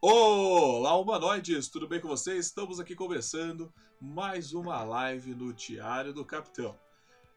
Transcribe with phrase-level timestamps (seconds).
[0.00, 1.68] Olá, humanoides!
[1.68, 2.46] Tudo bem com vocês?
[2.46, 6.76] Estamos aqui começando mais uma live no Diário do Capitão.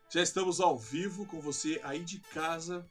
[0.10, 2.90] Já estamos ao vivo com você aí de casa,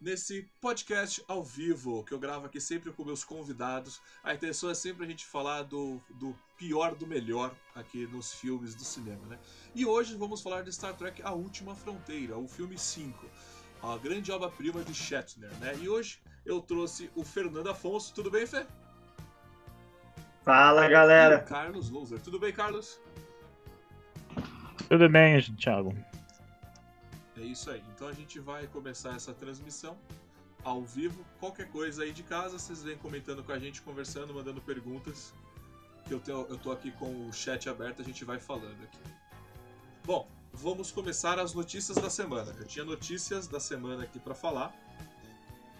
[0.00, 4.00] nesse podcast ao vivo, que eu gravo aqui sempre com meus convidados.
[4.24, 8.74] A intenção é sempre a gente falar do, do pior do melhor aqui nos filmes
[8.74, 9.38] do cinema, né?
[9.74, 13.26] E hoje vamos falar de Star Trek A Última Fronteira, o filme 5,
[13.82, 15.76] a grande obra-prima de Shatner, né?
[15.80, 18.14] E hoje eu trouxe o Fernando Afonso.
[18.14, 18.66] Tudo bem, Fê?
[20.42, 21.40] Fala, galera.
[21.40, 22.20] Carlos Loser.
[22.20, 23.00] Tudo bem, Carlos?
[24.88, 25.94] Tudo bem, Thiago.
[27.36, 27.82] É isso aí.
[27.94, 29.96] Então a gente vai começar essa transmissão
[30.64, 31.24] ao vivo.
[31.38, 35.32] Qualquer coisa aí de casa, vocês vêm comentando com a gente, conversando, mandando perguntas.
[36.06, 38.98] Que eu, tenho, eu tô aqui com o chat aberto, a gente vai falando aqui.
[40.04, 42.54] Bom, vamos começar as notícias da semana.
[42.58, 44.74] Eu tinha notícias da semana aqui para falar.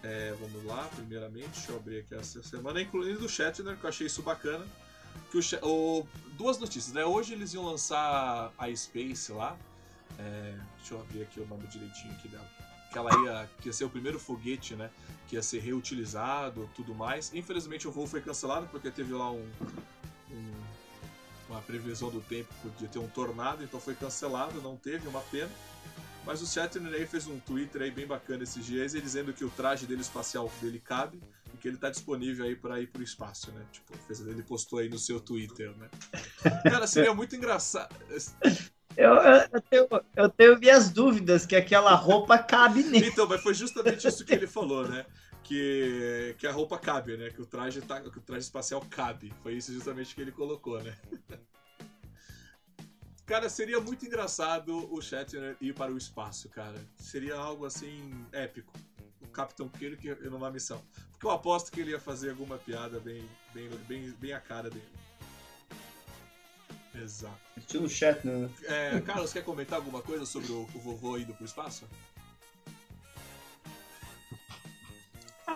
[0.03, 3.89] É, vamos lá, primeiramente, deixa eu abrir aqui essa semana, incluindo o Shatner, que eu
[3.89, 4.67] achei isso bacana.
[5.31, 7.05] Que o, o, duas notícias, né?
[7.05, 9.57] Hoje eles iam lançar a Space lá.
[10.19, 12.49] É, deixa eu abrir aqui o nome direitinho aqui dela.
[12.91, 14.91] Que ela ia, que ia ser o primeiro foguete, né?
[15.29, 17.33] Que ia ser reutilizado tudo mais.
[17.35, 19.49] Infelizmente o voo foi cancelado porque teve lá um,
[20.31, 20.53] um
[21.51, 25.51] uma previsão do tempo, podia ter um tornado, então foi cancelado, não teve, uma pena.
[26.25, 29.45] Mas o Shatner aí fez um Twitter aí bem bacana esses dias, ele dizendo que
[29.45, 31.21] o traje dele espacial dele cabe
[31.53, 33.65] e que ele tá disponível aí para ir pro espaço, né?
[33.73, 33.93] Tipo,
[34.29, 35.89] ele postou aí no seu Twitter, né?
[36.63, 37.95] Cara, seria muito engraçado.
[38.97, 43.09] Eu, eu, tenho, eu tenho minhas dúvidas que aquela roupa cabe nele.
[43.09, 45.07] Então, mas foi justamente isso que ele falou, né?
[45.51, 47.29] Que, que a roupa cabe, né?
[47.29, 49.35] Que o traje, tá, que o traje espacial cabe.
[49.43, 50.97] Foi isso justamente que ele colocou, né?
[53.27, 56.79] Cara, seria muito engraçado o Shatner ir para o espaço, cara.
[56.97, 58.73] Seria algo assim épico.
[59.21, 60.81] O Capitão Kirk numa missão.
[61.11, 64.71] Porque eu aposto que ele ia fazer alguma piada bem, bem, bem, bem a cara
[64.71, 64.89] dele.
[66.95, 67.39] Exato.
[67.57, 68.51] Estilo Shatner, né?
[68.65, 71.89] É, Carlos, quer comentar alguma coisa sobre o, o vovô indo para o espaço?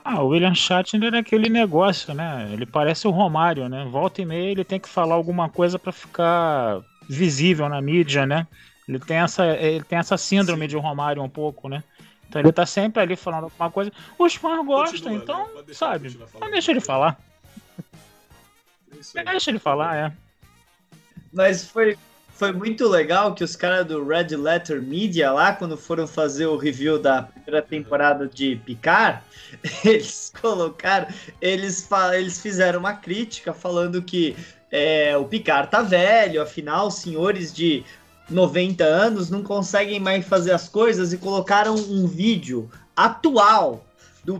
[0.02, 2.48] Ah, o William Shatner é aquele negócio, né?
[2.52, 3.84] Ele parece o Romário, né?
[3.90, 8.46] Volta e meia ele tem que falar alguma coisa para ficar visível na mídia, né?
[8.88, 10.68] Ele tem essa, ele tem essa síndrome Sim.
[10.68, 11.82] de Romário um pouco, né?
[12.28, 13.92] Então ele tá sempre ali falando alguma coisa.
[14.18, 15.62] Os fãs gostam, Continua, então, né?
[15.72, 16.08] sabe?
[16.08, 17.18] Então deixa ele falar.
[19.14, 20.12] É deixa ele falar, é.
[21.32, 21.98] Mas foi,
[22.34, 26.56] foi muito legal que os caras do Red Letter Media lá, quando foram fazer o
[26.56, 29.20] review da primeira temporada de Picard,
[29.84, 31.06] eles colocaram,
[31.40, 34.36] eles, eles fizeram uma crítica falando que
[34.70, 37.84] é, o Picard tá velho, afinal, senhores de
[38.28, 43.84] 90 anos não conseguem mais fazer as coisas e colocaram um vídeo atual
[44.24, 44.38] do,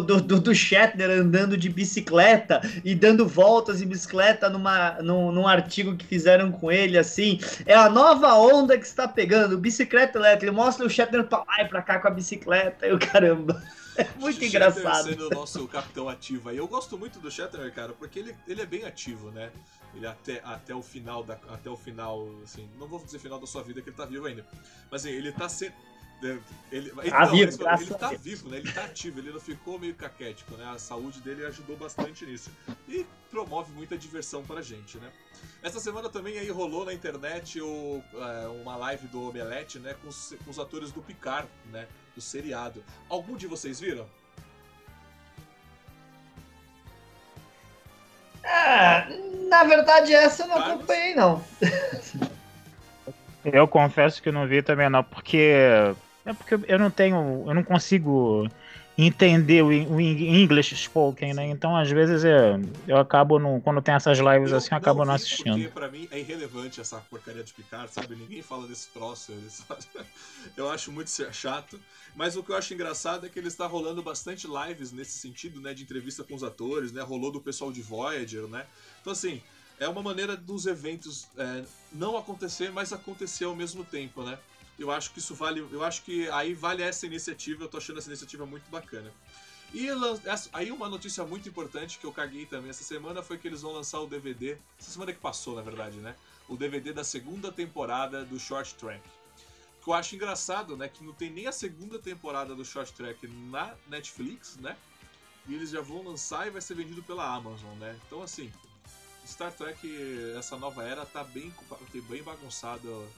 [0.00, 5.46] do, do, do Shatner andando de bicicleta e dando voltas em bicicleta numa, num, num
[5.46, 7.38] artigo que fizeram com ele, assim.
[7.64, 10.46] É a nova onda que está pegando, bicicleta elétrica.
[10.46, 13.62] Ele mostra o Shatner pra lá e pra cá com a bicicleta e o caramba.
[13.94, 15.10] É muito engraçado.
[15.10, 16.56] sendo o nosso capitão ativo aí.
[16.56, 19.50] Eu gosto muito do Shatner, cara, porque ele, ele é bem ativo, né?
[19.94, 23.46] Ele até, até o final da até o final, assim, não vou dizer final da
[23.46, 24.46] sua vida que ele tá vivo ainda.
[24.90, 25.74] Mas assim, ele tá sendo
[26.22, 26.40] ele,
[26.70, 28.58] ele, tá não, vivo, ele tá vivo, né?
[28.58, 30.64] Ele tá ativo, ele não ficou meio caquético, né?
[30.66, 32.50] A saúde dele ajudou bastante nisso.
[32.88, 35.10] E promove muita diversão pra gente, né?
[35.62, 39.94] Essa semana também aí rolou na internet o, é, uma live do Omelete, né?
[40.00, 41.88] Com os, com os atores do Picard, né?
[42.14, 42.84] Do seriado.
[43.08, 44.06] Algum de vocês viram?
[48.44, 49.08] É,
[49.48, 50.74] na verdade, essa eu não Carlos?
[50.74, 51.44] acompanhei, não.
[53.44, 55.94] Eu confesso que não vi também, não, porque
[56.24, 58.48] é porque eu não tenho, eu não consigo
[58.96, 61.46] entender o, o English spoken, né?
[61.46, 65.00] Então, às vezes, eu, eu acabo, no, quando tem essas lives eu assim, eu acabo
[65.00, 65.54] não, não assistindo.
[65.54, 68.14] Porque, pra mim, é irrelevante essa porcaria de Picard, sabe?
[68.14, 69.32] Ninguém fala desse troço.
[70.56, 71.80] Eu acho muito chato.
[72.14, 75.60] Mas o que eu acho engraçado é que ele está rolando bastante lives nesse sentido,
[75.60, 75.72] né?
[75.72, 77.00] De entrevista com os atores, né?
[77.00, 78.66] Rolou do pessoal de Voyager, né?
[79.00, 79.40] Então, assim,
[79.80, 84.38] é uma maneira dos eventos é, não acontecer, mas acontecer ao mesmo tempo, né?
[84.82, 85.60] Eu acho que isso vale.
[85.70, 87.64] Eu acho que aí vale essa iniciativa.
[87.64, 89.12] Eu tô achando essa iniciativa muito bacana.
[89.74, 89.88] E
[90.52, 93.72] aí uma notícia muito importante que eu caguei também essa semana foi que eles vão
[93.72, 94.58] lançar o DVD.
[94.78, 96.14] Essa semana que passou, na verdade, né?
[96.48, 99.02] O DVD da segunda temporada do Short Track.
[99.82, 100.88] Que eu acho engraçado, né?
[100.88, 104.76] Que não tem nem a segunda temporada do Short Track na Netflix, né?
[105.48, 107.98] E eles já vão lançar e vai ser vendido pela Amazon, né?
[108.06, 108.52] Então assim,
[109.26, 109.88] Star Trek,
[110.36, 111.52] essa nova era, tá bem,
[112.08, 113.08] bem bagunçado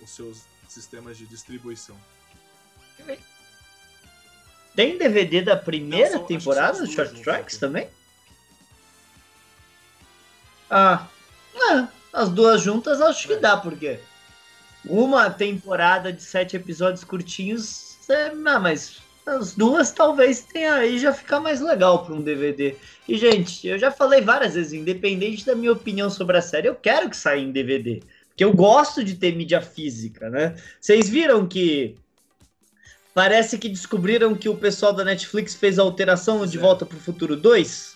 [0.00, 1.96] os seus sistemas de distribuição.
[4.74, 7.58] Tem DVD da primeira são- temporada do Short Tracks juntas.
[7.58, 7.88] também?
[10.70, 11.06] Ah,
[11.54, 13.38] é, as duas juntas acho que É.
[13.38, 13.98] dá, porque
[14.84, 21.12] uma temporada de sete episódios curtinhos, é, não, mas as duas talvez tenha aí já
[21.12, 22.76] ficar mais legal para um DVD.
[23.08, 26.74] E, gente, eu já falei várias vezes, independente da minha opinião sobre a série, eu
[26.76, 28.00] quero que saia em DVD.
[28.40, 30.56] Porque eu gosto de ter mídia física, né?
[30.80, 31.94] Vocês viram que
[33.12, 36.56] parece que descobriram que o pessoal da Netflix fez a alteração de.
[36.56, 37.94] Volta para o Futuro 2?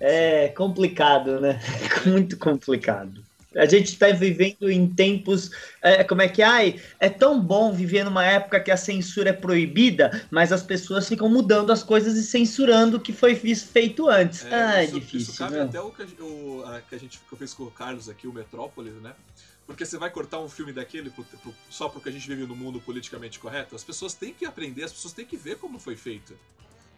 [0.00, 1.60] É complicado, né?
[2.06, 3.22] Muito complicado.
[3.58, 5.50] A gente está vivendo em tempos.
[5.82, 6.44] é, como é que é?
[6.46, 11.08] Ai, é tão bom viver numa época que a censura é proibida, mas as pessoas
[11.08, 14.44] ficam mudando as coisas e censurando o que foi feito antes.
[14.44, 15.18] É, ah, é isso, difícil.
[15.30, 15.62] Isso cabe né?
[15.62, 18.32] até o que, o- que a gente que eu fiz com o Carlos aqui, o
[18.32, 19.12] Metrópolis, né?
[19.66, 22.56] Porque você vai cortar um filme daquele pro- pro- só porque a gente vive no
[22.56, 23.76] mundo politicamente correto?
[23.76, 26.34] As pessoas têm que aprender, as pessoas têm que ver como foi feito.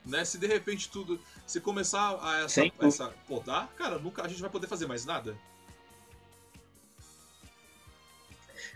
[0.07, 0.25] Né?
[0.25, 1.21] Se de repente tudo.
[1.47, 5.37] Se começar a essa, essa podar, cara, nunca a gente vai poder fazer mais nada.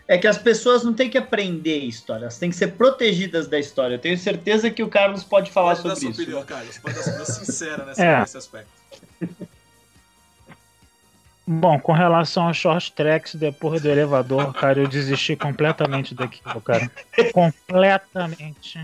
[0.07, 3.57] É que as pessoas não têm que aprender história, elas têm que ser protegidas da
[3.59, 3.95] história.
[3.95, 6.21] Eu tenho certeza que o Carlos pode falar Pode dar sobre sua isso.
[6.21, 6.45] opinião, né?
[6.47, 6.77] Carlos.
[6.77, 8.19] Pode dar sua opinião sincera nessa, É.
[8.19, 8.69] nesse aspecto.
[11.47, 16.89] Bom, com relação aos short tracks, depois do elevador, cara, eu desisti completamente daquilo, cara.
[17.31, 18.79] Completamente.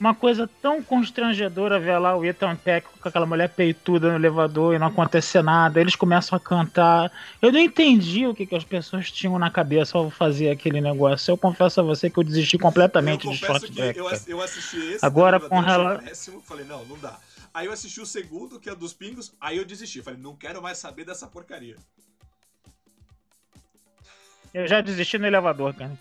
[0.00, 4.72] Uma coisa tão constrangedora ver lá o Ethan Peck com aquela mulher peituda no elevador
[4.74, 5.80] e não acontecer nada.
[5.80, 7.10] Eles começam a cantar.
[7.42, 11.32] Eu não entendi o que, que as pessoas tinham na cabeça ao fazer aquele negócio.
[11.32, 13.98] Eu confesso a você que eu desisti completamente eu de short track.
[13.98, 15.04] eu, eu assisti esse.
[15.04, 17.18] Agora, com Elevador, rela- achei péssimo, falei, não, não dá.
[17.52, 20.00] Aí eu assisti o segundo, que é dos pingos, aí eu desisti.
[20.00, 21.74] Falei, não quero mais saber dessa porcaria.
[24.54, 25.98] Eu já desisti no elevador, cara.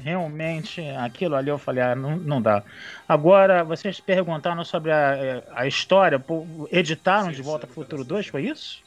[0.00, 2.62] Realmente, aquilo ali eu falei, ah, não, não dá.
[3.08, 6.22] Agora, vocês perguntaram sobre a, a história,
[6.70, 8.30] editaram Sim, de Volta sim, pro Futuro sim, 2, sim.
[8.30, 8.84] foi isso?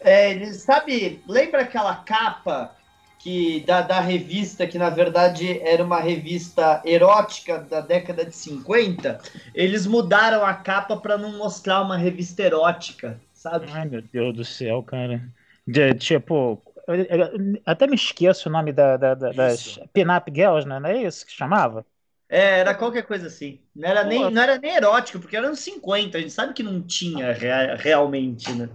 [0.00, 2.74] É, sabe, lembra aquela capa
[3.22, 9.20] que da, da revista, que na verdade era uma revista erótica da década de 50?
[9.54, 13.66] Eles mudaram a capa para não mostrar uma revista erótica, sabe?
[13.70, 15.22] Ai, meu Deus do céu, cara.
[15.64, 19.78] De, tipo, eu- eu- até me esqueço o nome da, da- da- das.
[19.92, 20.78] Pin-Up Girls, né?
[20.80, 21.86] Não é isso que chamava?
[22.28, 23.60] É, era qualquer coisa assim.
[23.74, 26.62] Não era, nem, não era nem erótico, porque era anos 50, a gente sabe que
[26.62, 28.68] não tinha rea- realmente, né?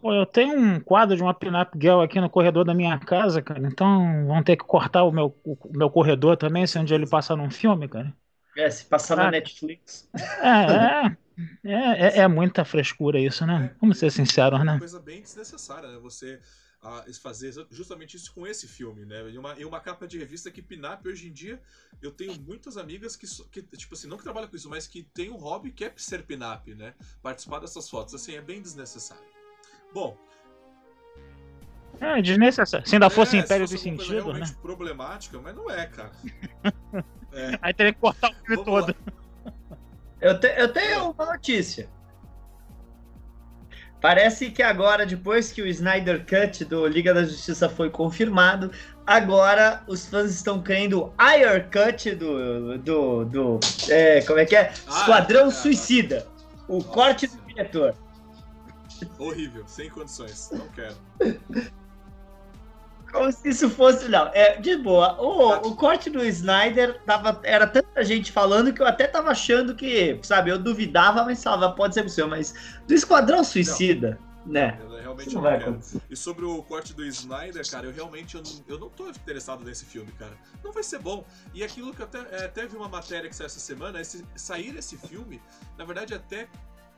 [0.00, 3.42] Pô, eu tenho um quadro de uma Pin-Up Girl aqui no corredor da minha casa,
[3.42, 3.60] cara.
[3.66, 7.36] Então vão ter que cortar o meu, o meu corredor também, se onde ele passa
[7.36, 8.14] num filme, cara.
[8.56, 9.30] É, se passar na Ah.
[9.30, 10.08] Netflix.
[10.42, 13.74] É, é, é, é, é muita frescura isso, né?
[13.80, 14.78] Vamos ser sinceros, É uma né?
[14.78, 15.98] coisa bem desnecessária, né?
[15.98, 16.40] Você
[16.82, 19.28] ah, fazer justamente isso com esse filme, né?
[19.30, 21.60] E uma, e uma capa de revista que Pinap hoje em dia,
[22.00, 25.02] eu tenho muitas amigas que, que, tipo assim, não que trabalham com isso, mas que
[25.02, 26.94] tem um hobby que é ser Pinap, né?
[27.22, 29.24] Participar dessas fotos, assim, é bem desnecessário.
[29.92, 30.16] Bom,
[32.00, 32.88] É desnecessário.
[32.88, 34.32] Se ainda fosse é, Império se fosse coisa Sentidos, né?
[34.32, 36.12] realmente problemática, mas não é, cara.
[37.32, 38.96] É, Aí teria que cortar o filme vamos todo.
[39.06, 39.54] lá.
[40.20, 41.88] Eu, te- eu tenho uma notícia.
[44.00, 48.70] Parece que agora, depois que o Snyder Cut do Liga da Justiça foi confirmado,
[49.06, 52.78] agora os fãs estão querendo o Ayer Cut do.
[52.78, 54.72] do, do é, como é que é?
[54.86, 55.50] Ah, Esquadrão é.
[55.50, 56.26] Suicida.
[56.66, 57.94] O Nossa corte do diretor.
[59.18, 60.50] Horrível, sem condições.
[60.52, 60.96] Não quero.
[63.12, 64.08] Como se isso fosse.
[64.08, 65.20] Não, é de boa.
[65.20, 69.74] O, o corte do Snyder tava, era tanta gente falando que eu até tava achando
[69.74, 72.54] que, sabe, eu duvidava, mas falava, pode ser possível, mas
[72.86, 74.78] do Esquadrão Suicida, né?
[74.80, 75.80] Eu realmente não não vai.
[76.08, 79.64] E sobre o corte do Snyder, cara, eu realmente eu não, eu não tô interessado
[79.64, 80.32] nesse filme, cara.
[80.62, 81.24] Não vai ser bom.
[81.52, 84.76] E aquilo que eu até, é, vi uma matéria que saiu essa semana, esse, sair
[84.76, 85.40] esse filme,
[85.76, 86.48] na verdade, até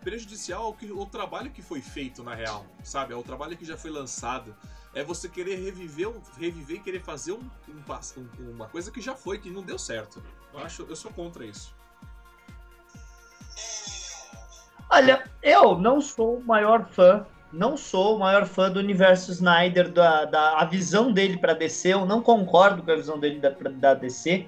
[0.03, 3.15] prejudicial ao, que, ao trabalho que foi feito, na real, sabe?
[3.15, 4.55] Ao trabalho que já foi lançado.
[4.95, 9.15] É você querer reviver, reviver e querer fazer um, um um- uma coisa que já
[9.15, 10.23] foi, que não deu certo.
[10.53, 11.75] Eu, acho, eu sou contra isso.
[14.91, 19.91] Olha, eu não sou o maior fã, não sou o maior fã do universo Snyder,
[19.91, 23.95] da, da a visão dele pra DC, eu não concordo com a visão dele da
[23.95, 24.47] DC,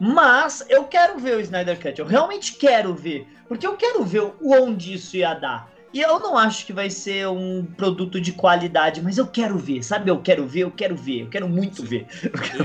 [0.00, 4.22] mas eu quero ver o Snyder Cut, eu realmente quero ver, porque eu quero ver
[4.22, 5.74] o- onde isso ia dar.
[5.92, 9.82] E eu não acho que vai ser um produto de qualidade, mas eu quero ver,
[9.82, 10.10] sabe?
[10.10, 11.86] Eu quero ver, eu quero ver, eu quero muito Sim.
[11.88, 12.06] ver.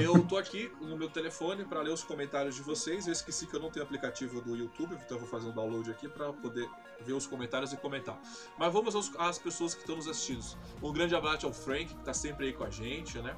[0.03, 3.07] Eu tô aqui no meu telefone para ler os comentários de vocês.
[3.07, 5.89] Eu esqueci que eu não tenho aplicativo do YouTube, então eu vou fazer um download
[5.89, 6.67] aqui para poder
[7.05, 8.19] ver os comentários e comentar.
[8.57, 10.43] Mas vamos aos- às pessoas que estão nos assistindo.
[10.83, 13.33] Um grande abraço ao Frank, que tá sempre aí com a gente, né?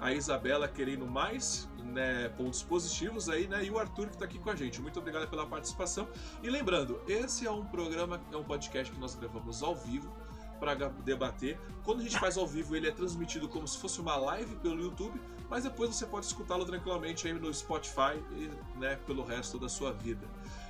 [0.00, 3.64] A Isabela querendo mais né, pontos positivos aí, né?
[3.64, 4.80] E o Arthur que está aqui com a gente.
[4.80, 6.08] Muito obrigado pela participação.
[6.42, 10.12] E lembrando, esse é um programa, é um podcast que nós gravamos ao vivo
[10.58, 11.58] para debater.
[11.84, 14.80] Quando a gente faz ao vivo, ele é transmitido como se fosse uma live pelo
[14.80, 19.68] YouTube, mas depois você pode escutá-lo tranquilamente aí no Spotify e né, pelo resto da
[19.68, 20.26] sua vida.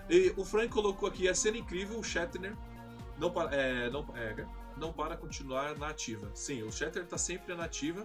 [0.08, 2.56] E o Frank colocou aqui a cena incrível, o Shatner
[3.18, 6.30] não, é, não, é, não para continuar na ativa.
[6.34, 8.04] Sim, o Shatter está sempre na ativa.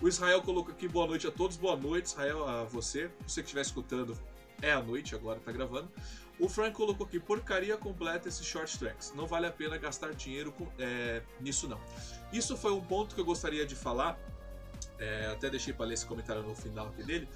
[0.00, 3.10] O Israel colocou aqui boa noite a todos, boa noite, Israel, a você.
[3.26, 4.18] Você que estiver escutando,
[4.62, 5.90] é a noite, agora está gravando.
[6.38, 9.12] O Frank colocou aqui, porcaria completa esse short tracks.
[9.14, 11.80] Não vale a pena gastar dinheiro com, é, nisso não.
[12.32, 14.18] Isso foi um ponto que eu gostaria de falar.
[14.98, 17.28] É, até deixei para ler esse comentário no final aqui dele.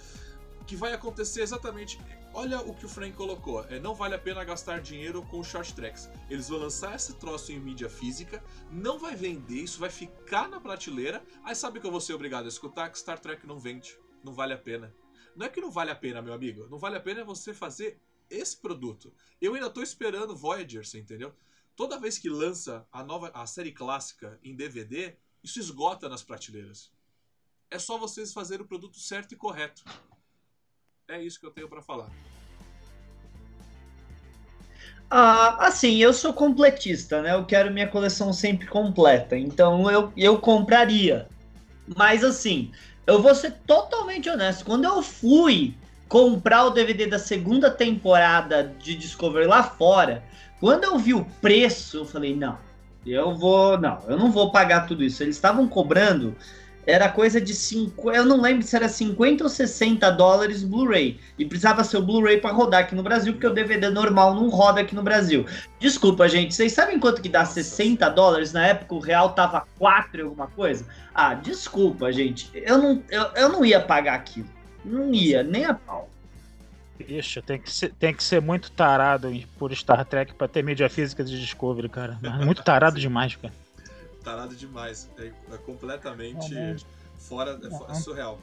[0.67, 1.99] Que vai acontecer exatamente.
[2.37, 3.63] Olha o que o Frank colocou.
[3.67, 6.11] É, não vale a pena gastar dinheiro com short tracks.
[6.29, 10.61] Eles vão lançar esse troço em mídia física, não vai vender, isso vai ficar na
[10.61, 11.25] prateleira.
[11.45, 13.97] Aí sabe que eu vou ser obrigado a escutar que Star Trek não vende.
[14.25, 14.93] Não vale a pena.
[15.37, 16.67] Não é que não vale a pena, meu amigo.
[16.69, 19.15] Não vale a pena você fazer esse produto.
[19.41, 21.33] Eu ainda tô esperando Voyager, você entendeu?
[21.77, 26.91] Toda vez que lança a nova a série clássica em DVD, isso esgota nas prateleiras.
[27.71, 29.85] É só vocês fazerem o produto certo e correto.
[31.09, 32.09] É isso que eu tenho para falar.
[35.11, 37.35] Ah, assim, eu sou completista, né?
[37.35, 39.37] Eu quero minha coleção sempre completa.
[39.37, 41.29] Então eu, eu compraria.
[41.95, 42.73] Mas assim,
[43.07, 44.65] eu vou ser totalmente honesto.
[44.65, 45.77] Quando eu fui
[46.09, 50.25] comprar o DVD da segunda temporada de Discovery lá fora,
[50.59, 52.59] quando eu vi o preço, eu falei, não,
[53.05, 55.23] eu vou, não, eu não vou pagar tudo isso.
[55.23, 56.35] Eles estavam cobrando,
[56.87, 61.19] era coisa de 5, eu não lembro se era 50 ou 60 dólares Blu-ray.
[61.39, 64.49] E precisava ser o Blu-ray para rodar aqui no Brasil, porque o DVD normal não
[64.49, 65.47] roda aqui no Brasil.
[65.79, 68.53] Desculpa, gente, vocês sabem quanto que dá 60 dólares?
[68.53, 70.87] Na época o real tava 4 alguma coisa?
[71.15, 74.49] Ah, desculpa, gente, eu não, eu, eu não ia pagar aquilo.
[74.85, 76.11] Não ia, nem a pau.
[77.01, 80.89] Ixi, tem que ser, tem que ser muito tarado por Star Trek pra ter mídia
[80.89, 82.19] física de Discovery, cara.
[82.45, 83.53] Muito tarado demais, cara.
[84.25, 85.11] Tarado demais.
[85.19, 86.77] É, é completamente é,
[87.19, 87.61] fora.
[87.63, 88.41] É, é surreal.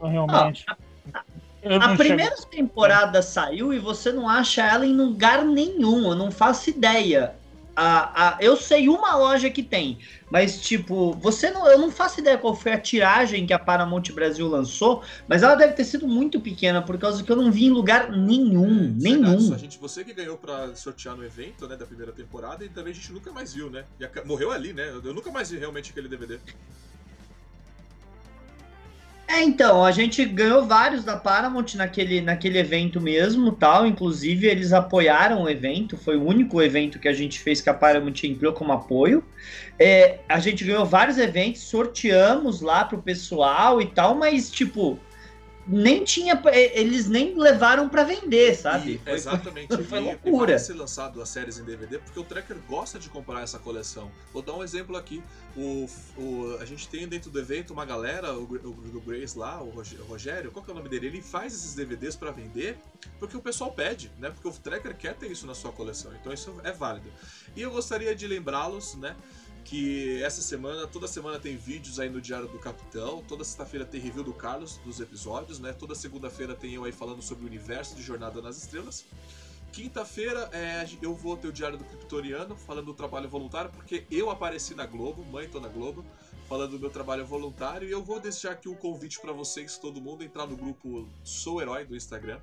[0.00, 0.64] Realmente.
[1.12, 1.22] Ah,
[1.64, 2.48] a, a primeira chego...
[2.48, 6.08] temporada saiu e você não acha ela em lugar nenhum.
[6.08, 7.36] Eu não faço ideia
[7.76, 9.98] a, a, eu sei uma loja que tem,
[10.30, 14.04] mas tipo, você não, eu não faço ideia qual foi a tiragem que a Paramount
[14.14, 17.66] Brasil lançou, mas ela deve ter sido muito pequena por causa que eu não vi
[17.66, 19.52] em lugar nenhum, é, nenhum.
[19.52, 22.92] A gente, você que ganhou para sortear no evento, né, da primeira temporada e também
[22.92, 23.84] a gente nunca mais viu, né?
[23.98, 24.88] E morreu ali, né?
[24.88, 26.38] Eu nunca mais vi realmente aquele DVD.
[29.26, 33.86] É, então, a gente ganhou vários da Paramount naquele, naquele evento mesmo, tal.
[33.86, 35.96] Inclusive, eles apoiaram o evento.
[35.96, 39.24] Foi o único evento que a gente fez que a Paramount entrou como apoio.
[39.78, 44.98] É, a gente ganhou vários eventos, sorteamos lá pro pessoal e tal, mas, tipo,
[45.66, 46.40] nem tinha.
[46.72, 48.94] Eles nem levaram para vender, sabe?
[48.94, 49.74] E, foi, exatamente.
[49.74, 50.52] Foi, foi loucura.
[50.52, 53.58] E vai ser lançado as séries em DVD porque o Tracker gosta de comprar essa
[53.58, 54.10] coleção.
[54.32, 55.22] Vou dar um exemplo aqui.
[55.56, 59.62] O, o, a gente tem dentro do evento uma galera, o, o, o Grace lá,
[59.62, 59.70] o
[60.08, 61.06] Rogério, qual que é o nome dele?
[61.06, 62.76] Ele faz esses DVDs para vender
[63.18, 64.30] porque o pessoal pede, né?
[64.30, 66.12] Porque o Tracker quer ter isso na sua coleção.
[66.20, 67.10] Então isso é válido.
[67.56, 69.14] E eu gostaria de lembrá-los, né?
[69.64, 74.00] Que essa semana, toda semana tem vídeos aí no Diário do Capitão, toda sexta-feira tem
[74.00, 75.72] review do Carlos dos episódios, né?
[75.72, 79.06] Toda segunda-feira tem eu aí falando sobre o universo de Jornada nas Estrelas.
[79.72, 84.30] Quinta-feira é, eu vou ter o Diário do Criptoriano, falando do trabalho voluntário, porque eu
[84.30, 86.04] apareci na Globo, mãe tô na Globo,
[86.48, 90.00] falando do meu trabalho voluntário, e eu vou deixar aqui um convite para vocês, todo
[90.00, 92.38] mundo, entrar no grupo Sou Herói do Instagram.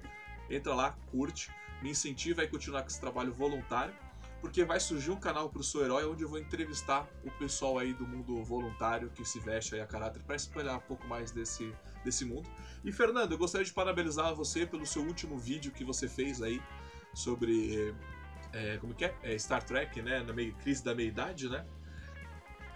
[0.49, 1.49] Entra lá, curte,
[1.81, 3.93] me incentiva a continuar com esse trabalho voluntário
[4.41, 7.93] porque vai surgir um canal pro Sou Herói onde eu vou entrevistar o pessoal aí
[7.93, 11.71] do mundo voluntário que se veste aí a caráter para espalhar um pouco mais desse,
[12.03, 12.49] desse mundo.
[12.83, 16.59] E Fernando, eu gostaria de parabenizar você pelo seu último vídeo que você fez aí
[17.13, 17.93] sobre
[18.53, 19.13] é, como que é?
[19.23, 19.37] é?
[19.37, 20.21] Star Trek, né?
[20.21, 21.65] Na meio, crise da meia-idade, né?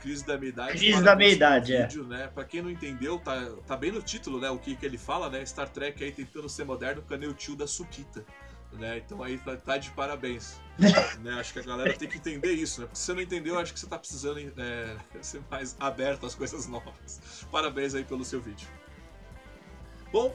[0.02, 0.78] Crise da meia-idade.
[0.78, 1.82] Crise da meia-idade, é.
[1.84, 2.28] Vídeo, né?
[2.28, 4.50] Pra quem não entendeu, tá, tá bem no título, né?
[4.50, 5.46] O que, que ele fala, né?
[5.46, 8.26] Star Trek aí tentando ser moderno, o tio da Sukita?
[8.80, 9.02] Né?
[9.06, 10.60] Então aí tá, tá de parabéns.
[11.24, 11.34] né?
[11.40, 12.88] Acho que a galera tem que entender isso, né?
[12.88, 16.36] Porque se você não entendeu, acho que você tá precisando é, ser mais aberto às
[16.36, 17.46] coisas novas.
[17.52, 18.68] Parabéns aí pelo seu vídeo.
[20.12, 20.34] Bom.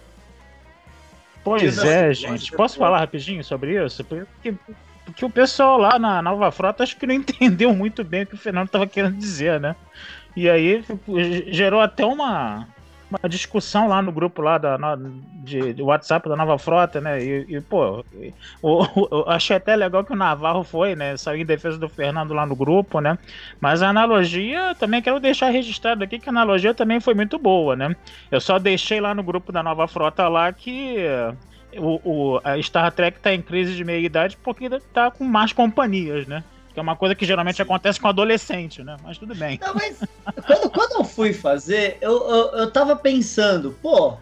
[1.44, 2.52] Pois é, gente.
[2.52, 4.04] Posso falar rapidinho sobre isso?
[4.04, 4.54] Porque,
[5.04, 8.34] porque o pessoal lá na Nova Frota acho que não entendeu muito bem o que
[8.34, 9.74] o Fernando estava querendo dizer, né?
[10.36, 10.84] E aí
[11.48, 12.68] gerou até uma
[13.10, 17.22] uma discussão lá no grupo lá da, de, de WhatsApp da Nova Frota, né?
[17.22, 18.04] E, e pô,
[18.62, 21.16] o, achei até legal que o Navarro foi, né?
[21.16, 23.18] Saiu em defesa do Fernando lá no grupo, né?
[23.60, 27.74] Mas a analogia, também quero deixar registrado aqui que a analogia também foi muito boa,
[27.74, 27.94] né?
[28.30, 30.96] Eu só deixei lá no grupo da Nova Frota lá que
[31.76, 36.26] o, o, a Star Trek está em crise de meia-idade porque está com más companhias,
[36.26, 36.44] né?
[36.72, 37.62] Que é uma coisa que geralmente Sim.
[37.62, 38.96] acontece com adolescente, né?
[39.02, 39.58] Mas tudo bem.
[39.60, 39.98] Não, mas
[40.46, 44.16] quando, quando eu fui fazer, eu, eu, eu tava pensando, pô,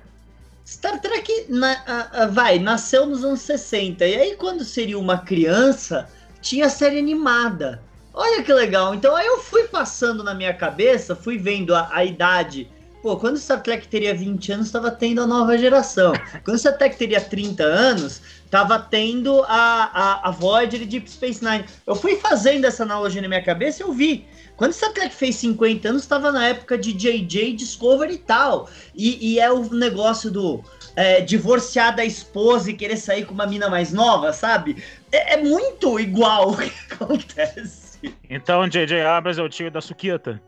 [0.67, 4.05] Star Trek na, vai, nasceu nos anos 60.
[4.07, 6.09] E aí, quando seria uma criança,
[6.41, 7.83] tinha série animada.
[8.15, 8.95] Olha que legal.
[8.95, 12.69] Então aí eu fui passando na minha cabeça, fui vendo a, a idade
[13.03, 16.13] Pô, quando o Star Trek teria 20 anos, estava tendo a nova geração.
[16.45, 21.09] Quando o Star Trek teria 30 anos, estava tendo a, a, a Voyager e Deep
[21.11, 21.67] Space Nine.
[21.87, 24.27] Eu fui fazendo essa analogia na minha cabeça e eu vi.
[24.57, 28.69] Quando Star Trek fez 50 anos, estava na época de JJ Discovery e tal.
[28.95, 30.65] E, e é o negócio do
[30.97, 34.83] é, divorciar da esposa e querer sair com uma mina mais nova, sabe?
[35.13, 38.01] É, é muito igual o que acontece.
[38.29, 40.41] Então, JJ Abrams é o tio da Suquita?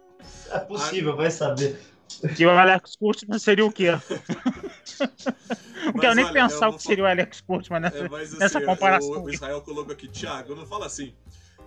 [0.50, 1.78] É possível, vai saber.
[2.37, 3.90] Que o Alex Kurtzman seria o quê?
[5.87, 8.61] não quero nem olha, pensar o que seria o Alex Kurtzman nessa, é, assim, nessa
[8.61, 9.23] comparação.
[9.23, 11.14] O, o Israel colocou aqui, Thiago, não fala assim.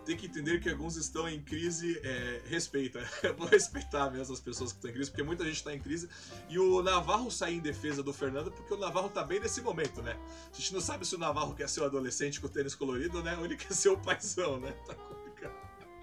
[0.05, 2.99] Tem que entender que alguns estão em crise, é, respeita.
[3.23, 5.79] Eu vou respeitar mesmo as pessoas que estão em crise, porque muita gente está em
[5.79, 6.09] crise.
[6.49, 10.01] E o Navarro sai em defesa do Fernando, porque o Navarro tá bem nesse momento,
[10.01, 10.17] né?
[10.51, 13.23] A gente não sabe se o Navarro quer ser o adolescente com o tênis colorido,
[13.23, 13.37] né?
[13.37, 14.73] Ou ele quer ser o paizão, né?
[14.85, 15.53] Tá complicado.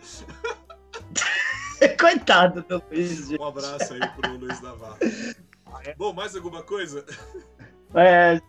[1.99, 3.31] Coitado do Luiz.
[3.31, 4.99] Um abraço aí pro Luiz Navarro.
[5.97, 7.05] Bom, mais alguma coisa?
[7.95, 8.41] É,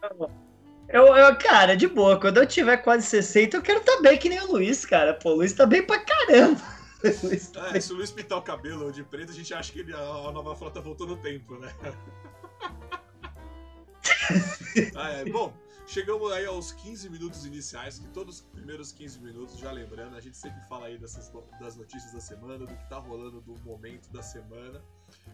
[0.89, 4.17] eu, eu, cara, de boa, quando eu tiver quase 60, eu quero estar tá bem
[4.17, 5.13] que nem o Luiz, cara.
[5.13, 6.61] Pô, o Luiz tá bem pra caramba.
[7.51, 9.91] Tá é, se o Luiz pintar o cabelo de preto, a gente acha que ele,
[9.91, 11.73] a, nova frota voltou no tempo, né?
[14.95, 15.51] ah, é, bom,
[15.91, 20.21] Chegamos aí aos 15 minutos iniciais, que todos os primeiros 15 minutos, já lembrando, a
[20.21, 21.29] gente sempre fala aí dessas,
[21.59, 24.81] das notícias da semana, do que tá rolando do momento da semana.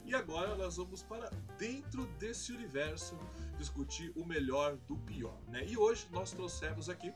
[0.03, 3.15] E agora nós vamos para dentro desse universo
[3.59, 5.63] discutir o melhor do pior, né?
[5.63, 7.13] E hoje nós trouxemos aqui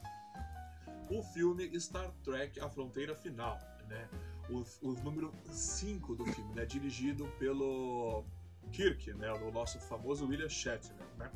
[1.09, 3.57] o filme Star Trek A Fronteira Final,
[3.87, 4.07] né?
[4.51, 6.63] O, o número 5 do filme, né?
[6.63, 8.23] Dirigido pelo
[8.71, 9.33] Kirk, né?
[9.33, 11.31] O nosso famoso William Shatner, né?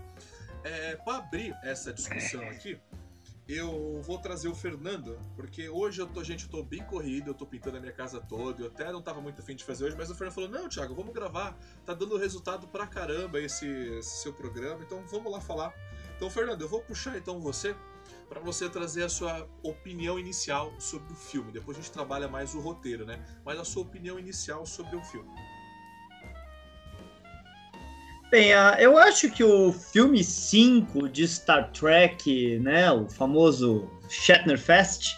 [0.66, 2.80] É, para abrir essa discussão aqui,
[3.48, 7.34] eu vou trazer o Fernando, porque hoje eu tô, gente, eu tô bem corrido, eu
[7.36, 9.96] tô pintando a minha casa toda, eu até não tava muito afim de fazer hoje,
[9.96, 14.24] mas o Fernando falou: Não, Thiago, vamos gravar, tá dando resultado pra caramba esse, esse
[14.24, 15.72] seu programa, então vamos lá falar.
[16.16, 17.76] Então, Fernando, eu vou puxar então você
[18.28, 21.52] para você trazer a sua opinião inicial sobre o filme.
[21.52, 23.24] Depois a gente trabalha mais o roteiro, né?
[23.46, 25.30] Mas a sua opinião inicial sobre o filme.
[28.36, 35.16] Bem, eu acho que o filme 5 de Star Trek, né, o famoso Shatner Fest,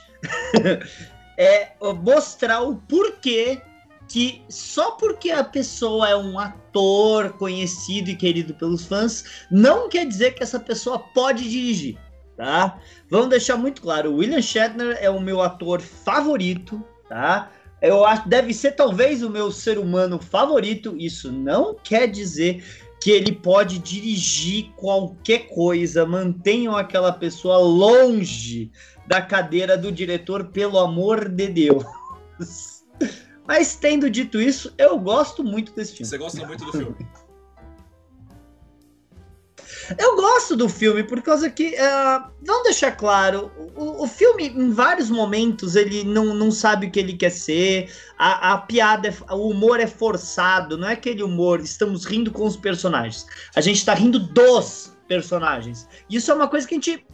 [1.36, 1.72] é
[2.04, 3.60] mostrar o porquê
[4.08, 10.06] que só porque a pessoa é um ator conhecido e querido pelos fãs, não quer
[10.06, 11.98] dizer que essa pessoa pode dirigir,
[12.36, 12.80] tá?
[13.10, 17.50] Vamos deixar muito claro, o William Shatner é o meu ator favorito, tá?
[17.82, 20.96] Eu acho deve ser talvez o meu ser humano favorito.
[20.98, 22.64] Isso não quer dizer
[23.08, 28.70] que ele pode dirigir qualquer coisa, mantenham aquela pessoa longe
[29.08, 31.86] da cadeira do diretor, pelo amor de Deus.
[33.48, 36.06] Mas tendo dito isso, eu gosto muito desse filme.
[36.06, 36.98] Você gosta muito do filme?
[39.98, 44.72] Eu gosto do filme por causa que, uh, vamos deixar claro, o, o, filme, em
[44.72, 49.34] vários momentos, ele não, não sabe o que ele quer ser, a, a piada, é,
[49.34, 53.78] o humor é forçado, não é aquele humor, estamos rindo com os personagens, a gente
[53.78, 55.88] está rindo dos personagens.
[56.10, 57.06] Isso é uma coisa que a gente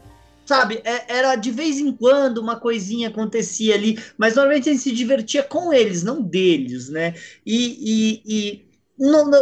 [0.45, 4.84] sabe, é, era de vez em quando uma coisinha acontecia ali, mas normalmente a gente
[4.84, 7.13] se divertia com eles, não deles, né?
[7.45, 8.72] E, e, e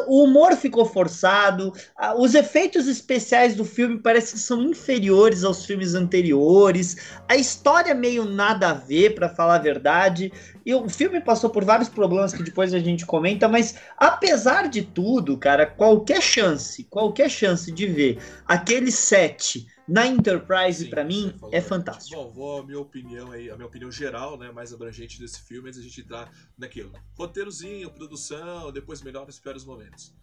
[0.08, 1.72] o humor ficou forçado,
[2.18, 6.98] os efeitos especiais do filme parece que são inferiores aos filmes anteriores,
[7.28, 10.32] a história meio nada a ver, para falar a verdade.
[10.66, 14.82] E o filme passou por vários problemas que depois a gente comenta, mas apesar de
[14.82, 21.62] tudo, cara, qualquer chance, qualquer chance de ver aquele set na Enterprise, para mim, é
[21.62, 22.16] fantástico.
[22.16, 25.70] Bom, vou a minha opinião aí, a minha opinião geral, né, mais abrangente desse filme,
[25.70, 26.92] antes a gente entrar naquilo.
[27.16, 30.14] Roteirozinho, produção, depois melhores e piores momentos.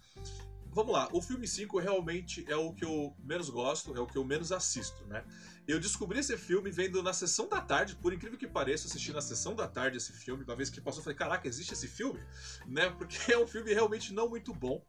[0.70, 4.16] vamos lá, o filme 5 realmente é o que eu menos gosto, é o que
[4.16, 5.24] eu menos assisto, né?
[5.66, 9.20] Eu descobri esse filme vendo na sessão da tarde, por incrível que pareça, assisti na
[9.20, 12.18] sessão da tarde esse filme, uma vez que passou, eu falei, caraca, existe esse filme?
[12.66, 12.88] Né?
[12.96, 14.82] Porque é um filme realmente não muito bom.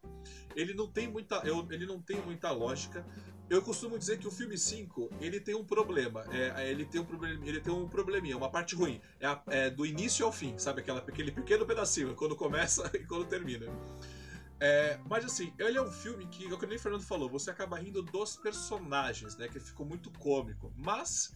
[0.56, 3.04] Ele não tem muita, eu, ele não tem muita lógica.
[3.50, 6.24] Eu costumo dizer que o filme 5, ele tem um problema.
[6.30, 9.00] É, é, ele, tem um problema ele tem um probleminha, uma parte ruim.
[9.18, 10.82] É, a, é do início ao fim, sabe?
[10.82, 13.66] Aquela, aquele pequeno pedacinho, quando começa e quando termina.
[14.60, 17.76] É, mas assim, ele é um filme que, como nem o Fernando falou, você acaba
[17.76, 19.48] rindo dos personagens, né?
[19.48, 20.72] Que ficou muito cômico.
[20.76, 21.34] Mas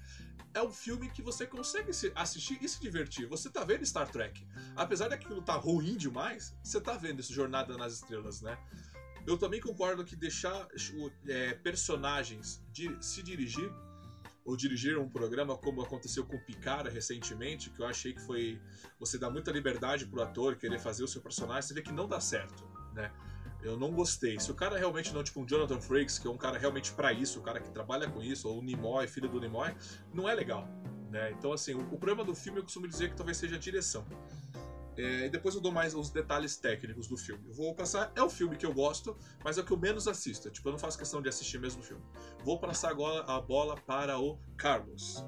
[0.55, 3.27] é um filme que você consegue assistir e se divertir.
[3.27, 4.47] Você tá vendo Star Trek.
[4.77, 8.57] Apesar daquilo tá ruim demais, você tá vendo esse Jornada nas Estrelas, né?
[9.27, 10.69] Eu também concordo que deixar
[11.27, 13.71] é, personagens de, se dirigir
[14.45, 18.61] ou dirigir um programa como aconteceu com Picara recentemente, que eu achei que foi
[19.01, 22.07] você dá muita liberdade pro ator querer fazer o seu personagem, você vê que não
[22.07, 23.11] dá certo né?
[23.63, 24.39] Eu não gostei.
[24.39, 27.13] Se o cara realmente não, tipo um Jonathan Frakes, que é um cara realmente para
[27.13, 29.75] isso, o cara que trabalha com isso, ou o Nimoy, filho do Nimoy,
[30.13, 30.69] não é legal.
[31.11, 31.33] Né?
[31.33, 34.07] Então, assim, o, o problema do filme eu costumo dizer que talvez seja a direção.
[34.97, 37.43] É, depois eu dou mais os detalhes técnicos do filme.
[37.49, 38.13] Eu vou passar.
[38.15, 40.51] É o filme que eu gosto, mas é o que eu menos assisto.
[40.51, 42.03] Tipo, eu não faço questão de assistir mesmo o filme.
[42.45, 45.25] Vou passar agora a bola para o Carlos.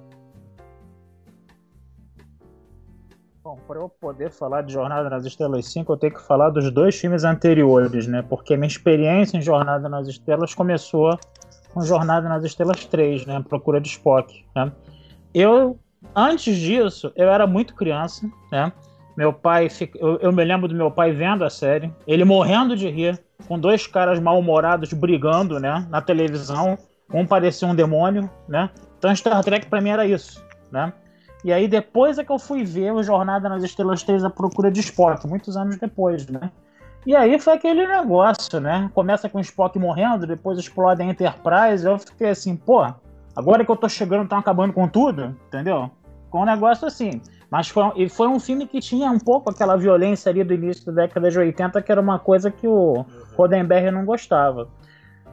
[3.43, 6.69] Bom, para eu poder falar de Jornada nas Estrelas 5, eu tenho que falar dos
[6.73, 8.21] dois filmes anteriores, né?
[8.23, 11.17] Porque minha experiência em Jornada nas Estrelas começou
[11.73, 13.45] com Jornada nas Estrelas 3, né?
[13.49, 14.73] Procura de Spock, né?
[15.33, 15.79] Eu,
[16.13, 18.73] antes disso, eu era muito criança, né?
[19.17, 22.89] Meu pai, eu, eu me lembro do meu pai vendo a série, ele morrendo de
[22.89, 25.87] rir, com dois caras mal-humorados brigando, né?
[25.89, 26.77] Na televisão,
[27.13, 28.71] um parecia um demônio, né?
[28.99, 30.93] Então Star Trek para mim era isso, né?
[31.43, 34.71] E aí depois é que eu fui ver o Jornada nas Estrelas 3 A Procura
[34.71, 36.51] de Spock, muitos anos depois, né?
[37.07, 38.91] E aí foi aquele negócio, né?
[38.93, 42.85] Começa com o Spock morrendo, depois explode a Enterprise, eu fiquei assim, pô,
[43.35, 45.89] agora que eu tô chegando, estão acabando com tudo, entendeu?
[46.29, 47.23] Com um negócio assim.
[47.51, 50.85] Mas foi, e foi um filme que tinha um pouco aquela violência ali do início
[50.87, 53.05] da década de 80, que era uma coisa que o uhum.
[53.37, 54.69] Roddenberry não gostava.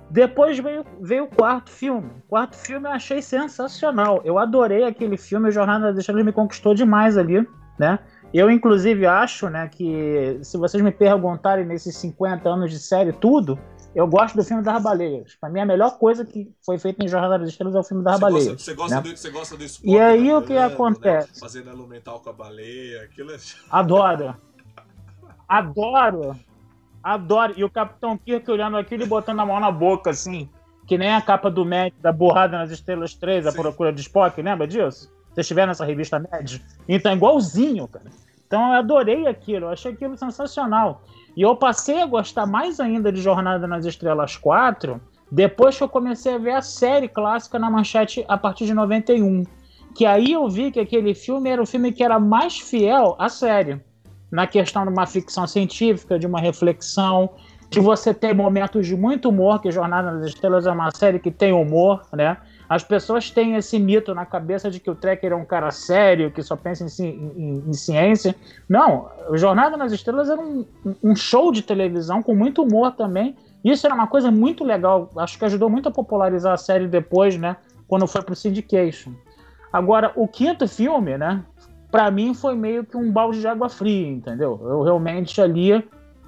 [0.09, 2.11] Depois veio, veio o quarto filme.
[2.25, 4.21] O quarto filme eu achei sensacional.
[4.23, 5.49] Eu adorei aquele filme.
[5.49, 7.47] O Jornada das Estrelas me conquistou demais ali,
[7.79, 7.97] né?
[8.33, 13.59] Eu, inclusive, acho né, que se vocês me perguntarem nesses 50 anos de série, tudo,
[13.95, 15.35] eu gosto do filme das baleias.
[15.39, 18.03] Pra mim, a melhor coisa que foi feita em Jornada das Estrelas é o filme
[18.03, 18.61] das baleias.
[18.61, 19.01] Você gosta, né?
[19.01, 21.33] do, você gosta do E aí, o que acontece?
[21.33, 21.39] Né?
[21.39, 23.37] Fazendo elemental com a baleia, aquilo é...
[23.69, 24.35] Adoro.
[25.47, 26.39] Adoro.
[27.03, 27.53] Adoro.
[27.55, 30.49] E o Capitão Kirk olhando aquilo e botando a mão na boca, assim.
[30.87, 33.49] Que nem a capa do Mad da Borrada nas Estrelas 3, Sim.
[33.49, 35.11] a procura de Spock, lembra disso?
[35.33, 36.59] Vocês tiveram nessa revista Mad?
[36.87, 38.05] Então, é igualzinho, cara.
[38.45, 41.01] Então, eu adorei aquilo, eu achei aquilo sensacional.
[41.35, 45.89] E eu passei a gostar mais ainda de Jornada nas Estrelas 4 depois que eu
[45.89, 49.43] comecei a ver a série clássica na manchete a partir de 91.
[49.95, 53.29] Que aí eu vi que aquele filme era o filme que era mais fiel à
[53.29, 53.81] série
[54.31, 57.31] na questão de uma ficção científica, de uma reflexão,
[57.69, 61.31] de você ter momentos de muito humor, que Jornada nas Estrelas é uma série que
[61.31, 62.37] tem humor, né?
[62.73, 66.31] As pessoas têm esse mito na cabeça de que o Trekker é um cara sério,
[66.31, 68.35] que só pensa em, em, em ciência.
[68.67, 70.65] Não, Jornada nas Estrelas era um,
[71.03, 73.35] um, show de televisão com muito humor também.
[73.63, 75.11] Isso era uma coisa muito legal.
[75.17, 77.57] Acho que ajudou muito a popularizar a série depois, né?
[77.87, 79.11] Quando foi pro Syndication.
[79.71, 81.43] Agora, o quinto filme, né?
[81.91, 84.59] para mim foi meio que um balde de água fria, entendeu?
[84.63, 85.73] Eu realmente ali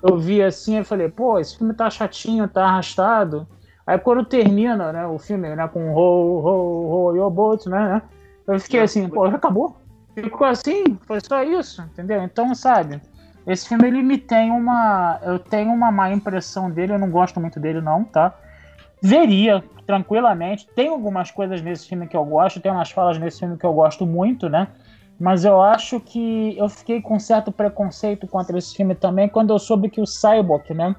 [0.03, 3.47] eu vi assim, eu falei, pô, esse filme tá chatinho, tá arrastado.
[3.85, 8.01] Aí quando termina, né, o filme, né, com Ho, Ho, Ho, Your Boat, né, né,
[8.47, 9.77] eu fiquei assim, pô, já acabou?
[10.13, 10.97] Ficou assim?
[11.05, 12.23] Foi só isso, entendeu?
[12.23, 13.01] Então, sabe,
[13.45, 17.39] esse filme ele me tem uma, eu tenho uma má impressão dele, eu não gosto
[17.39, 18.33] muito dele não, tá?
[19.01, 23.57] Veria tranquilamente, tem algumas coisas nesse filme que eu gosto, tem umas falas nesse filme
[23.57, 24.67] que eu gosto muito, né?
[25.19, 29.59] Mas eu acho que eu fiquei com certo preconceito contra esse filme também quando eu
[29.59, 30.95] soube que o Cyborg, né,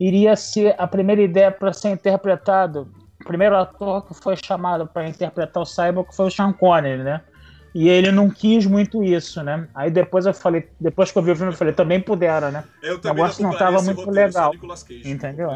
[0.00, 2.88] iria ser a primeira ideia para ser interpretado.
[3.20, 7.20] O primeiro ator que foi chamado para interpretar o Cyborg foi o Sean Connery, né?
[7.74, 9.68] E ele não quis muito isso, né?
[9.74, 12.64] Aí depois eu falei, depois que eu vi o filme, eu falei, também pudera, né?
[12.82, 14.52] Eu o negócio não estava muito legal.
[15.04, 15.50] entendeu?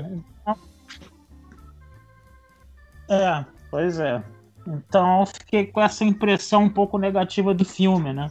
[3.09, 4.22] É, pois é.
[4.68, 8.30] Então eu fiquei com essa impressão um pouco negativa do filme, né?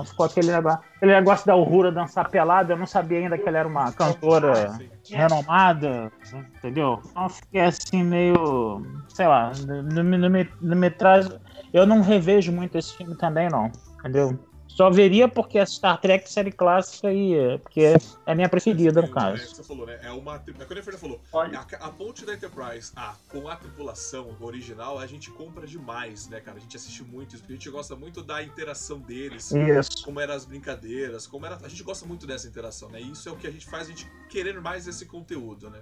[0.00, 0.50] Então ficou aquele
[1.02, 4.78] negócio, da Uhura dançar pelada, eu não sabia ainda que ela era uma cantora
[5.10, 6.10] renomada,
[6.56, 7.02] entendeu?
[7.10, 11.28] Então eu fiquei assim meio, sei lá, não, não, me, não me traz...
[11.72, 14.38] Eu não revejo muito esse filme também, não, entendeu?
[14.76, 19.08] Só veria porque é Star Trek série clássica e porque é a minha preferida, no
[19.08, 19.42] É, caso.
[19.42, 19.98] É, que você falou, né?
[20.02, 20.36] É uma.
[20.36, 21.20] É quando a Fernanda falou.
[21.32, 21.58] Olha.
[21.58, 26.40] A, a ponte da Enterprise A com a tripulação original, a gente compra demais, né,
[26.40, 26.56] cara?
[26.56, 29.50] A gente assiste muito isso, porque a gente gosta muito da interação deles.
[29.50, 30.04] Isso.
[30.04, 31.56] Como eram as brincadeiras, como era.
[31.62, 33.00] A gente gosta muito dessa interação, né?
[33.00, 35.80] E isso é o que a gente faz a gente querer mais esse conteúdo, né?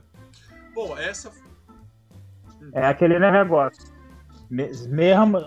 [0.74, 1.31] Bom, essa.
[2.72, 3.98] É aquele negócio.
[4.51, 5.41] Me- Mesmo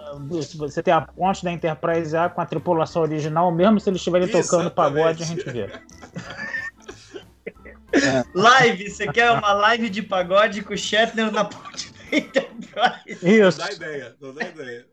[0.43, 3.99] se você tem a ponte da Enterprise A com a tripulação original, mesmo se eles
[3.99, 5.69] estiverem tocando pagode, a gente vê.
[8.33, 13.19] Live, você quer uma live de pagode com o Shatner na ponte da Enterprise?
[13.21, 13.57] Não Isso.
[13.57, 14.85] dá ideia, não dá ideia.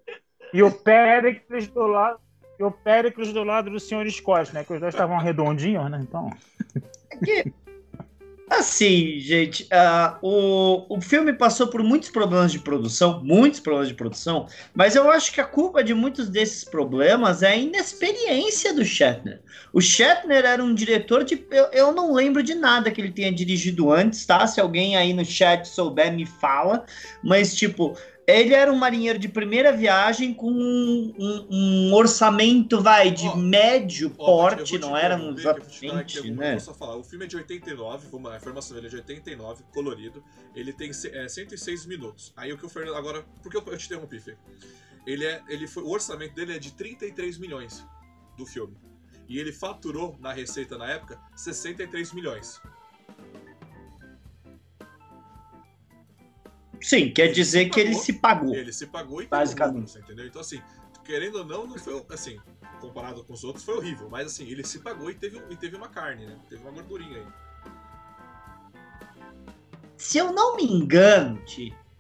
[0.53, 2.19] E o Péricles do lado.
[2.59, 4.11] E o Péricles do lado do Sr.
[4.11, 4.65] Scott, né?
[4.65, 6.01] Que os dois estavam redondinhos, né?
[6.03, 6.31] Então.
[8.51, 13.95] Assim, gente, ah, o, o filme passou por muitos problemas de produção, muitos problemas de
[13.95, 18.85] produção, mas eu acho que a culpa de muitos desses problemas é a inexperiência do
[18.85, 19.41] Shatner.
[19.73, 21.47] O Shatner era um diretor de.
[21.51, 24.47] Eu, eu não lembro de nada que ele tenha dirigido antes, tá?
[24.47, 26.85] Se alguém aí no chat souber, me fala.
[27.23, 27.97] Mas, tipo,
[28.29, 33.37] ele era um marinheiro de primeira viagem com um, um- um orçamento, vai, de Ó,
[33.37, 36.59] médio Ó, porte, não era um aqui exatamente, alguma né?
[36.59, 36.97] só falar.
[36.97, 40.23] O filme é de 89, vamos, a informação dele é de 89, colorido.
[40.55, 42.33] Ele tem é, 106 minutos.
[42.37, 42.97] Aí o que o Fernando.
[42.97, 44.37] Agora, por que eu, eu te interrompi, Fê?
[45.07, 47.85] Ele é, ele foi, o orçamento dele é de 33 milhões
[48.37, 48.77] do filme.
[49.27, 52.61] E ele faturou na receita na época 63 milhões.
[56.81, 58.55] Sim, quer dizer que ele se pagou.
[58.55, 59.95] Ele se pagou e Basicamente.
[59.95, 60.27] lucro, entendeu?
[60.27, 60.61] Então, assim,
[61.05, 62.39] querendo ou não, não foi assim,
[62.81, 64.09] comparado com os outros, foi horrível.
[64.11, 66.37] Mas assim, ele se pagou e teve, e teve uma carne, né?
[66.49, 67.27] Teve uma gordurinha aí.
[69.97, 71.43] Se eu não me engano,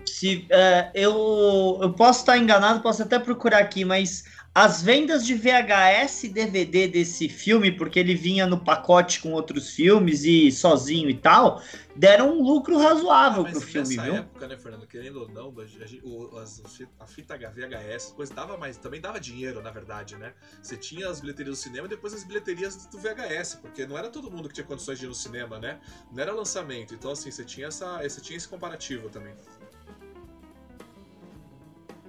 [0.06, 4.24] se, é, eu, eu posso estar enganado, posso até procurar aqui, mas
[4.60, 9.70] as vendas de VHS e DVD desse filme, porque ele vinha no pacote com outros
[9.70, 11.62] filmes e sozinho e tal,
[11.94, 14.14] deram um lucro razoável Ah, pro filme, nessa viu?
[14.16, 16.02] época, né, Fernando, querendo ou não, a gente-
[16.42, 16.60] as-
[16.98, 20.32] a fita VHS, coisa dava mais, também dava dinheiro, na verdade, né?
[20.60, 24.10] Você tinha as bilheterias do cinema e depois as bilheterias do VHS, porque não era
[24.10, 25.78] todo mundo que tinha condições de ir no cinema, né?
[26.10, 29.34] Não era lançamento, então assim, você tinha essa, você tinha esse comparativo também.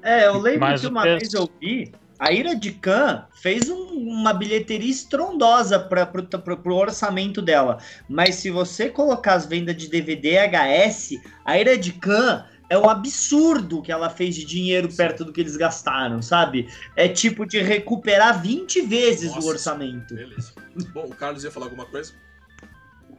[0.02, 3.70] É, eu lembro Mas que uma preço- vez eu vi, a Ira de Khan fez
[3.70, 7.78] um- uma bilheteria estrondosa para pro orçamento dela.
[8.10, 12.78] Mas se você colocar as vendas de DVD e HS, a Ira de Khan é
[12.78, 16.68] um absurdo que ela fez de dinheiro perto do que eles gastaram, sabe?
[16.96, 20.14] É tipo de recuperar 20 vezes Nossa, o orçamento.
[20.14, 20.54] Beleza.
[20.94, 22.14] Bom, o Carlos ia falar alguma coisa?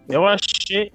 [0.09, 0.93] Eu achei.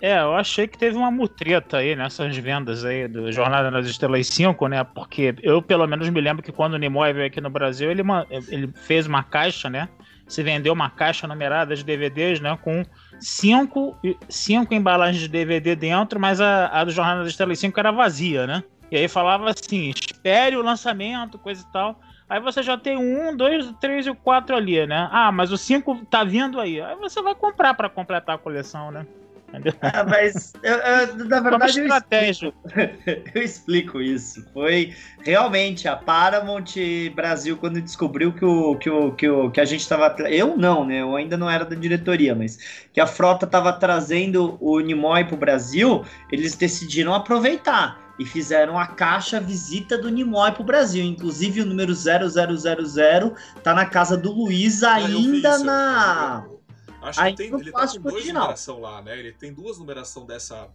[0.00, 4.26] É, eu achei que teve uma mutreta aí nessas vendas aí do Jornada nas Estrelas
[4.26, 4.84] 5, né?
[4.84, 8.02] Porque eu, pelo menos, me lembro que quando o Nimoy veio aqui no Brasil, ele,
[8.48, 9.88] ele fez uma caixa, né?
[10.28, 12.58] Se vendeu uma caixa numerada de DVDs, né?
[12.62, 12.84] Com
[13.18, 13.96] cinco,
[14.28, 18.46] cinco embalagens de DVD dentro, mas a, a do Jornada das Estrelas 5 era vazia,
[18.46, 18.62] né?
[18.90, 21.98] E aí falava assim: espere o lançamento, coisa e tal.
[22.28, 25.08] Aí você já tem um, dois, três e quatro ali, né?
[25.12, 26.80] Ah, mas o cinco tá vindo aí.
[26.80, 29.06] Aí você vai comprar pra completar a coleção, né?
[29.48, 29.72] Entendeu?
[29.80, 32.52] Ah, mas eu- eu- na verdade eu estratégia.
[33.34, 34.44] Eu explico isso.
[34.52, 36.74] Foi realmente a Paramount
[37.14, 40.84] Brasil quando descobriu que o que o que, o, que a gente estava eu não,
[40.84, 41.00] né?
[41.00, 42.58] Eu ainda não era da diretoria, mas
[42.92, 48.78] que a frota estava trazendo o Nimoy para o Brasil, eles decidiram aproveitar e fizeram
[48.78, 51.04] a caixa visita do Nimoy para o Brasil.
[51.04, 56.44] Inclusive o número 0000 tá na casa do Luiz ainda na
[57.06, 58.42] Acho Ainda que tem, ele tá com original.
[58.42, 59.16] numeração lá, né?
[59.16, 60.68] Ele tem duas numeração dessa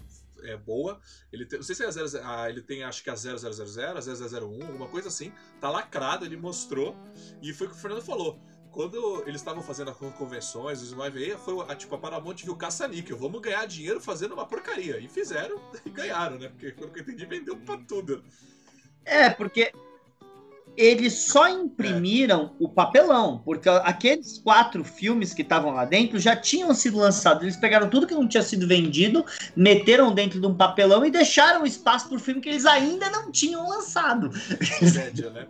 [0.44, 1.00] é, boa.
[1.32, 3.36] Ele tem, não sei se é a 00, ah, ele tem acho que a 0000,
[3.36, 5.34] a 0001, alguma coisa assim.
[5.60, 6.96] Tá lacrado, ele mostrou.
[7.41, 8.39] E foi o que o Fernando falou.
[8.72, 13.17] Quando eles estavam fazendo as convenções, os veio, foi a, tipo, a Paramount viu caça-níquel.
[13.17, 14.98] Vamos ganhar dinheiro fazendo uma porcaria.
[14.98, 16.48] E fizeram e ganharam, né?
[16.48, 18.24] Porque, pelo que eu entendi, vendeu pra tudo.
[19.04, 19.74] É, porque
[20.77, 26.73] eles só imprimiram o papelão, porque aqueles quatro filmes que estavam lá dentro já tinham
[26.73, 27.43] sido lançados.
[27.43, 31.65] Eles pegaram tudo que não tinha sido vendido, meteram dentro de um papelão e deixaram
[31.65, 34.31] espaço para o filme que eles ainda não tinham lançado.
[34.81, 35.47] Média, né?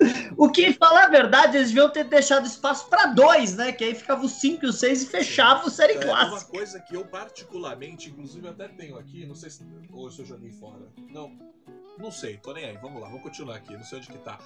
[0.36, 3.72] O que, falar a verdade, eles deviam ter deixado espaço para dois, né?
[3.72, 6.50] Que aí ficava o 5 e o 6 e fechava o série É, uma clássica.
[6.50, 10.50] coisa que eu particularmente, inclusive até tenho aqui, não sei se, ou se eu joguei
[10.50, 10.86] fora.
[11.08, 11.32] Não,
[11.98, 12.76] não sei, tô nem aí.
[12.78, 14.38] Vamos lá, vamos continuar aqui, não sei onde que tá.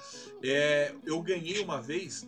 [0.43, 2.27] É, eu ganhei uma vez.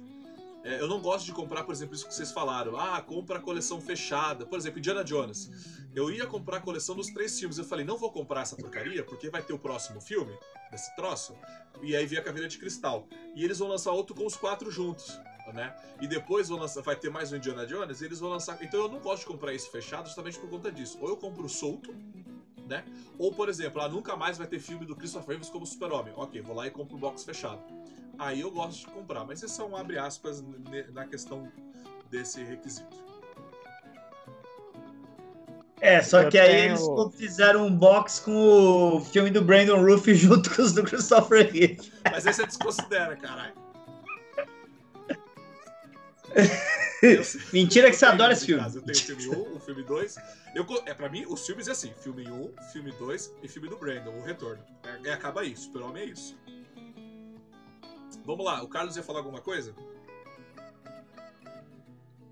[0.63, 2.77] é, eu não gosto de comprar, por exemplo, isso que vocês falaram.
[2.79, 4.45] Ah, compra a coleção fechada.
[4.45, 5.49] Por exemplo, Indiana Jones.
[5.95, 7.57] Eu ia comprar a coleção dos três filmes.
[7.57, 10.36] Eu falei, não vou comprar essa porcaria, porque vai ter o próximo filme
[10.71, 11.36] desse troço.
[11.81, 13.07] E aí veio a caveira de cristal.
[13.36, 15.19] E eles vão lançar outro com os quatro juntos.
[15.53, 15.75] né?
[16.01, 18.57] E depois lançar, vai ter mais um Indiana Jones, e eles vão lançar.
[18.63, 20.97] Então eu não gosto de comprar isso fechado justamente por conta disso.
[21.01, 21.93] Ou eu compro solto,
[22.67, 22.84] né?
[23.17, 26.13] Ou, por exemplo, ah, nunca mais vai ter filme do Christopher Reeves como Super-Homem.
[26.15, 27.62] Ok, vou lá e compro o box fechado.
[28.17, 30.43] Aí eu gosto de comprar, mas esses são abre aspas
[30.93, 31.52] na questão
[32.10, 33.04] desse requisito.
[35.82, 36.76] É, só eu que aí tenho...
[36.76, 41.52] eles fizeram um box com o filme do Brandon Roof junto com os do Christopher
[41.52, 41.91] Reeve.
[42.10, 43.54] Mas aí você desconsidera, caralho.
[47.52, 48.63] Mentira que você adora esse filme.
[48.63, 50.16] Eu tenho o filme 1, o filme 2.
[50.56, 53.78] Eu, é, pra mim, os filmes é assim: filme 1, filme 2 e filme do
[53.78, 54.63] Brandon, o retorno.
[54.84, 56.38] É, é, acaba isso, pelo homem é isso.
[58.26, 59.74] Vamos lá, o Carlos ia falar alguma coisa?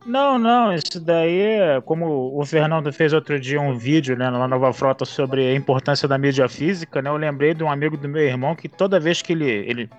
[0.06, 4.74] Não, não, isso daí, como o Fernando fez outro dia um vídeo né, na Nova
[4.74, 7.10] Frota sobre a importância da mídia física, né?
[7.10, 9.90] Eu lembrei de um amigo do meu irmão que toda vez que ele, ele,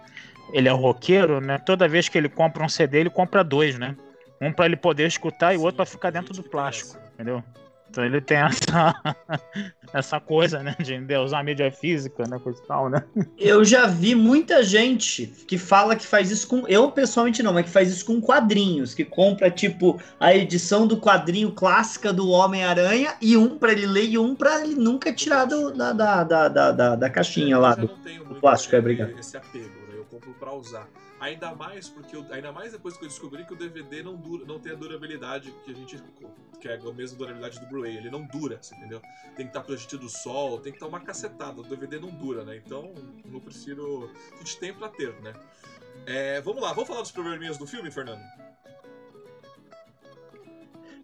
[0.52, 1.58] ele é roqueiro, né?
[1.58, 3.94] Toda vez que ele compra um CD, ele compra dois, né?
[4.42, 7.42] Um para ele poder escutar e o outro para ficar dentro do plástico, entendeu?
[7.92, 8.94] Então ele tem essa,
[9.92, 13.04] essa coisa, né, de usar mídia física, né, coisa e tal, né?
[13.38, 17.66] Eu já vi muita gente que fala que faz isso com, eu pessoalmente não, mas
[17.66, 23.14] que faz isso com quadrinhos, que compra tipo a edição do quadrinho clássica do Homem-Aranha
[23.20, 26.48] e um para ele ler e um para ele nunca tirar do, da, da, da,
[26.48, 29.18] da, da caixinha lá do, do plástico, é obrigado.
[29.18, 29.96] Esse apego, né?
[29.96, 30.88] Eu compro para usar.
[31.22, 34.44] Ainda mais porque eu, ainda mais depois que eu descobri que o DVD não dura,
[34.44, 36.02] não tem a durabilidade que a gente
[36.60, 39.00] que é a mesma durabilidade do Blu-ray, ele não dura, você entendeu?
[39.36, 42.44] Tem que estar protegido do sol, tem que estar uma cacetada, o DVD não dura,
[42.44, 42.56] né?
[42.56, 42.92] Então,
[43.32, 45.32] eu prefiro a gente tem para ter, né?
[46.06, 48.22] É, vamos lá, vamos falar dos probleminhas do filme, Fernando?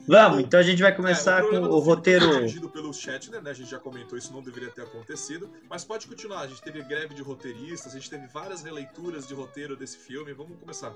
[0.08, 2.30] Vamos, então a gente vai começar é, o com o roteiro.
[2.30, 3.40] Dirigido pelo chat, né?
[3.44, 5.50] A gente já comentou isso, não deveria ter acontecido.
[5.68, 6.40] Mas pode continuar.
[6.40, 10.32] A gente teve greve de roteiristas, a gente teve várias releituras de roteiro desse filme.
[10.32, 10.94] Vamos começar.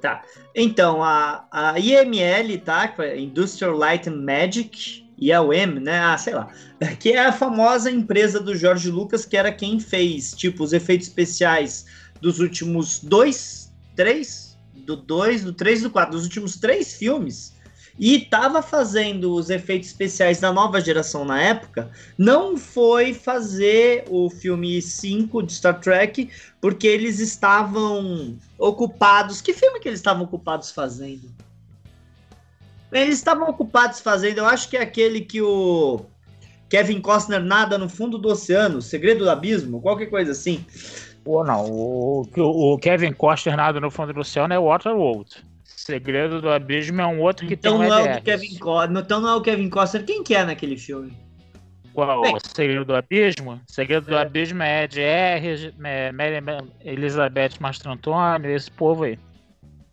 [0.00, 0.24] Tá.
[0.54, 2.92] Então, a, a IML, tá?
[2.98, 6.00] É Industrial Light and Magic, e a UEM, né?
[6.00, 6.48] Ah, sei lá.
[6.98, 11.06] Que é a famosa empresa do Jorge Lucas, que era quem fez, tipo, os efeitos
[11.06, 11.86] especiais
[12.20, 14.41] dos últimos dois, três,
[14.84, 17.54] do 2, do 3 e do 4, dos últimos três filmes,
[17.98, 24.30] e estava fazendo os efeitos especiais da nova geração na época, não foi fazer o
[24.30, 29.40] filme 5 de Star Trek, porque eles estavam ocupados.
[29.40, 31.30] Que filme que eles estavam ocupados fazendo?
[32.90, 36.04] Eles estavam ocupados fazendo, eu acho que é aquele que o
[36.68, 40.64] Kevin Costner nada no fundo do oceano, Segredo do Abismo, qualquer coisa assim.
[41.24, 41.64] Pô, não.
[41.70, 45.44] O, o, o Kevin Costner nada no fundo do céu não é Waterworld.
[45.64, 49.02] Segredo do Abismo é um outro que então tem um não é o Kevin Costner,
[49.02, 50.04] Então não é o Kevin Costner.
[50.04, 51.12] Quem que é naquele filme?
[51.92, 52.22] Qual?
[52.22, 53.60] Bem, Segredo do Abismo?
[53.66, 54.22] Segredo do é.
[54.22, 56.12] Abismo é Ed R, é,
[56.84, 59.18] Elizabeth Mastrantoni, esse povo aí.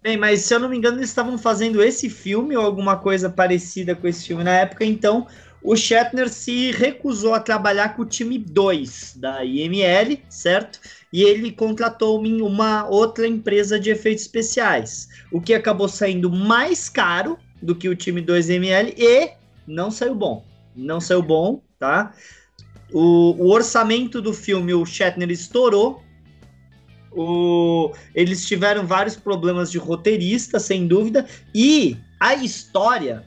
[0.02, 3.30] Bem, mas se eu não me engano, eles estavam fazendo esse filme ou alguma coisa
[3.30, 5.28] parecida com esse filme na época, então
[5.62, 10.80] o Shatner se recusou a trabalhar com o time 2 da IML, certo?
[11.12, 17.38] E ele contratou uma outra empresa de efeitos especiais, o que acabou saindo mais caro
[17.62, 19.32] do que o time 2ML e
[19.68, 20.46] não saiu bom.
[20.76, 22.14] Não saiu bom, tá?
[22.92, 26.02] O, o orçamento do filme, o Shatner estourou.
[27.12, 33.26] O, eles tiveram vários problemas de roteirista, sem dúvida, e a história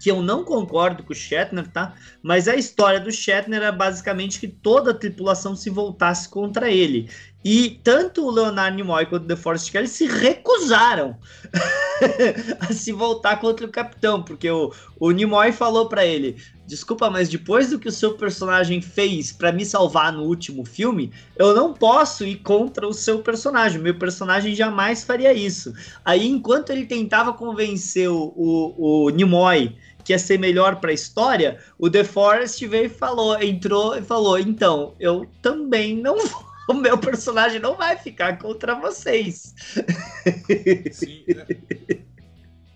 [0.00, 1.94] que eu não concordo com o Shatner, tá?
[2.22, 7.10] Mas a história do Shatner é basicamente que toda a tripulação se voltasse contra ele.
[7.44, 11.16] E tanto o Leonardo Nimoy quanto o The Forest Kelly se recusaram
[12.60, 16.36] a se voltar contra o capitão, porque o, o Nimoy falou para ele:
[16.66, 21.12] Desculpa, mas depois do que o seu personagem fez para me salvar no último filme,
[21.36, 23.80] eu não posso ir contra o seu personagem.
[23.80, 25.72] Meu personagem jamais faria isso.
[26.04, 29.76] Aí, enquanto ele tentava convencer o, o, o Nimoy
[30.10, 34.02] que ia ser melhor para a história, o The Forest veio e falou, entrou e
[34.02, 36.50] falou: então, eu também não vou.
[36.68, 39.54] O meu personagem não vai ficar contra vocês.
[40.92, 41.24] Sim,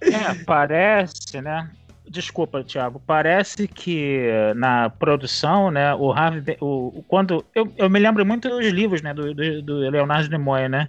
[0.00, 0.08] é.
[0.08, 1.70] é, parece, né?
[2.08, 3.00] Desculpa, Thiago.
[3.06, 8.66] Parece que na produção, né, o Harvey, o, quando eu, eu me lembro muito dos
[8.66, 10.88] livros, né, do, do, do Leonardo Nimoy, né?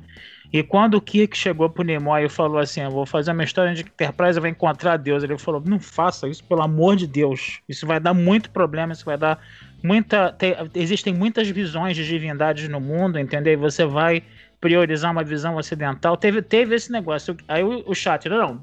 [0.53, 3.73] E quando o Kirk chegou pro Nimoy e falou assim: Eu vou fazer uma história
[3.73, 5.23] de Enterprise, eu vou encontrar Deus.
[5.23, 7.59] Ele falou: Não faça isso, pelo amor de Deus.
[7.67, 9.39] Isso vai dar muito problema, isso vai dar
[9.83, 10.31] muita.
[10.31, 13.53] Te, existem muitas visões de divindades no mundo, entendeu?
[13.53, 14.23] E você vai
[14.59, 16.17] priorizar uma visão ocidental.
[16.17, 17.35] Teve, teve esse negócio.
[17.47, 18.61] Aí o, o chat, não,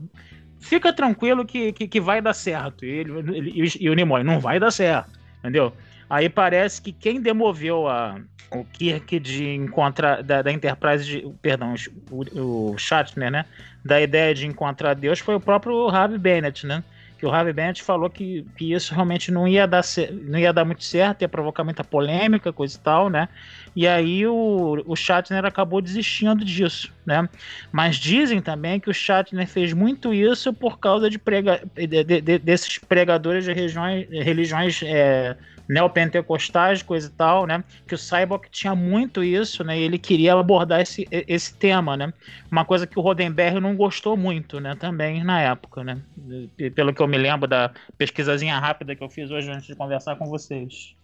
[0.58, 2.84] fica tranquilo que, que, que vai dar certo.
[2.84, 5.10] E, ele, ele, e o Nimoy, não vai dar certo,
[5.40, 5.72] entendeu?
[6.12, 11.74] Aí parece que quem demoveu a, o Kirk de encontrar da, da Enterprise, de, perdão,
[12.10, 13.46] o, o Shatner, né,
[13.82, 16.84] da ideia de encontrar Deus foi o próprio Harvey Bennett, né?
[17.22, 19.82] que o Harvey Bennett falou que, que isso realmente não ia, dar,
[20.24, 23.28] não ia dar muito certo, ia provocar muita polêmica, coisa e tal, né?
[23.76, 27.28] E aí o, o Shatner acabou desistindo disso, né?
[27.70, 32.38] Mas dizem também que o Shatner fez muito isso por causa de, prega, de, de,
[32.40, 35.36] desses pregadores de religiões, religiões é,
[35.68, 37.64] neopentecostais, coisa e tal, né?
[37.86, 39.78] Que o Cyborg tinha muito isso, né?
[39.78, 42.12] E ele queria abordar esse, esse tema, né?
[42.50, 44.74] Uma coisa que o Rodenberg não gostou muito, né?
[44.76, 46.02] Também na época, né?
[46.74, 50.16] Pelo que eu me lembro da pesquisazinha rápida que eu fiz hoje antes de conversar
[50.16, 50.94] com vocês.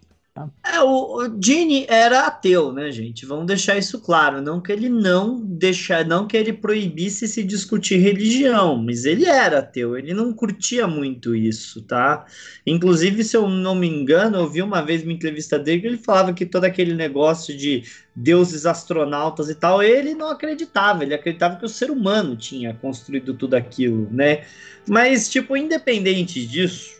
[0.64, 3.24] É, o, o Gene era ateu, né, gente?
[3.24, 4.40] Vamos deixar isso claro.
[4.42, 9.58] Não que ele não deixar, não que ele proibisse se discutir religião, mas ele era
[9.60, 12.26] ateu, ele não curtia muito isso, tá?
[12.66, 15.98] Inclusive, se eu não me engano, eu vi uma vez uma entrevista dele que ele
[15.98, 17.84] falava que todo aquele negócio de
[18.14, 23.32] deuses astronautas e tal, ele não acreditava, ele acreditava que o ser humano tinha construído
[23.32, 24.44] tudo aquilo, né?
[24.88, 26.97] Mas, tipo, independente disso,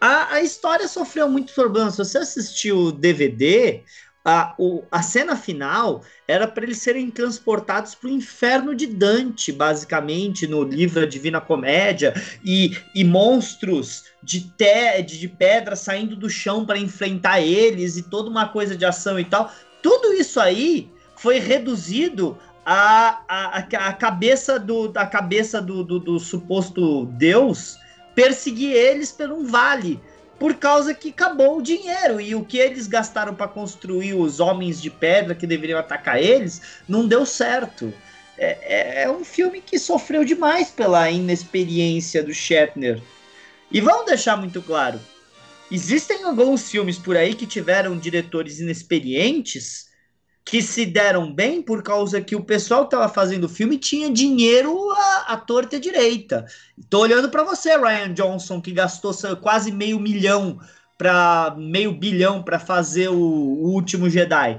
[0.00, 1.94] a, a história sofreu muitos problemas.
[1.94, 3.82] Se você assistiu o DVD,
[4.24, 9.52] a, o, a cena final era para eles serem transportados para o inferno de Dante,
[9.52, 12.12] basicamente, no livro A Divina Comédia,
[12.44, 18.02] e, e monstros de, te, de, de pedra saindo do chão para enfrentar eles, e
[18.02, 19.52] toda uma coisa de ação e tal.
[19.80, 26.18] Tudo isso aí foi reduzido à, à, à cabeça do, da cabeça do, do, do
[26.18, 27.78] suposto Deus
[28.16, 30.00] perseguir eles por um vale,
[30.38, 34.80] por causa que acabou o dinheiro e o que eles gastaram para construir os homens
[34.80, 37.92] de pedra que deveriam atacar eles não deu certo.
[38.38, 43.00] É, é, é, um filme que sofreu demais pela inexperiência do Shatner.
[43.70, 45.00] E vamos deixar muito claro:
[45.70, 49.85] existem alguns filmes por aí que tiveram diretores inexperientes
[50.46, 54.08] que se deram bem por causa que o pessoal que estava fazendo o filme tinha
[54.08, 56.46] dinheiro à, à torta e à direita.
[56.88, 60.60] Tô olhando para você, Ryan Johnson, que gastou quase meio milhão
[60.96, 64.58] para meio bilhão para fazer o, o, último Jedi.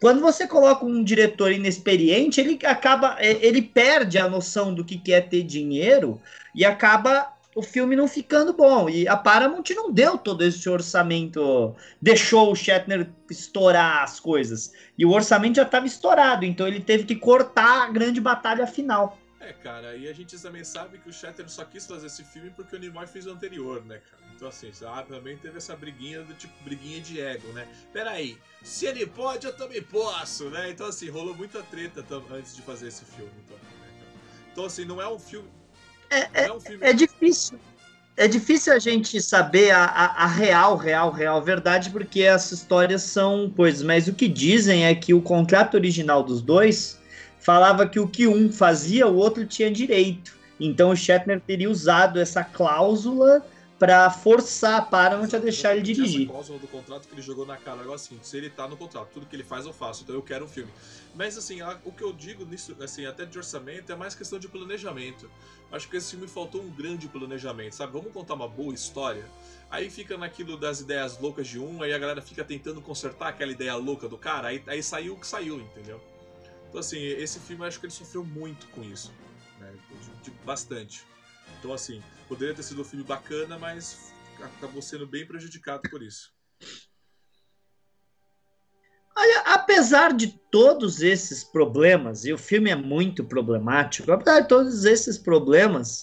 [0.00, 5.20] Quando você coloca um diretor inexperiente, ele acaba, ele perde a noção do que é
[5.20, 6.20] ter dinheiro
[6.52, 8.88] e acaba o filme não ficando bom.
[8.88, 14.72] E a Paramount não deu todo esse orçamento, deixou o Shatner estourar as coisas.
[14.96, 19.18] E o orçamento já estava estourado, então ele teve que cortar a grande batalha final.
[19.40, 22.50] É, cara, e a gente também sabe que o Shatner só quis fazer esse filme
[22.50, 24.22] porque o Nimoy fez o anterior, né, cara?
[24.36, 27.66] Então, assim, ah, também teve essa briguinha do tipo, briguinha de ego, né?
[27.92, 30.70] Peraí, se ele pode, eu também posso, né?
[30.70, 33.32] Então, assim, rolou muita treta antes de fazer esse filme.
[33.44, 33.56] Então,
[34.52, 35.48] então assim, não é um filme
[36.10, 37.58] é, é, é, é, difícil.
[38.16, 43.02] É difícil a gente saber a, a, a, real, real, real verdade, porque as histórias
[43.02, 43.82] são coisas.
[43.82, 46.98] Mas o que dizem é que o contrato original dos dois
[47.38, 50.36] falava que o que um fazia, o outro tinha direito.
[50.58, 53.44] Então o Shatner teria usado essa cláusula
[53.78, 56.22] para forçar a Paramount a deixar ele dirigir.
[56.22, 58.76] Essa cláusula do contrato que ele jogou na cara, agora assim, se ele tá no
[58.76, 60.70] contrato, tudo que ele faz eu faço, então eu quero um filme.
[61.14, 64.38] Mas assim, a, o que eu digo nisso, assim, até de orçamento, é mais questão
[64.38, 65.30] de planejamento.
[65.70, 67.92] Acho que esse filme faltou um grande planejamento, sabe?
[67.92, 69.24] Vamos contar uma boa história.
[69.70, 73.52] Aí fica naquilo das ideias loucas de um, aí a galera fica tentando consertar aquela
[73.52, 76.00] ideia louca do cara, aí, aí saiu o que saiu, entendeu?
[76.68, 79.12] Então assim, esse filme acho que ele sofreu muito com isso.
[79.60, 79.72] Né?
[80.00, 81.04] De, de, bastante.
[81.58, 86.30] Então assim, Poderia ter sido um filme bacana, mas acabou sendo bem prejudicado por isso.
[89.16, 94.84] Olha, apesar de todos esses problemas, e o filme é muito problemático, apesar de todos
[94.84, 96.02] esses problemas,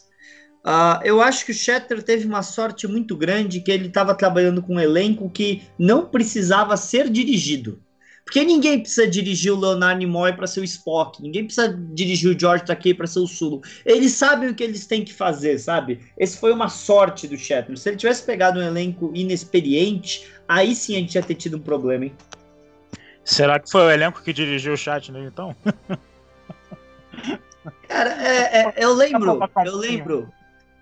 [0.65, 4.61] uh, eu acho que o Shatter teve uma sorte muito grande que ele estava trabalhando
[4.61, 7.81] com um elenco que não precisava ser dirigido.
[8.25, 12.39] Porque ninguém precisa dirigir o Leonardo Nimoy para ser o Spock, ninguém precisa dirigir o
[12.39, 13.61] George Takei para ser o Sulu.
[13.85, 15.99] Eles sabem o que eles têm que fazer, sabe?
[16.17, 17.77] Esse foi uma sorte do Shatner.
[17.77, 21.61] Se ele tivesse pegado um elenco inexperiente, aí sim a gente ia ter tido um
[21.61, 22.13] problema, hein?
[23.23, 25.55] Será que foi o elenco que dirigiu o Shatner, então?
[27.87, 30.27] Cara, é, é, eu lembro, eu lembro.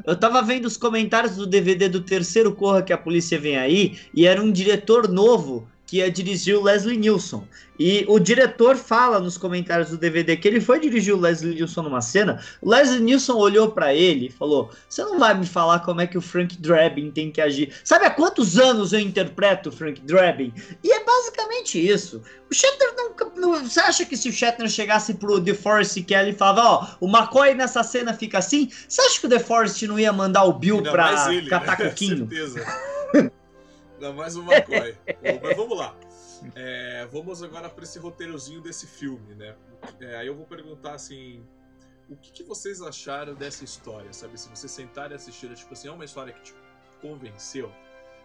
[0.05, 3.99] Eu tava vendo os comentários do DVD do terceiro Corra que a polícia vem aí,
[4.13, 7.47] e era um diretor novo que ia dirigir o Leslie Nielsen.
[7.77, 11.83] E o diretor fala nos comentários do DVD que ele foi dirigir o Leslie Nielsen
[11.83, 12.43] numa cena.
[12.63, 16.07] O Leslie Nielsen olhou para ele e falou: Você não vai me falar como é
[16.07, 17.71] que o Frank Drabin tem que agir?
[17.83, 20.51] Sabe há quantos anos eu interpreto o Frank Drabin?
[20.83, 22.23] E é basicamente isso.
[22.49, 23.63] O Shatner não, não.
[23.63, 27.05] Você acha que se o Shatner chegasse pro The Forest Kelly e falava: Ó, oh,
[27.05, 28.67] o McCoy nessa cena fica assim?
[28.89, 31.77] Você acha que o The Forest não ia mandar o Bill não, pra ele, catar
[31.77, 31.85] né?
[31.89, 32.27] coquinho?
[32.27, 32.65] Certeza.
[34.03, 34.97] Dá mais um McCoy.
[35.41, 35.95] Mas vamos lá.
[36.55, 39.55] É, vamos agora para esse roteirozinho desse filme, né?
[40.01, 41.41] É, aí eu vou perguntar assim.
[42.09, 44.37] O que, que, vocês acharam dessa história, sabe?
[44.37, 46.55] Se vocês sentarem e assistiram, tipo assim, é uma história que te
[47.01, 47.71] convenceu?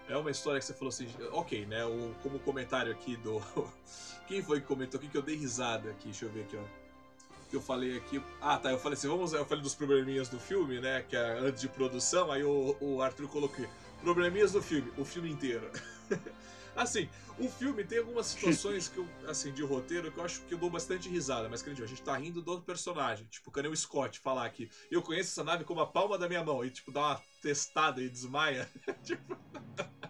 [0.08, 1.84] É uma história que você falou assim, ok, né?
[1.84, 3.40] O, como comentário aqui do.
[4.26, 6.06] Quem foi que comentou aqui que eu dei risada aqui?
[6.06, 7.48] Deixa eu ver aqui, ó.
[7.50, 8.20] Que eu falei aqui.
[8.40, 8.72] Ah, tá.
[8.72, 9.32] Eu falei assim, vamos.
[9.32, 11.04] Eu falei dos probleminhas do filme, né?
[11.08, 12.32] Que é antes de produção.
[12.32, 13.64] Aí o, o Arthur colocou.
[14.00, 15.70] Probleminhas do filme, o filme inteiro.
[16.76, 20.54] assim, o filme tem algumas situações que eu, assim, de roteiro que eu acho que
[20.54, 23.26] eu dou bastante risada, mas acredito, a gente tá rindo do personagem.
[23.26, 26.42] Tipo, quando o Scott falar aqui, eu conheço essa nave como a palma da minha
[26.42, 28.68] mão, e tipo, dá uma testada e desmaia.
[29.04, 29.36] tipo.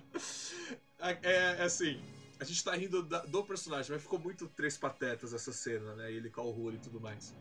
[1.01, 2.03] é, é, assim.
[2.41, 6.12] A gente tá rindo da, do personagem, mas ficou muito três patetas essa cena, né?
[6.12, 7.34] Ele com o horror e tudo mais.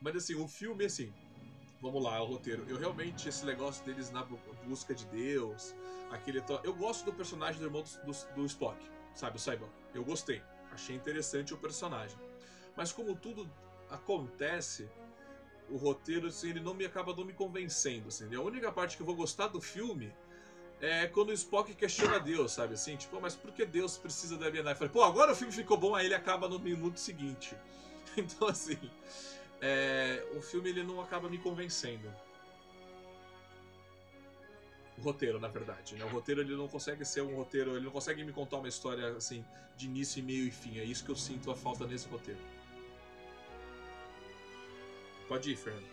[0.00, 1.12] Mas assim, o filme, assim,
[1.80, 2.64] vamos lá, o roteiro.
[2.68, 4.24] Eu realmente, esse negócio deles na
[4.64, 5.74] busca de Deus,
[6.10, 6.42] aquele.
[6.62, 8.78] Eu gosto do personagem do irmão do, do, do Spock,
[9.14, 9.72] sabe, o Cyborg.
[9.94, 10.42] Eu gostei.
[10.72, 12.18] Achei interessante o personagem.
[12.76, 13.50] Mas como tudo
[13.90, 14.88] acontece,
[15.70, 18.34] o roteiro, assim, ele não me acaba não me convencendo, assim.
[18.34, 20.12] A única parte que eu vou gostar do filme
[20.80, 22.96] é quando o Spock questiona Deus, sabe assim?
[22.96, 24.70] Tipo, mas por que Deus precisa da nave?
[24.70, 27.54] Eu falei, pô, agora o filme ficou bom, aí ele acaba no minuto seguinte.
[28.16, 28.78] Então, assim,
[29.60, 32.12] é, o filme ele não acaba me convencendo.
[34.96, 35.94] O roteiro, na verdade.
[35.94, 36.04] Né?
[36.04, 39.16] O roteiro ele não consegue ser um roteiro, ele não consegue me contar uma história
[39.16, 39.44] assim
[39.76, 40.78] de início, meio e fim.
[40.78, 42.40] É isso que eu sinto a falta nesse roteiro.
[45.28, 45.86] Pode ir, Fernando.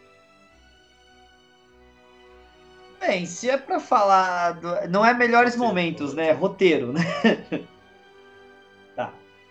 [3.00, 4.88] Bem, se é para falar, do...
[4.90, 6.32] não é melhores roteiro, momentos, né?
[6.32, 7.02] Roteiro, né?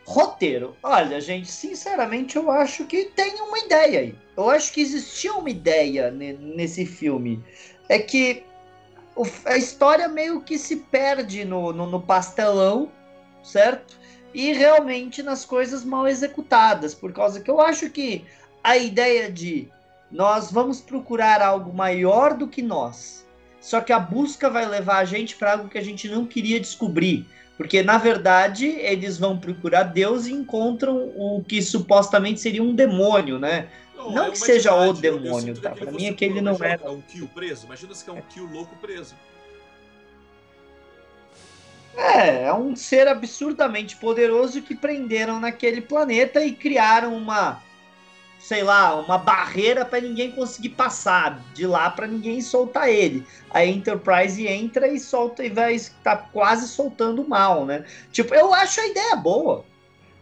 [0.07, 0.77] Roteiro.
[0.83, 4.15] Olha, gente, sinceramente, eu acho que tem uma ideia aí.
[4.37, 7.43] Eu acho que existia uma ideia nesse filme.
[7.89, 8.45] É que
[9.45, 12.91] a história meio que se perde no, no, no pastelão,
[13.43, 13.99] certo?
[14.35, 16.95] E realmente nas coisas mal executadas.
[16.95, 18.25] Por causa que eu acho que
[18.63, 19.69] a ideia de
[20.11, 23.27] nós vamos procurar algo maior do que nós.
[23.61, 26.61] Só que a busca vai levar a gente para algo que a gente não queria
[26.61, 27.27] descobrir.
[27.57, 33.39] Porque, na verdade, eles vão procurar Deus e encontram o que supostamente seria um demônio,
[33.39, 33.69] né?
[33.97, 35.71] Não, não é que seja o demônio, tá?
[35.71, 36.79] Pra mim, aquele não é.
[36.83, 37.67] É um kill preso?
[37.67, 39.15] Imagina se é um kill louco preso.
[41.97, 47.63] É, é um ser absurdamente poderoso que prenderam naquele planeta e criaram uma
[48.45, 53.27] sei lá, uma barreira para ninguém conseguir passar de lá para ninguém soltar ele.
[53.51, 57.87] A Enterprise entra e solta e vai tá quase soltando mal, né?
[58.13, 59.65] Tipo, eu acho a ideia boa.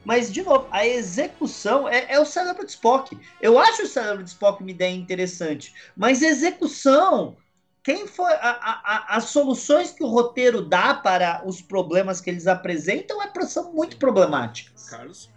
[0.04, 3.18] Mas, de novo, a execução é, é o cérebro de Spock.
[3.40, 5.74] Eu acho o cérebro de Spock uma ideia interessante.
[5.96, 7.36] Mas execução,
[7.82, 8.32] quem foi.
[8.34, 8.50] A,
[8.84, 13.72] a, as soluções que o roteiro dá para os problemas que eles apresentam é, são
[13.72, 14.88] muito problemáticas.
[14.88, 15.31] Carlos?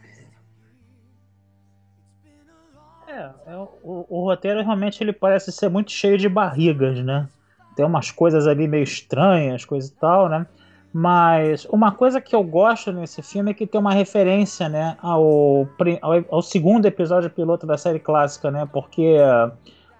[3.15, 7.27] É, é o, o, roteiro realmente ele parece ser muito cheio de barrigas, né?
[7.73, 10.45] Tem umas coisas ali meio estranhas, coisa e tal, né?
[10.93, 15.67] Mas uma coisa que eu gosto nesse filme é que tem uma referência, né, ao,
[16.01, 18.67] ao, ao segundo episódio piloto da série clássica, né?
[18.71, 19.17] Porque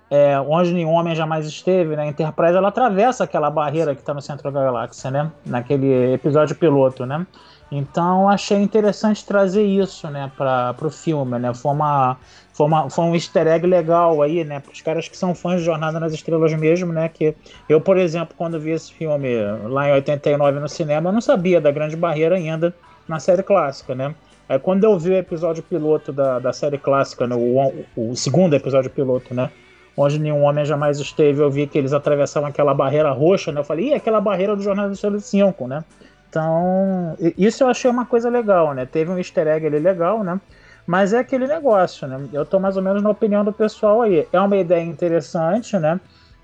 [0.09, 2.03] é, onde nenhum homem jamais esteve, né?
[2.03, 5.31] A Enterprise ela atravessa aquela barreira que está no centro da galáxia, né?
[5.45, 7.25] Naquele episódio piloto, né?
[7.71, 11.53] Então achei interessante trazer isso, né, para o filme, né?
[11.53, 12.17] Foi uma
[12.55, 14.61] foi, uma, foi um easter egg legal aí, né?
[14.61, 17.09] Para os caras que são fãs de Jornada nas Estrelas mesmo, né?
[17.09, 17.35] Que
[17.67, 19.27] eu, por exemplo, quando vi esse filme
[19.65, 22.73] lá em 89 no cinema, eu não sabia da Grande Barreira ainda
[23.09, 24.15] na série clássica, né?
[24.47, 28.55] Aí quando eu vi o episódio piloto da, da série clássica, né, o, o segundo
[28.55, 29.51] episódio piloto, né?
[29.97, 33.59] Onde nenhum homem jamais esteve, eu vi que eles atravessavam aquela barreira roxa, né?
[33.59, 35.83] Eu falei, ih, aquela barreira do Jornada nas Estrelas 5, né?
[36.29, 38.85] Então, isso eu achei uma coisa legal, né?
[38.85, 40.39] Teve um easter egg ali legal, né?
[40.85, 42.27] Mas é aquele negócio, né?
[42.31, 44.27] Eu tô mais ou menos na opinião do pessoal aí.
[44.31, 45.99] É uma ideia interessante, né?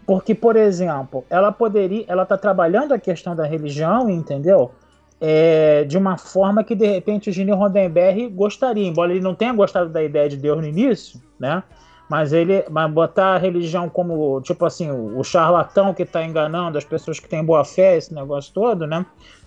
[0.06, 2.04] Porque, por exemplo, ela poderia.
[2.08, 4.72] Ela tá trabalhando a questão da religião, entendeu?
[5.20, 9.54] É, de uma forma que de repente o Gene Roddenberry gostaria, embora ele não tenha
[9.54, 11.62] gostado da ideia de Deus no início, né?
[12.10, 16.84] Mas ele vai botar a religião como, tipo assim, o charlatão que está enganando as
[16.84, 19.06] pessoas que têm boa fé, esse negócio todo, né?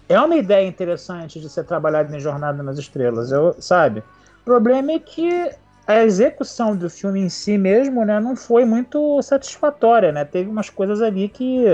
[0.09, 4.03] É uma ideia interessante de ser trabalhada em Jornada nas Estrelas, eu, sabe?
[4.45, 5.51] O problema é que
[5.87, 10.23] a execução do filme em si mesmo, né, não foi muito satisfatória, né?
[10.23, 11.65] Teve umas coisas ali que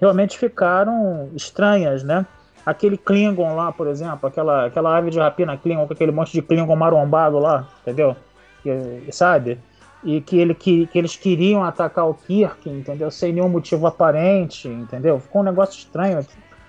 [0.00, 2.24] realmente ficaram estranhas, né?
[2.64, 6.40] Aquele Klingon lá, por exemplo, aquela, aquela ave de rapina Klingon, com aquele monte de
[6.40, 8.16] Klingon marombado lá, entendeu?
[8.62, 9.58] Que, sabe?
[10.02, 13.10] E que, ele, que, que eles queriam atacar o Kirk, entendeu?
[13.10, 15.20] Sem nenhum motivo aparente, entendeu?
[15.20, 16.24] Ficou um negócio estranho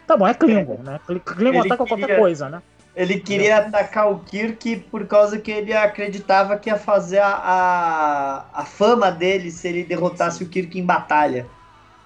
[0.06, 1.00] Tá bom, é Klingon, né?
[1.06, 1.88] Klingon ataca queria...
[1.88, 2.62] qualquer coisa, né?
[3.00, 8.46] Ele queria atacar o Kirk por causa que ele acreditava que ia fazer a, a,
[8.54, 11.48] a fama dele se ele derrotasse o Kirk em batalha.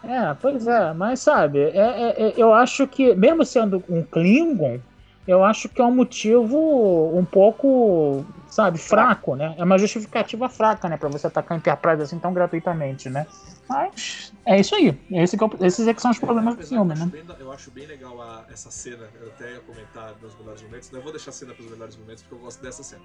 [0.04, 4.80] É, pois é, mas sabe, é, é, é, eu acho que, mesmo sendo um Klingon,
[5.28, 9.56] eu acho que é um motivo um pouco, sabe, fraco, né?
[9.58, 13.26] É uma justificativa fraca, né, para você atacar Enterprise assim tão gratuitamente, né?
[13.70, 14.98] Mas é isso aí.
[15.12, 17.06] Esse que, é esses é que são os problemas do filme, né?
[17.06, 19.08] Bem, eu acho bem legal a, essa cena.
[19.20, 20.92] Eu até ia comentar nos melhores momentos.
[20.92, 23.02] Não eu vou deixar a cena para os melhores momentos porque eu gosto dessa cena.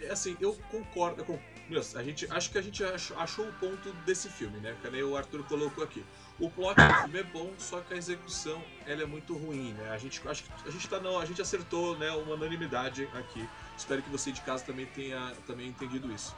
[0.00, 1.24] É assim, eu concordo.
[1.24, 1.38] com,
[1.68, 4.74] meu, a gente, acho que a gente achou, achou o ponto desse filme, né?
[4.80, 6.04] Que nem o Arthur colocou aqui.
[6.40, 9.90] O plot do filme é bom, só que a execução ela é muito ruim, né?
[9.90, 13.46] A gente, acho que a gente, tá, não, a gente acertou né, uma unanimidade aqui.
[13.76, 16.34] Espero que você de casa também tenha também entendido isso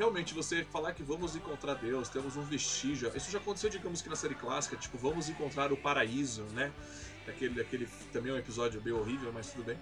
[0.00, 3.12] realmente você falar que vamos encontrar Deus, temos um vestígio.
[3.14, 6.72] Isso já aconteceu, digamos que na série clássica, tipo, vamos encontrar o paraíso, né?
[7.28, 9.78] Aquele, aquele também é um episódio bem horrível, mas tudo bem.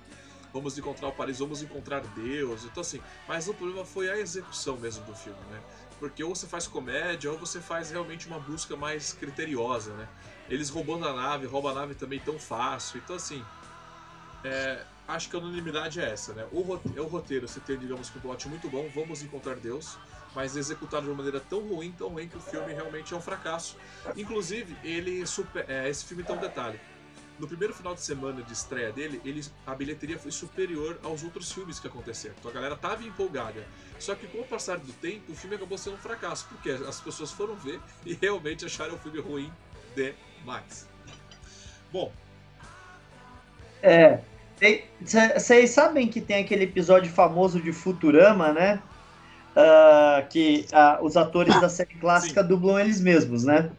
[0.53, 2.65] Vamos encontrar o paraíso, vamos encontrar Deus.
[2.65, 5.63] Então, assim, mas o problema foi a execução mesmo do filme, né?
[5.99, 10.09] Porque ou você faz comédia, ou você faz realmente uma busca mais criteriosa, né?
[10.49, 12.99] Eles roubando a nave, roubam a nave também tão fácil.
[12.99, 13.45] Então, assim,
[14.45, 16.47] é, acho que a unanimidade é essa, né?
[16.53, 19.99] O é o roteiro você tem, digamos que um plot muito bom, vamos encontrar Deus,
[20.35, 23.21] mas executado de uma maneira tão ruim, tão ruim que o filme realmente é um
[23.21, 23.77] fracasso.
[24.17, 26.79] Inclusive, ele super, é, esse filme tem um detalhe.
[27.39, 31.53] No primeiro final de semana de estreia dele, ele, a bilheteria foi superior aos outros
[31.53, 32.35] filmes que aconteceram.
[32.39, 33.65] Então a galera tava empolgada.
[33.99, 37.01] Só que com o passar do tempo, o filme acabou sendo um fracasso, porque as
[37.01, 39.53] pessoas foram ver e realmente acharam o filme ruim
[39.95, 40.89] demais.
[41.93, 42.13] Bom.
[43.81, 44.21] É,
[45.37, 48.83] vocês sabem que tem aquele episódio famoso de Futurama, né?
[49.57, 52.49] Uh, que uh, os atores da série clássica Sim.
[52.49, 53.71] dublam eles mesmos, né?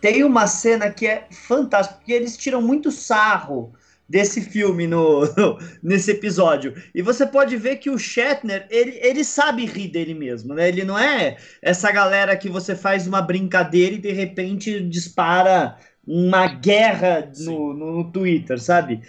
[0.00, 3.72] Tem uma cena que é fantástica, porque eles tiram muito sarro
[4.08, 6.74] desse filme no, no, nesse episódio.
[6.92, 10.68] E você pode ver que o Shatner, ele, ele sabe rir dele mesmo, né?
[10.68, 16.48] Ele não é essa galera que você faz uma brincadeira e de repente dispara uma
[16.48, 19.00] guerra no, no, no Twitter, sabe?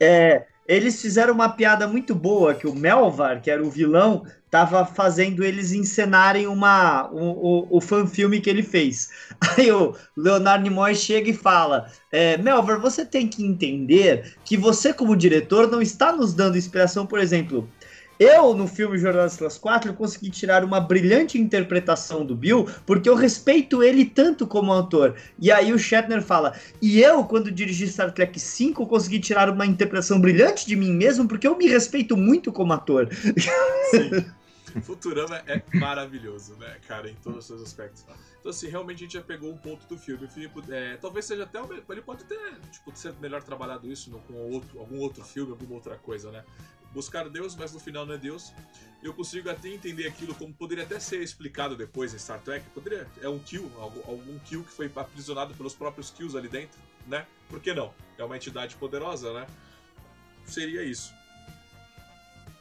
[0.00, 4.86] É, eles fizeram uma piada muito boa que o Melvar, que era o vilão, tava
[4.86, 9.08] fazendo eles encenarem uma, o, o, o fanfilme que ele fez.
[9.58, 14.94] Aí o Leonardo Nimoy chega e fala: é, Melvar, você tem que entender que você,
[14.94, 17.68] como diretor, não está nos dando inspiração, por exemplo.
[18.20, 23.82] Eu, no filme Jornalistas 4, consegui tirar uma brilhante interpretação do Bill, porque eu respeito
[23.82, 25.16] ele tanto como autor.
[25.38, 29.64] E aí o Shatner fala: E eu, quando dirigi Star Trek 5, consegui tirar uma
[29.64, 33.08] interpretação brilhante de mim mesmo, porque eu me respeito muito como ator.
[33.90, 34.26] Sim.
[34.82, 38.04] Futurama é maravilhoso, né, cara, em todos os seus aspectos.
[38.40, 40.24] Então, assim, realmente a gente já pegou um ponto do filme.
[40.24, 41.60] O filme é, talvez seja até.
[41.60, 45.96] Ele pode ter, tipo, ser melhor trabalhado isso com outro, algum outro filme, alguma outra
[45.98, 46.44] coisa, né?
[46.92, 48.52] buscar Deus, mas no final não é Deus.
[49.02, 52.68] Eu consigo até entender aquilo como poderia até ser explicado depois em Star Trek.
[52.70, 57.26] Poderia, é um kill, algum kill que foi aprisionado pelos próprios kills ali dentro, né?
[57.48, 57.94] Por que não?
[58.18, 59.46] É uma entidade poderosa, né?
[60.44, 61.12] Seria isso.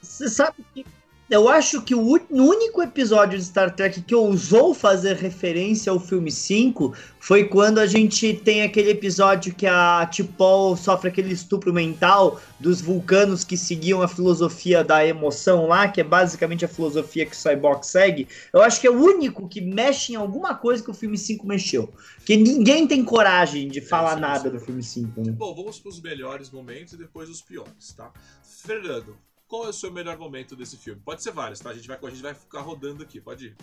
[0.01, 0.86] Você sabe que
[1.30, 2.01] eu acho que o
[2.32, 7.86] único episódio de Star Trek que ousou fazer referência ao filme 5 foi quando a
[7.86, 14.01] gente tem aquele episódio que a T'Pol sofre aquele estupro mental dos vulcanos que seguiam
[14.01, 18.27] a filosofia da emoção lá, que é basicamente a filosofia que o Cyborg segue.
[18.51, 21.45] Eu acho que é o único que mexe em alguma coisa que o filme 5
[21.45, 21.93] mexeu.
[22.25, 25.21] Que ninguém tem coragem de falar é, nada do filme 5.
[25.21, 25.32] Né?
[25.34, 28.11] Bom, vamos para os melhores momentos e depois os piores, tá?
[28.43, 29.15] Fernando,
[29.49, 31.01] qual é o seu melhor momento desse filme?
[31.03, 31.71] Pode ser vários, tá?
[31.71, 33.55] A gente vai, a gente vai ficar rodando aqui, pode ir.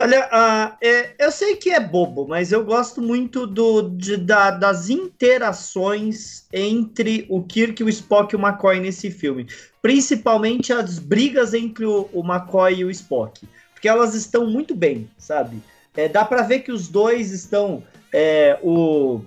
[0.00, 4.50] Olha, uh, é, eu sei que é bobo, mas eu gosto muito do, de, da,
[4.50, 9.46] das interações entre o Kirk, o Spock e o McCoy nesse filme.
[9.82, 13.46] Principalmente as brigas entre o, o McCoy e o Spock.
[13.72, 15.62] Porque elas estão muito bem, sabe?
[15.94, 17.82] É, dá para ver que os dois estão.
[18.12, 19.22] É, o,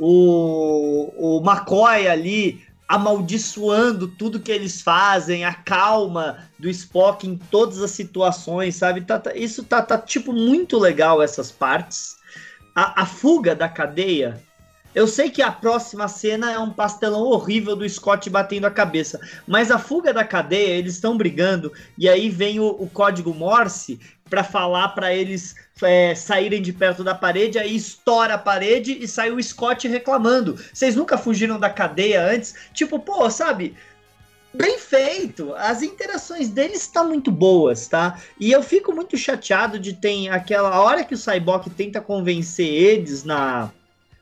[0.00, 7.80] o, o McCoy ali amaldiçoando tudo que eles fazem, a calma do Spock em todas
[7.80, 9.02] as situações, sabe?
[9.02, 12.16] Tá, tá, isso tá, tá, tipo, muito legal essas partes.
[12.74, 14.42] A, a, fuga da cadeia.
[14.92, 19.20] Eu sei que a próxima cena é um pastelão horrível do Scott batendo a cabeça,
[19.46, 24.00] mas a fuga da cadeia, eles estão brigando, e aí vem o, o código Morse
[24.30, 29.06] para falar para eles é, saírem de perto da parede, aí estoura a parede e
[29.06, 30.56] sai o Scott reclamando.
[30.72, 32.54] Vocês nunca fugiram da cadeia antes?
[32.72, 33.76] Tipo, pô, sabe?
[34.52, 35.54] bem feito.
[35.54, 38.18] As interações deles estão muito boas, tá?
[38.38, 43.24] E eu fico muito chateado de ter aquela hora que o Cyborg tenta convencer eles
[43.24, 43.70] na,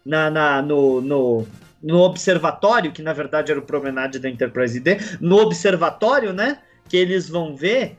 [0.05, 1.47] na, na no, no,
[1.83, 6.59] no observatório, que na verdade era o promenade da Enterprise D, no observatório, né?
[6.89, 7.99] Que eles vão ver.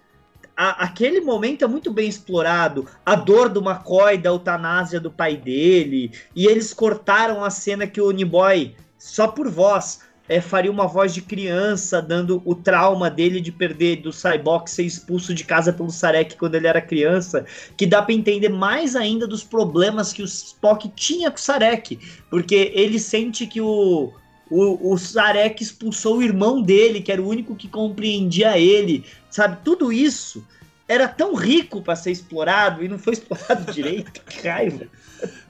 [0.62, 2.86] A, aquele momento é muito bem explorado.
[3.06, 6.12] A dor do McCoy, da eutanásia do pai dele.
[6.36, 11.14] E eles cortaram a cena que o Uniboy, só por voz, é, faria uma voz
[11.14, 15.90] de criança, dando o trauma dele de perder do Cyborg ser expulso de casa pelo
[15.90, 17.46] Sarek quando ele era criança,
[17.78, 21.98] que dá para entender mais ainda dos problemas que o Spock tinha com o Sarek,
[22.30, 24.12] porque ele sente que o,
[24.50, 29.58] o, o Sarek expulsou o irmão dele, que era o único que compreendia ele, sabe?
[29.64, 30.46] Tudo isso
[30.88, 34.22] era tão rico para ser explorado e não foi explorado direito.
[34.26, 34.88] Que raiva.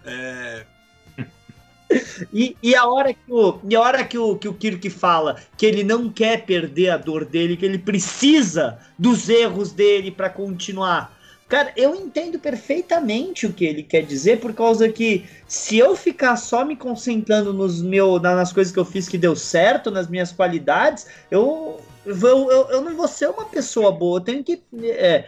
[0.06, 0.66] É,
[2.32, 5.38] e, e, a hora, que o, e a hora que o, que o Kirk fala
[5.58, 10.30] que ele não quer perder a dor dele, que ele precisa dos erros dele para
[10.30, 11.18] continuar.
[11.50, 16.38] Cara, eu entendo perfeitamente o que ele quer dizer, por causa que se eu ficar
[16.38, 20.32] só me concentrando nos meu, nas coisas que eu fiz que deu certo, nas minhas
[20.32, 24.20] qualidades, eu, eu, eu, eu não vou ser uma pessoa boa.
[24.20, 25.28] Eu tenho que é,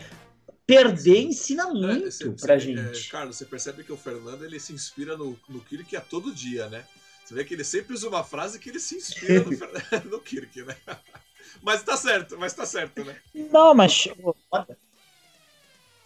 [0.67, 3.07] perder ensina é, muito é, você, pra você, gente.
[3.07, 6.32] É, Carlos, você percebe que o Fernando ele se inspira no, no Kirk a todo
[6.32, 6.86] dia, né?
[7.26, 9.49] Você vê que ele sempre usa uma frase que ele se inspira no,
[10.07, 10.78] no Kirk, né?
[11.63, 13.15] Mas tá certo, mas tá certo, né?
[13.51, 14.07] Não, mas.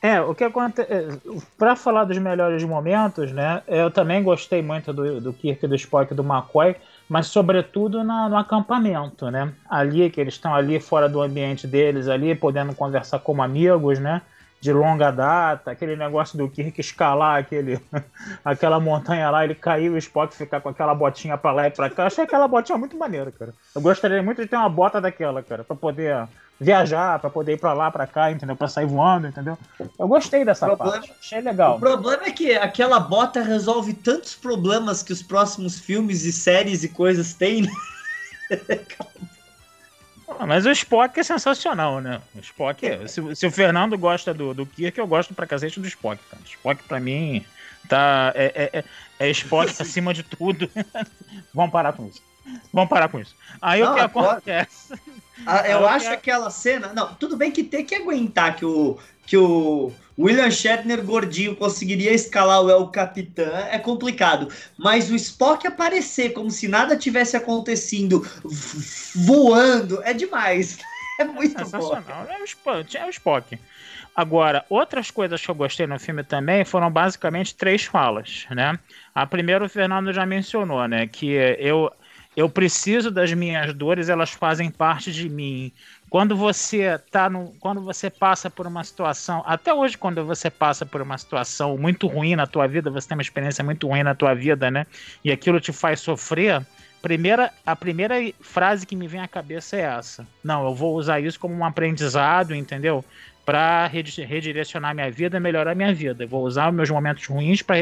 [0.05, 0.93] É, o que acontece.
[0.93, 1.07] É,
[1.57, 3.63] pra falar dos melhores momentos, né?
[3.67, 6.75] Eu também gostei muito do, do Kirk, do Spock e do McCoy,
[7.09, 9.51] mas sobretudo na, no acampamento, né?
[9.67, 14.21] Ali, que eles estão ali fora do ambiente deles, ali, podendo conversar como amigos, né?
[14.61, 17.79] de longa data, aquele negócio do Kirk escalar aquele,
[18.43, 21.87] aquela montanha lá, ele caiu o Spock ficar com aquela botinha pra lá e pra
[21.87, 22.03] cá.
[22.03, 23.53] Eu achei aquela botinha muito maneira, cara.
[23.75, 26.27] Eu gostaria muito de ter uma bota daquela, cara, pra poder
[26.59, 28.55] viajar, pra poder ir pra lá, pra cá, entendeu?
[28.55, 29.57] Pra sair voando, entendeu?
[29.99, 31.75] Eu gostei dessa problema, parte, achei legal.
[31.75, 36.83] O problema é que aquela bota resolve tantos problemas que os próximos filmes e séries
[36.83, 37.71] e coisas têm, né?
[40.47, 42.21] mas o Spock é sensacional, né?
[42.33, 43.07] O Spock é.
[43.07, 46.41] Se, se o Fernando gosta do, do Kirk, eu gosto pra cacete do Spock, cara.
[46.45, 47.45] Spock, pra mim,
[47.89, 48.31] tá.
[48.33, 48.83] É, é, é,
[49.19, 50.69] é Spock acima de tudo.
[51.53, 52.21] Vamos parar com isso.
[52.71, 53.35] Vamos parar com isso.
[53.61, 54.93] Aí não, o que acontece.
[55.45, 56.13] Ah, eu acho que...
[56.13, 56.93] aquela cena.
[56.93, 62.13] Não, tudo bem que tem que aguentar que o, que o William Shatner gordinho conseguiria
[62.13, 64.47] escalar o El Capitã é complicado.
[64.77, 68.25] Mas o Spock aparecer como se nada tivesse acontecendo,
[69.15, 70.77] voando, é demais.
[71.17, 72.27] É muito Sensacional.
[72.29, 73.57] É o, Spock, é o Spock.
[74.13, 78.77] Agora, outras coisas que eu gostei no filme também foram basicamente três falas, né?
[79.13, 81.07] A primeira o Fernando já mencionou, né?
[81.07, 81.27] Que
[81.57, 81.89] eu,
[82.35, 85.71] eu preciso das minhas dores, elas fazem parte de mim.
[86.09, 90.85] Quando você tá no, quando você passa por uma situação, até hoje quando você passa
[90.85, 94.13] por uma situação muito ruim na tua vida, você tem uma experiência muito ruim na
[94.13, 94.85] tua vida, né?
[95.23, 96.65] E aquilo te faz sofrer,
[97.01, 100.27] primeira, a primeira frase que me vem à cabeça é essa.
[100.43, 103.03] Não, eu vou usar isso como um aprendizado, entendeu?
[103.45, 106.23] Para redirecionar minha vida, melhorar minha vida.
[106.23, 107.75] Eu vou usar meus momentos ruins para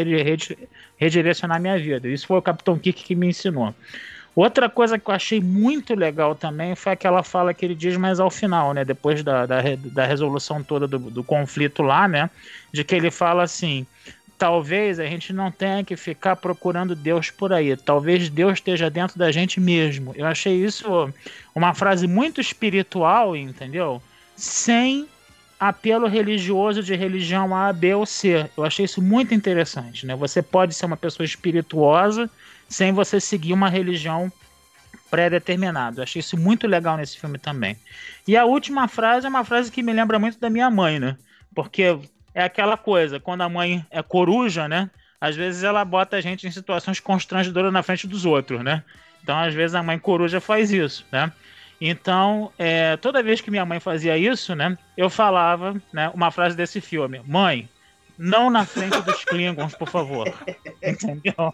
[0.97, 2.07] redirecionar minha vida.
[2.07, 3.73] Isso foi o Capitão Kirk que me ensinou.
[4.35, 8.19] Outra coisa que eu achei muito legal também foi aquela fala que ele diz mais
[8.19, 8.83] ao final, né?
[8.83, 12.29] Depois da, da, da resolução toda do, do conflito lá, né?
[12.71, 13.85] De que ele fala assim:
[14.37, 17.77] talvez a gente não tenha que ficar procurando Deus por aí.
[17.77, 20.13] Talvez Deus esteja dentro da gente mesmo.
[20.15, 21.13] Eu achei isso
[21.53, 24.01] uma frase muito espiritual, entendeu?
[24.35, 25.07] Sem
[25.59, 28.49] apelo religioso de religião A, B ou C.
[28.57, 30.15] Eu achei isso muito interessante, né?
[30.15, 32.29] Você pode ser uma pessoa espirituosa
[32.73, 34.31] sem você seguir uma religião
[35.09, 36.03] pré-determinada.
[36.03, 37.77] Achei isso muito legal nesse filme também.
[38.27, 41.15] E a última frase é uma frase que me lembra muito da minha mãe, né?
[41.53, 41.99] Porque
[42.33, 44.89] é aquela coisa, quando a mãe é coruja, né?
[45.21, 48.83] Às vezes ela bota a gente em situações constrangedoras na frente dos outros, né?
[49.21, 51.31] Então, às vezes a mãe coruja faz isso, né?
[51.79, 54.77] Então, é, toda vez que minha mãe fazia isso, né?
[54.97, 56.09] Eu falava, né?
[56.13, 57.69] Uma frase desse filme: Mãe,
[58.17, 60.33] não na frente dos Klingons, por favor.
[60.81, 61.53] Entendeu?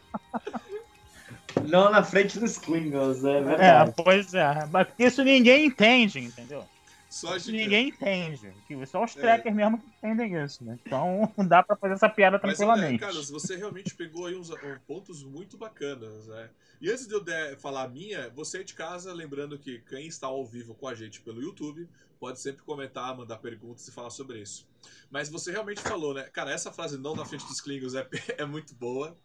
[1.67, 3.89] Não na frente dos Klingons, é verdade.
[3.89, 4.67] É, pois é.
[4.71, 6.65] Mas isso ninguém entende, entendeu?
[7.09, 8.53] Só isso ninguém entende.
[8.85, 9.19] Só os é.
[9.19, 10.77] trackers mesmo que entendem isso, né?
[10.85, 13.01] Então dá pra fazer essa piada tranquilamente.
[13.01, 16.49] Mas, Carlos, você realmente pegou aí uns, uns, pontos muito bacanas, né?
[16.79, 20.27] E antes de eu der, falar a minha, você de casa, lembrando que quem está
[20.27, 21.89] ao vivo com a gente pelo YouTube,
[22.19, 24.67] pode sempre comentar, mandar perguntas e falar sobre isso.
[25.09, 26.23] Mas você realmente falou, né?
[26.31, 29.17] Cara, essa frase não na frente dos Klingons é, é muito boa.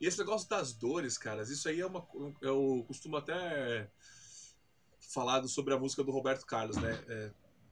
[0.00, 2.06] E esse negócio das dores, caras, isso aí é uma.
[2.40, 3.90] Eu costumo até
[5.00, 7.04] falado sobre a música do Roberto Carlos, né?
[7.08, 7.30] É,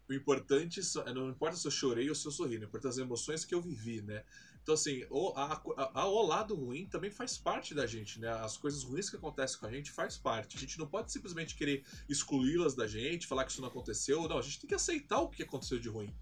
[0.09, 0.81] o importante,
[1.15, 3.61] não importa se eu chorei ou se eu sorri, não importa as emoções que eu
[3.61, 4.25] vivi, né?
[4.63, 5.63] Então, assim, o, a,
[5.95, 8.29] a, o lado ruim também faz parte da gente, né?
[8.29, 10.57] As coisas ruins que acontecem com a gente faz parte.
[10.57, 14.27] A gente não pode simplesmente querer excluí-las da gente, falar que isso não aconteceu.
[14.29, 16.13] Não, a gente tem que aceitar o que aconteceu de ruim.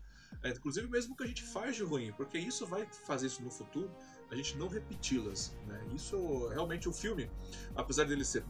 [0.43, 3.51] É, inclusive mesmo que a gente faz de ruim, porque isso vai fazer isso no
[3.51, 3.91] futuro,
[4.35, 5.57] a gente não repeti-las.
[5.67, 5.81] Né?
[5.95, 7.31] Isso realmente o filme,
[7.75, 8.45] apesar dele ser.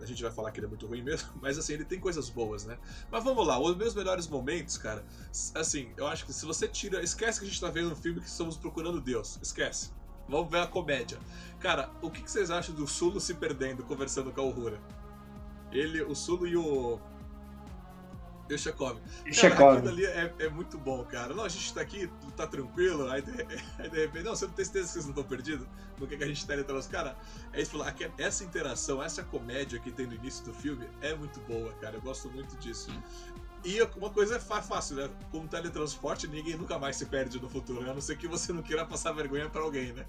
[0.00, 2.28] A gente vai falar que ele é muito ruim mesmo, mas assim, ele tem coisas
[2.28, 2.76] boas, né?
[3.10, 5.04] Mas vamos lá, os meus melhores momentos, cara,
[5.54, 7.02] assim, eu acho que se você tira.
[7.02, 9.38] Esquece que a gente tá vendo um filme que estamos procurando Deus.
[9.40, 9.92] Esquece.
[10.28, 11.18] Vamos ver a comédia.
[11.58, 14.78] Cara, o que, vocês acham do Sulo se perdendo conversando com a Uhura?
[15.72, 17.00] Ele, o Sulo e o
[18.48, 18.98] e o Chekhov.
[19.30, 19.78] Chekhov.
[19.78, 21.34] Aquilo ali é, é, muito bom, cara.
[21.34, 23.30] Não, a gente tá aqui, tá tranquilo, aí de,
[23.78, 25.66] aí de repente, não, você não tem certeza que vocês não estão perdidos?
[25.98, 26.96] No que, que a gente tá teletransporta?
[26.96, 27.18] Cara,
[27.52, 27.76] é isso,
[28.18, 31.96] essa interação, essa comédia que tem no início do filme é muito boa, cara.
[31.96, 32.90] Eu gosto muito disso.
[33.64, 35.10] E uma coisa é fácil, né?
[35.30, 38.62] Como teletransporte, ninguém nunca mais se perde no futuro, a não ser que você não
[38.62, 40.06] queira passar vergonha para alguém, né?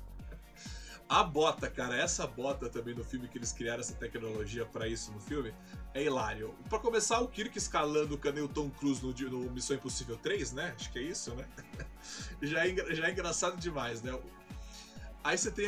[1.10, 5.12] A bota, cara, essa bota também no filme que eles criaram essa tecnologia para isso
[5.12, 5.52] no filme
[5.96, 6.54] é hilário.
[6.70, 10.72] Para começar, o Kirk escalando o canil Tom Cruise no, no, Missão Impossível 3, né?
[10.76, 11.48] Acho que é isso, né?
[12.44, 14.18] já, é, já é engraçado demais, né?
[15.24, 15.66] Aí você tem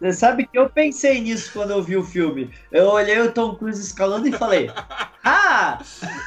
[0.00, 2.54] você sabe que eu pensei nisso quando eu vi o filme.
[2.70, 4.70] Eu olhei o Tom Cruise escalando e falei:
[5.24, 5.80] Ah!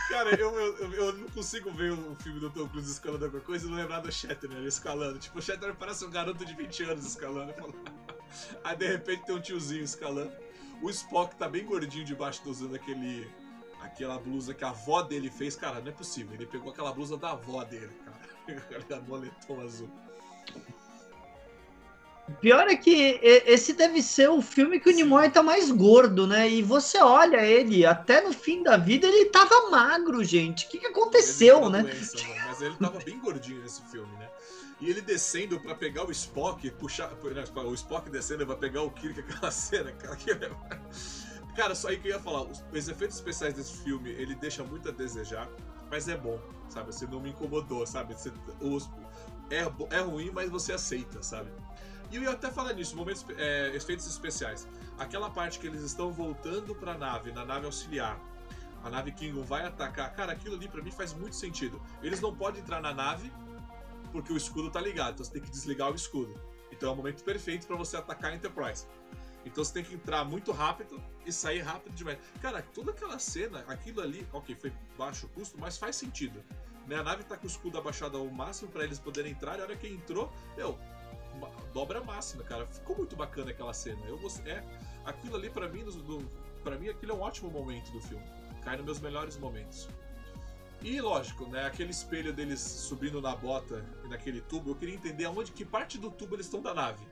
[0.10, 3.66] Cara, eu, eu, eu não consigo ver o filme do Tom Cruise escalando alguma coisa
[3.66, 5.20] e não lembrar do Shatner escalando.
[5.20, 7.54] Tipo, o Shatner parece um garoto de 20 anos escalando.
[8.64, 10.32] Aí de repente tem um tiozinho escalando.
[10.82, 13.26] O Spock tá bem gordinho debaixo usando aquele.
[13.82, 15.56] aquela blusa que a avó dele fez.
[15.56, 16.34] Cara, não é possível.
[16.34, 18.22] Ele pegou aquela blusa da avó dele, cara.
[18.82, 19.90] Aquela moletom azul.
[22.40, 26.50] Pior é que esse deve ser o filme que o Nimoy tá mais gordo, né?
[26.50, 30.66] E você olha ele, até no fim da vida ele tava magro, gente.
[30.66, 31.84] O que, que aconteceu, né?
[31.84, 32.18] Doença,
[32.48, 34.30] mas ele tava bem gordinho nesse filme, né?
[34.80, 37.12] E ele descendo para pegar o Spock, puxar.
[37.12, 40.16] Né, o Spock descendo para pegar o Kirk, aquela cena, cara.
[40.16, 40.32] Que...
[40.32, 40.50] É
[41.56, 44.64] cara, só aí que eu ia falar, os, os efeitos especiais desse filme, ele deixa
[44.64, 45.48] muito a desejar,
[45.90, 46.94] mas é bom, sabe?
[46.94, 48.14] Você não me incomodou, sabe?
[48.14, 48.90] Você, os,
[49.50, 51.52] é, é ruim, mas você aceita, sabe?
[52.12, 54.68] E eu ia até falar nisso, momentos, é, efeitos especiais.
[55.00, 58.20] Aquela parte que eles estão voltando pra nave, na nave auxiliar.
[58.84, 60.14] A nave Klingon vai atacar.
[60.14, 61.82] Cara, aquilo ali para mim faz muito sentido.
[62.02, 63.32] Eles não podem entrar na nave
[64.12, 66.34] porque o escudo tá ligado, então você tem que desligar o escudo.
[66.72, 68.86] Então é o momento perfeito para você atacar a Enterprise.
[69.46, 72.20] Então você tem que entrar muito rápido e sair rápido demais.
[72.42, 76.44] Cara, toda aquela cena, aquilo ali, ok, foi baixo custo, mas faz sentido.
[76.88, 76.98] Né?
[76.98, 79.64] A nave tá com o escudo abaixado ao máximo para eles poderem entrar, e a
[79.64, 80.78] hora que entrou, meu,
[81.74, 82.66] dobra máxima, cara.
[82.66, 84.02] Ficou muito bacana aquela cena.
[84.08, 84.64] Eu é
[85.06, 85.86] aquilo ali para mim,
[86.64, 88.24] para mim aquilo é um ótimo momento do filme.
[88.64, 89.88] Cai nos meus melhores momentos.
[90.82, 95.26] E lógico, né, aquele espelho deles subindo na bota e naquele tubo, eu queria entender
[95.26, 97.06] aonde que parte do tubo eles estão da nave.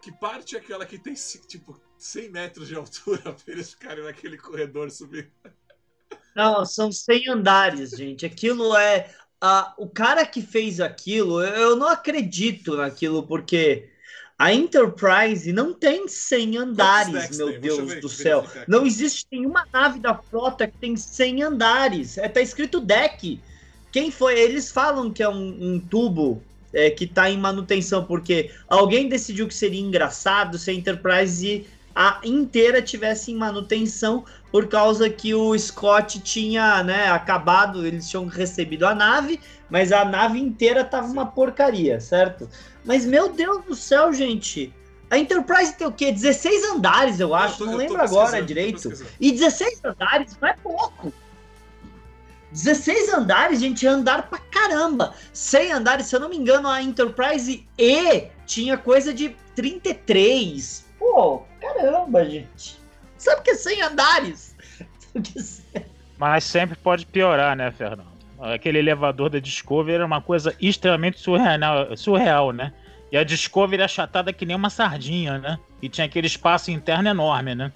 [0.00, 1.14] Que parte é aquela que tem
[1.46, 5.30] tipo 100 metros de altura para eles ficarem naquele corredor subindo?
[6.34, 8.24] Não, são 100 andares, gente.
[8.24, 13.88] Aquilo é a, o cara que fez aquilo, eu não acredito naquilo, porque
[14.38, 18.44] a Enterprise não tem 100 andares, meu Deus ver, do céu.
[18.68, 22.18] Não existe nenhuma nave da frota que tem 100 andares.
[22.18, 23.40] É, tá escrito deck.
[23.90, 24.38] Quem foi?
[24.38, 29.48] Eles falam que é um, um tubo é, que está em manutenção, porque alguém decidiu
[29.48, 31.66] que seria engraçado se a Enterprise
[31.96, 34.22] a inteira tivesse em manutenção
[34.52, 39.40] por causa que o Scott tinha, né, acabado, eles tinham recebido a nave,
[39.70, 42.50] mas a nave inteira tava uma porcaria, certo?
[42.84, 44.74] Mas meu Deus do céu, gente,
[45.10, 46.12] a Enterprise tem o quê?
[46.12, 48.92] 16 andares, eu acho, eu tô, não lembro agora direito.
[49.18, 51.10] E 16 andares não é pouco.
[52.52, 55.14] 16 andares, gente, é andar pra caramba.
[55.32, 60.84] 100 andares, se eu não me engano, a Enterprise E tinha coisa de 33.
[60.98, 61.42] Pô,
[61.74, 62.78] caramba, gente.
[63.18, 64.56] Sabe que é 100 andares?
[66.18, 68.16] Mas sempre pode piorar, né, Fernando?
[68.38, 72.72] Aquele elevador da Discovery era uma coisa extremamente surreal, surreal né?
[73.10, 75.58] E a Discovery é achatada que nem uma sardinha, né?
[75.80, 77.72] E tinha aquele espaço interno enorme, né?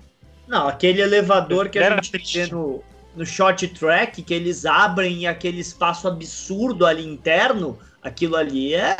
[0.47, 2.38] Não, aquele elevador que a gente triste.
[2.38, 2.82] vê no,
[3.14, 8.97] no short track, que eles abrem aquele espaço absurdo ali interno, aquilo ali é,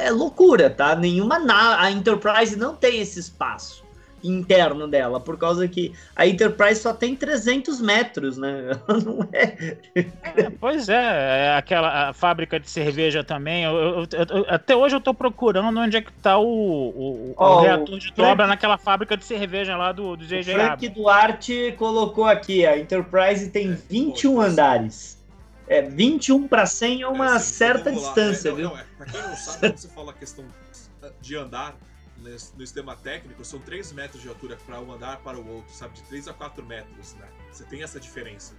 [0.00, 0.96] é loucura, tá?
[0.96, 3.83] Nenhuma na a Enterprise não tem esse espaço.
[4.24, 8.70] Interno dela, por causa que a Enterprise só tem 300 metros, né?
[8.88, 9.76] Ela não é...
[9.94, 13.64] é pois é, é aquela fábrica de cerveja também.
[13.64, 17.44] Eu, eu, eu, até hoje eu tô procurando onde é que tá o, o, oh,
[17.44, 18.48] o reator de dobra Frank...
[18.48, 23.72] naquela fábrica de cerveja lá do, do JJ Frank Duarte colocou aqui, a Enterprise tem
[23.72, 25.24] 21 é, andares.
[25.66, 28.68] É, 21 para 100 é uma é, certa distância, é, não, viu?
[28.68, 30.44] Não, é, pra quem não sabe, quando você fala a questão
[31.20, 31.74] de andar,
[32.30, 35.94] no sistema técnico, são 3 metros de altura para um andar para o outro, sabe?
[35.94, 37.28] De 3 a 4 metros, né?
[37.52, 38.54] Você tem essa diferença.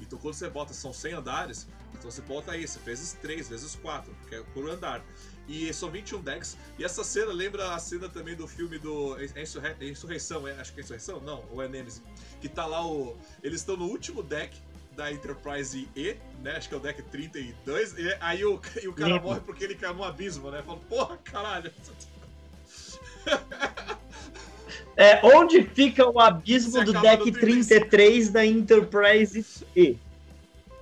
[0.00, 4.12] Então quando você bota, são 100 andares, então você bota isso, vezes 3, vezes 4,
[4.28, 5.04] que é por andar.
[5.46, 6.56] E são 21 decks.
[6.78, 9.16] E essa cena lembra a cena também do filme do.
[9.18, 9.74] É, Insurre...
[9.80, 10.52] Insurreição, é?
[10.52, 11.20] acho que é Insurreição?
[11.20, 12.00] Não, ou é Nemesis.
[12.40, 13.18] Que tá lá o.
[13.42, 14.56] Eles estão no último deck
[14.96, 16.56] da Enterprise E, né?
[16.56, 17.94] Acho que é o deck 32.
[17.98, 20.62] E aí o, e o cara morre porque ele caiu no abismo, né?
[20.62, 21.72] Fala, porra, caralho.
[24.96, 29.96] É, onde fica o abismo do deck 33 da Enterprise E?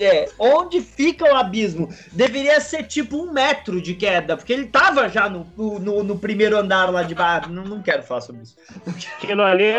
[0.01, 1.89] É, onde fica o abismo?
[2.11, 6.57] Deveria ser tipo um metro de queda, porque ele tava já no, no, no primeiro
[6.57, 7.51] andar lá de baixo.
[7.51, 8.57] não, não quero falar sobre isso.
[9.17, 9.73] Aquilo ali,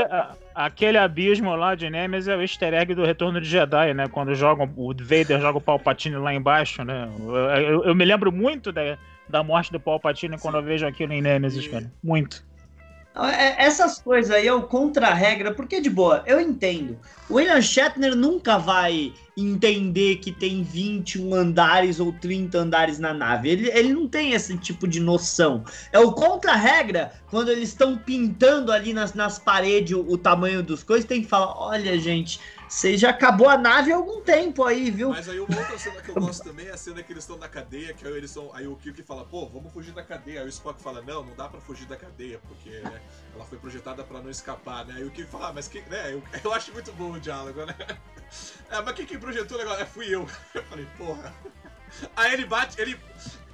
[0.56, 4.08] aquele abismo lá de Nemesis é o easter egg do Retorno de Jedi, né?
[4.10, 7.10] Quando jogam, o Vader joga o Palpatine lá embaixo, né?
[7.20, 8.98] Eu, eu, eu me lembro muito da,
[9.30, 11.92] da morte do Palpatine quando eu vejo aquilo em Nemesis, cara.
[12.04, 12.48] Muito.
[13.16, 16.98] É, essas coisas aí é o contra-regra, porque de boa, eu entendo.
[17.30, 23.50] O William Shatner nunca vai entender que tem 21 andares ou 30 andares na nave.
[23.50, 25.64] Ele, ele não tem esse tipo de noção.
[25.92, 30.84] É o contra-regra, quando eles estão pintando ali nas, nas paredes o, o tamanho dos
[30.84, 32.40] coisas, tem que falar: olha, gente,
[32.70, 35.10] você já acabou a nave há algum tempo aí, viu?
[35.10, 37.36] Mas aí uma outra cena que eu gosto também é a cena que eles estão
[37.36, 38.54] na cadeia, que aí eles são.
[38.54, 40.42] Aí o Kirk fala, pô, vamos fugir da cadeia.
[40.42, 43.02] Aí o Spock fala, não, não dá pra fugir da cadeia, porque né,
[43.34, 44.94] ela foi projetada pra não escapar, né?
[44.98, 45.82] Aí o Kirk fala, ah, mas que.
[45.82, 47.76] Né, eu, eu acho muito bom o diálogo, né?
[48.70, 49.82] É, mas quem que projetou o negócio?
[49.82, 50.30] É, fui eu.
[50.54, 51.34] Eu falei, porra.
[52.16, 53.00] Aí ele bate, ele.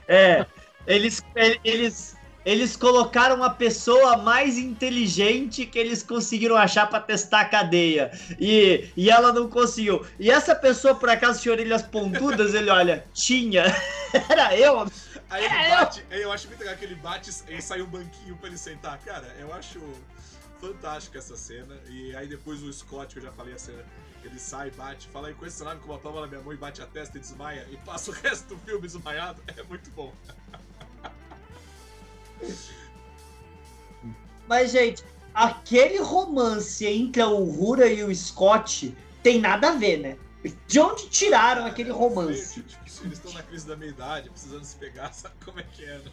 [0.09, 0.45] É,
[0.85, 1.23] eles.
[1.63, 8.11] eles eles colocaram a pessoa mais inteligente que eles conseguiram achar para testar a cadeia.
[8.39, 10.05] E, e ela não conseguiu.
[10.19, 12.53] E essa pessoa, por acaso, tinha orelhas pontudas?
[12.53, 13.63] Ele olha, tinha.
[14.29, 14.87] Era eu.
[15.27, 16.19] Aí ele é bate, eu.
[16.19, 18.99] eu acho muito legal que ele bate e sai um banquinho pra ele sentar.
[18.99, 19.81] Cara, eu acho
[20.61, 21.75] fantástica essa cena.
[21.89, 23.83] E aí depois o Scott, que eu já falei a cena,
[24.23, 26.57] ele sai, bate, fala aí com esse cenário com uma palma na minha mão e
[26.57, 29.41] bate a testa e desmaia e passa o resto do filme desmaiado.
[29.57, 30.13] É muito bom.
[34.47, 40.17] Mas, gente, aquele romance entre a Uhura e o Scott tem nada a ver, né?
[40.67, 42.61] De onde tiraram aquele romance?
[42.61, 45.97] Tipo, eles estão na crise da meia-idade, precisando se pegar, sabe como é que é,
[45.97, 46.11] né?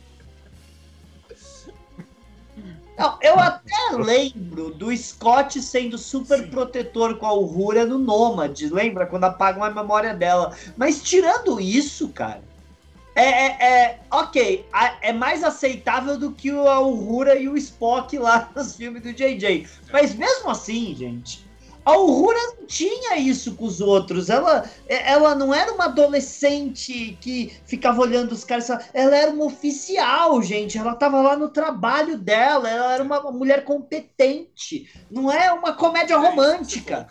[2.99, 6.49] Não, eu até lembro do Scott sendo super Sim.
[6.49, 9.07] protetor com a Uhura no Nômade, lembra?
[9.07, 10.57] Quando apagam a memória dela.
[10.77, 12.43] Mas tirando isso, cara,
[13.15, 14.67] é, é, é, ok,
[15.03, 19.67] é mais aceitável do que o Uhura e o Spock lá nos filmes do JJ.
[19.93, 21.45] Mas mesmo assim, gente,
[21.85, 24.31] a Uhura não tinha isso com os outros.
[24.31, 28.71] Ela, é, ela não era uma adolescente que ficava olhando os caras.
[28.95, 30.79] Ela era uma oficial, gente.
[30.79, 32.71] Ela estava lá no trabalho dela.
[32.71, 34.89] Ela era uma mulher competente.
[35.11, 37.07] Não é uma comédia romântica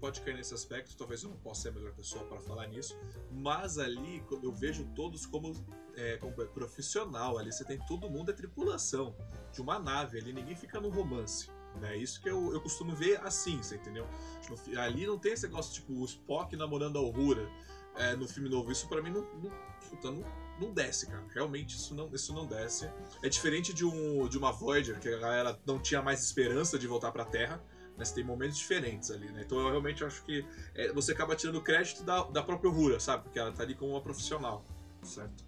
[0.00, 2.98] pode cair nesse aspecto, talvez eu não possa ser a melhor pessoa para falar nisso,
[3.30, 5.52] mas ali eu vejo todos como,
[5.94, 9.14] é, como profissional, ali você tem todo mundo é tripulação
[9.52, 11.50] de uma nave, ali ninguém fica no romance.
[11.82, 14.06] É isso que eu, eu costumo ver assim, você entendeu?
[14.48, 17.48] No, ali não tem esse negócio tipo o Spock namorando a Uhura
[17.96, 18.72] é, no filme novo.
[18.72, 20.24] Isso para mim não, não, não,
[20.60, 21.24] não, desce, cara.
[21.32, 22.90] Realmente isso não, isso não desce.
[23.22, 26.86] É diferente de, um, de uma Voyager, que a galera não tinha mais esperança de
[26.86, 27.62] voltar pra Terra
[28.00, 29.42] mas tem momentos diferentes ali, né?
[29.44, 30.42] Então eu realmente acho que
[30.74, 33.24] é, você acaba tirando crédito da, da própria Rura, sabe?
[33.24, 34.64] Porque ela tá ali como uma profissional,
[35.02, 35.44] certo?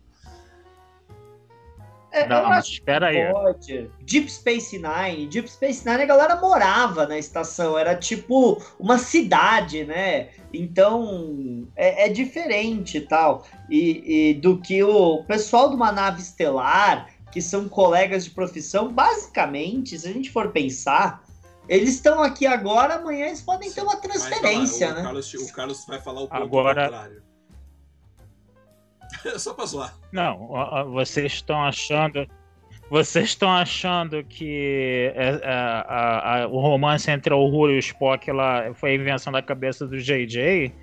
[2.11, 3.33] É, não, mas espera aí.
[3.33, 3.91] Pode.
[4.03, 9.85] Deep Space Nine, Deep Space Nine a galera morava na estação, era tipo uma cidade,
[9.85, 10.29] né?
[10.53, 13.47] Então é, é diferente tal.
[13.71, 18.93] E, e do que o pessoal de uma nave estelar, que são colegas de profissão,
[18.93, 21.22] basicamente, se a gente for pensar,
[21.69, 25.01] eles estão aqui agora, amanhã eles podem ter uma transferência, falar, né?
[25.01, 26.85] O Carlos, o Carlos, vai falar o ponto agora...
[26.85, 27.23] contrário.
[29.39, 29.95] Só pra zoar.
[30.11, 30.49] Não,
[30.93, 32.27] vocês estão achando.
[32.91, 37.79] Vocês estão achando que é, é, a, a, o romance entre o Uhura e o
[37.79, 40.75] Spock lá foi a invenção da cabeça do JJ?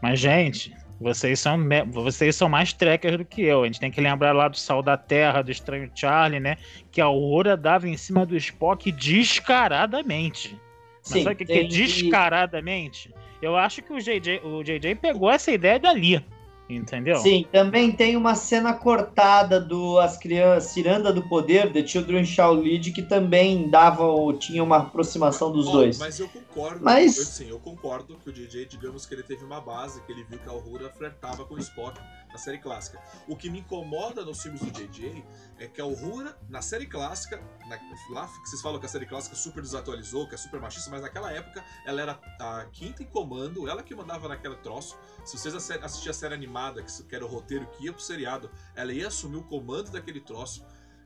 [0.00, 3.62] Mas, gente, Vocês são, vocês são mais trekkers do que eu.
[3.62, 6.56] A gente tem que lembrar lá do Sal da Terra, do Estranho Charlie, né?
[6.90, 10.58] Que a Aurora dava em cima do Spock descaradamente.
[11.02, 13.14] Mas Sim, sabe o que, que é descaradamente?
[13.42, 16.24] Eu acho que o JJ, o JJ pegou essa ideia dali.
[16.68, 17.16] Entendeu?
[17.18, 22.54] Sim, também tem uma cena cortada do As Crianças, Ciranda do Poder, The Children Shall
[22.54, 25.98] Lead, que também dava ou tinha uma aproximação dos oh, dois.
[25.98, 27.16] Mas eu concordo, mas...
[27.16, 30.24] Eu, sim, eu concordo que o DJ, digamos que ele teve uma base, que ele
[30.24, 32.00] viu que a Aurora flertava com o Spock
[32.36, 33.02] na série clássica.
[33.26, 35.24] O que me incomoda nos filmes do JJ
[35.58, 37.78] é que a Uhura, na série clássica, na,
[38.10, 41.32] lá vocês falam que a série clássica super desatualizou, que é super machista, mas naquela
[41.32, 44.98] época ela era a quinta em comando, ela que mandava naquele troço.
[45.24, 48.92] Se vocês assistiam a série animada, que era o roteiro que ia pro seriado, ela
[48.92, 50.62] ia assumir o comando daquele troço.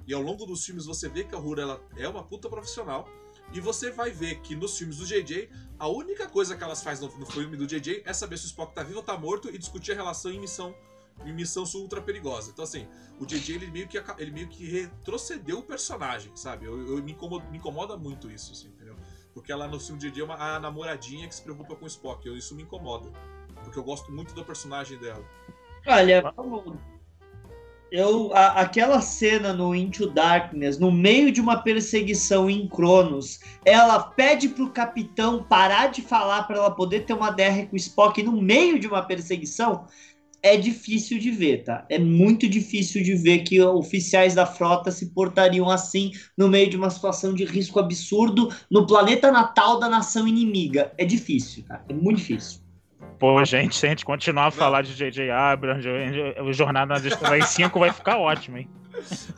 [0.06, 3.08] E ao longo dos filmes você vê que a Uhura ela é uma puta profissional.
[3.52, 7.08] E você vai ver que nos filmes do JJ, a única coisa que elas fazem
[7.08, 9.48] no, no filme do JJ é saber se o Spock tá vivo ou tá morto
[9.48, 10.74] e discutir a relação em missão
[11.24, 12.50] em missão ultra perigosa.
[12.50, 12.86] Então, assim,
[13.18, 16.66] o JJ ele meio que, ele meio que retrocedeu o personagem, sabe?
[16.66, 18.96] Eu, eu me, incomoda, me, incomoda, muito isso, assim, entendeu?
[19.34, 22.26] Porque ela no filme JJ é uma a namoradinha que se preocupa com o Spock.
[22.26, 23.10] Eu, isso me incomoda.
[23.62, 25.24] Porque eu gosto muito do personagem dela.
[25.86, 26.22] Olha,
[27.90, 33.98] eu, a, aquela cena no Into Darkness, no meio de uma perseguição em Cronos, ela
[33.98, 38.22] pede pro capitão parar de falar para ela poder ter uma DR com o Spock
[38.22, 39.86] no meio de uma perseguição
[40.42, 41.84] é difícil de ver, tá?
[41.88, 46.76] É muito difícil de ver que oficiais da frota se portariam assim no meio de
[46.76, 50.92] uma situação de risco absurdo no planeta natal da nação inimiga.
[50.96, 51.84] É difícil, tá?
[51.88, 52.60] É muito difícil.
[53.18, 55.30] Pô, gente, se a gente continuar a falar de J.J.
[55.30, 55.86] Abrams,
[56.42, 58.70] o Jornada nas Estrelas 5 vai ficar ótimo, hein?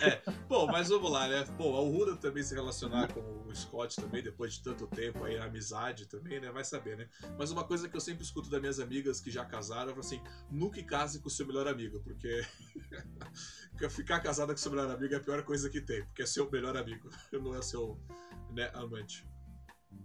[0.01, 1.45] É, bom, mas vamos lá, né?
[1.57, 5.39] Bom, a Uhura também se relacionar com o Scott também, depois de tanto tempo aí,
[5.39, 6.51] a amizade também, né?
[6.51, 7.09] Vai saber, né?
[7.39, 10.01] Mas uma coisa que eu sempre escuto das minhas amigas que já casaram, eu falo
[10.01, 12.45] assim, nunca case com o seu melhor amigo, porque
[13.91, 16.27] ficar casada com o seu melhor amigo é a pior coisa que tem, porque é
[16.27, 18.01] seu melhor amigo, não é seu
[18.51, 19.27] né, amante.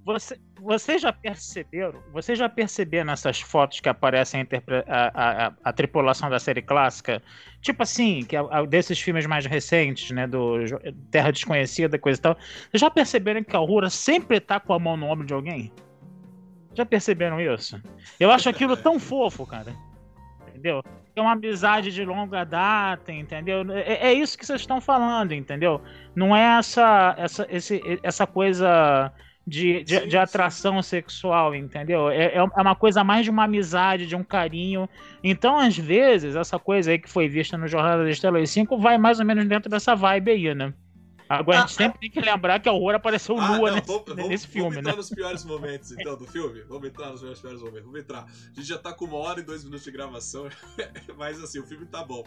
[0.08, 2.02] Você, vocês já perceberam?
[2.14, 4.48] Vocês já perceberam nessas fotos que aparecem a,
[4.88, 7.22] a, a, a, tripulação da série clássica?
[7.62, 8.38] Tipo assim, que
[8.70, 10.26] desses filmes mais recentes, né?
[10.26, 10.60] Do
[11.12, 12.38] Terra Desconhecida, coisa e tal.
[12.70, 15.74] Vocês já perceberam que a Aurora sempre tá com a mão no ombro de alguém?
[16.74, 17.82] Já perceberam isso?
[18.18, 19.76] Eu acho aquilo tão fofo, cara.
[20.48, 20.82] Entendeu?
[21.18, 23.66] É uma amizade de longa data, entendeu?
[23.74, 25.82] É, é isso que vocês estão falando, entendeu?
[26.16, 29.12] Não é essa, essa, esse, essa coisa
[29.48, 32.10] de, de, de atração sexual, entendeu?
[32.10, 34.90] É, é, é uma coisa mais de uma amizade, de um carinho.
[35.24, 38.98] Então, às vezes, essa coisa aí que foi vista no Jornada das Estrelas 5 vai
[38.98, 40.74] mais ou menos dentro dessa vibe aí, né?
[41.30, 43.76] Agora ah, a gente sempre tem que lembrar que a Aurora apareceu ah, nua não,
[43.76, 44.92] nesse, vamos, nesse filme, vamos né?
[44.92, 46.62] Vamos entrar nos piores momentos, então, do filme?
[46.64, 47.84] Vamos entrar nos piores momentos.
[47.84, 48.24] Vamos entrar.
[48.24, 50.48] A gente já tá com uma hora e dois minutos de gravação,
[51.18, 52.24] mas assim, o filme tá bom.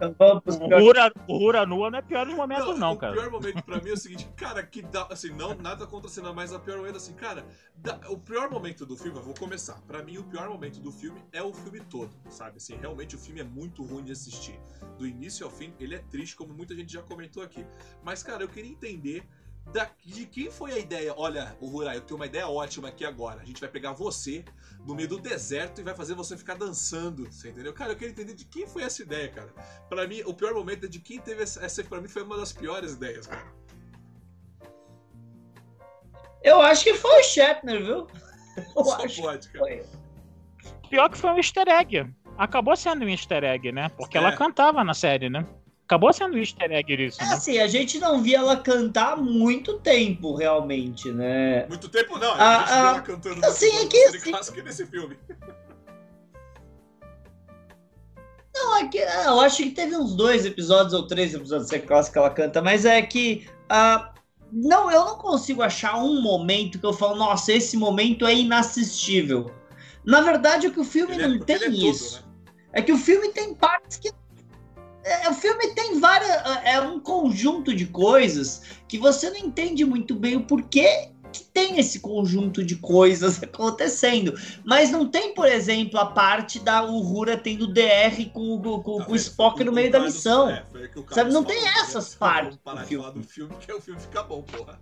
[0.00, 3.12] O Rura, o Rura nua não é pior dos momentos, não, não cara.
[3.12, 6.10] O pior momento pra mim é o seguinte, cara, que dá, assim, não, nada contra
[6.10, 9.22] a cena, mas a pior momento, assim, cara, dá, o pior momento do filme, eu
[9.22, 9.80] vou começar.
[9.86, 12.56] Pra mim, o pior momento do filme é o filme todo, sabe?
[12.56, 14.58] Assim, realmente o filme é muito ruim de assistir.
[14.98, 17.64] Do início ao fim, ele é triste, como muita gente já comentou aqui.
[18.02, 19.24] Mas, cara, eu queria entender
[19.72, 21.14] da, de quem foi a ideia?
[21.16, 23.40] Olha, o Rurai, eu tenho uma ideia ótima aqui agora.
[23.40, 24.44] A gente vai pegar você
[24.86, 27.72] no meio do deserto e vai fazer você ficar dançando, você entendeu?
[27.72, 29.52] Cara, eu quero entender de quem foi essa ideia, cara.
[29.88, 32.36] Para mim, o pior momento é de quem teve essa, essa para mim foi uma
[32.36, 33.52] das piores ideias, cara.
[36.42, 38.06] Eu acho que foi o Shatner, viu?
[38.76, 39.64] Eu Só acho pode, cara.
[39.64, 39.82] Foi.
[40.90, 42.14] Pior que foi um easter egg.
[42.36, 43.88] Acabou sendo um easter egg, né?
[43.96, 44.20] Porque é.
[44.20, 45.46] ela cantava na série, né?
[45.86, 47.22] Acabou sendo easter egg isso.
[47.22, 47.34] É né?
[47.34, 51.66] assim, a gente não via ela cantar há muito tempo, realmente, né?
[51.68, 54.86] Muito tempo não, a ah, gente viu ela cantando assim, é que, assim, clássico nesse
[54.86, 55.16] filme.
[58.56, 61.78] Não, é que, ah, eu acho que teve uns dois episódios ou três episódios de
[61.80, 63.46] clássica que ela canta, mas é que.
[63.64, 64.14] Uh,
[64.52, 69.50] não, eu não consigo achar um momento que eu falo, nossa, esse momento é inassistível.
[70.04, 72.18] Na verdade, é que o filme ele não é, tem é isso.
[72.18, 72.52] Tudo, né?
[72.74, 74.12] É que o filme tem partes que
[75.04, 76.30] é, o filme tem várias.
[76.64, 81.80] É um conjunto de coisas que você não entende muito bem o porquê que tem
[81.80, 84.34] esse conjunto de coisas acontecendo.
[84.64, 89.16] Mas não tem, por exemplo, a parte da Uhura tendo DR com, com, com, o
[89.16, 90.48] Spock no meio da missão.
[90.48, 90.64] É,
[91.10, 92.56] Sabe, não tem essas partes.
[92.56, 93.10] do filme.
[93.12, 94.80] do filme, que o filme fica bom, porra.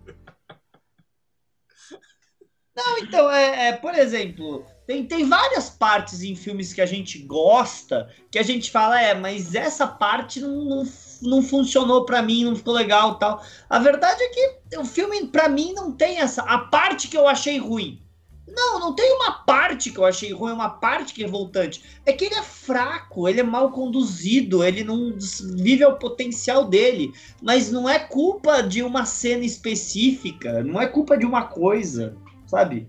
[2.74, 7.18] Não, então, é, é, por exemplo, tem, tem várias partes em filmes que a gente
[7.18, 10.88] gosta que a gente fala, é, mas essa parte não, não,
[11.22, 13.42] não funcionou para mim, não ficou legal tal.
[13.70, 16.42] A verdade é que o filme, para mim, não tem essa.
[16.42, 18.00] A parte que eu achei ruim.
[18.46, 21.82] Não, não tem uma parte que eu achei ruim, uma parte que é revoltante.
[22.04, 25.16] É que ele é fraco, ele é mal conduzido, ele não
[25.56, 27.12] vive ao potencial dele.
[27.40, 32.14] Mas não é culpa de uma cena específica, não é culpa de uma coisa,
[32.46, 32.88] sabe?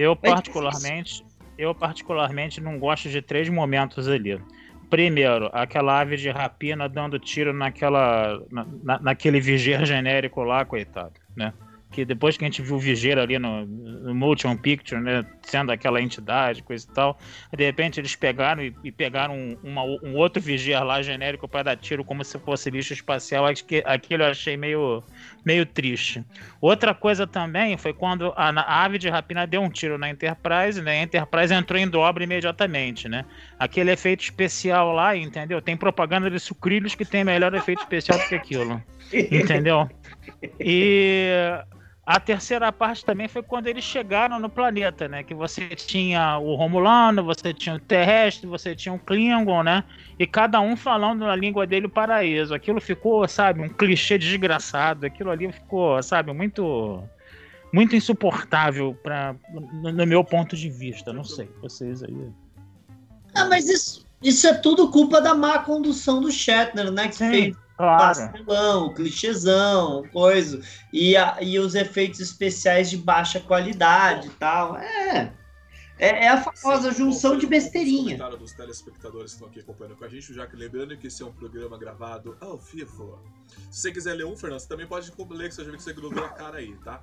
[0.00, 1.22] Eu particularmente,
[1.58, 4.40] eu particularmente não gosto de três momentos ali.
[4.88, 11.52] Primeiro, aquela ave de rapina dando tiro naquela, na, naquele vigia genérico lá, coitado, né?
[11.90, 15.72] Que depois que a gente viu o Vigeiro ali no, no Motion Picture, né, sendo
[15.72, 17.18] aquela entidade, coisa e tal,
[17.52, 21.64] de repente eles pegaram e, e pegaram um, uma, um outro Vigia lá genérico para
[21.64, 25.02] dar tiro como se fosse lixo espacial, acho que aquilo eu achei meio,
[25.44, 26.24] meio triste.
[26.60, 30.80] Outra coisa também foi quando a, a ave de rapina deu um tiro na Enterprise,
[30.80, 33.24] né, a Enterprise entrou em dobra imediatamente, né,
[33.58, 35.60] aquele efeito especial lá, entendeu?
[35.60, 38.80] Tem propaganda de sucrilhos que tem melhor efeito especial do que aquilo,
[39.12, 39.88] entendeu?
[40.60, 41.28] E
[42.10, 45.22] a terceira parte também foi quando eles chegaram no planeta, né?
[45.22, 49.84] Que você tinha o Romulano, você tinha o terrestre, você tinha o Klingon, né?
[50.18, 52.52] E cada um falando na língua dele o paraíso.
[52.52, 55.06] Aquilo ficou, sabe, um clichê desgraçado.
[55.06, 57.00] Aquilo ali ficou, sabe, muito
[57.72, 61.12] muito insuportável para no, no, meu ponto de vista.
[61.12, 62.28] Não sei, vocês aí.
[63.36, 67.06] Ah, mas isso, isso é tudo culpa da má condução do Shatner, né?
[67.06, 67.30] Que Sim.
[67.30, 67.98] fez Claro.
[67.98, 70.60] pastelão, clichêzão, coisa.
[70.92, 74.76] E, a, e os efeitos especiais de baixa qualidade e tal.
[74.76, 75.32] É.
[76.00, 78.16] É, é a famosa junção de besteirinha.
[78.16, 81.22] comentário dos telespectadores que estão aqui acompanhando com a gente, já que lembrando que esse
[81.22, 83.18] é um programa gravado ao vivo.
[83.70, 85.82] Se você quiser ler um, Fernando, você também pode ler, que você já viu que
[85.82, 87.02] você grudou a cara aí, tá?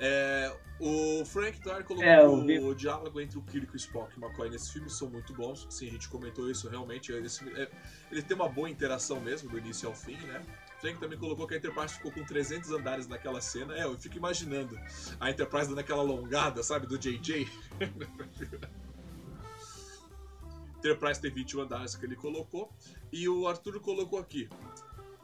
[0.00, 4.24] É, o Frank Dyer colocou é, o diálogo entre o Kirk, o Spock e o
[4.24, 5.66] McCoy nesse filme são muito bons.
[5.68, 7.12] Sim, a gente comentou isso realmente.
[7.12, 7.68] Esse, é,
[8.10, 10.40] ele tem uma boa interação mesmo, do início ao fim, né?
[10.80, 13.76] Frank também colocou que a Enterprise ficou com 300 andares naquela cena.
[13.76, 14.78] É, eu fico imaginando
[15.18, 17.48] a Enterprise dando aquela alongada, sabe, do JJ.
[20.78, 22.72] Enterprise tem 21 andares que ele colocou.
[23.12, 24.48] E o Arthur colocou aqui.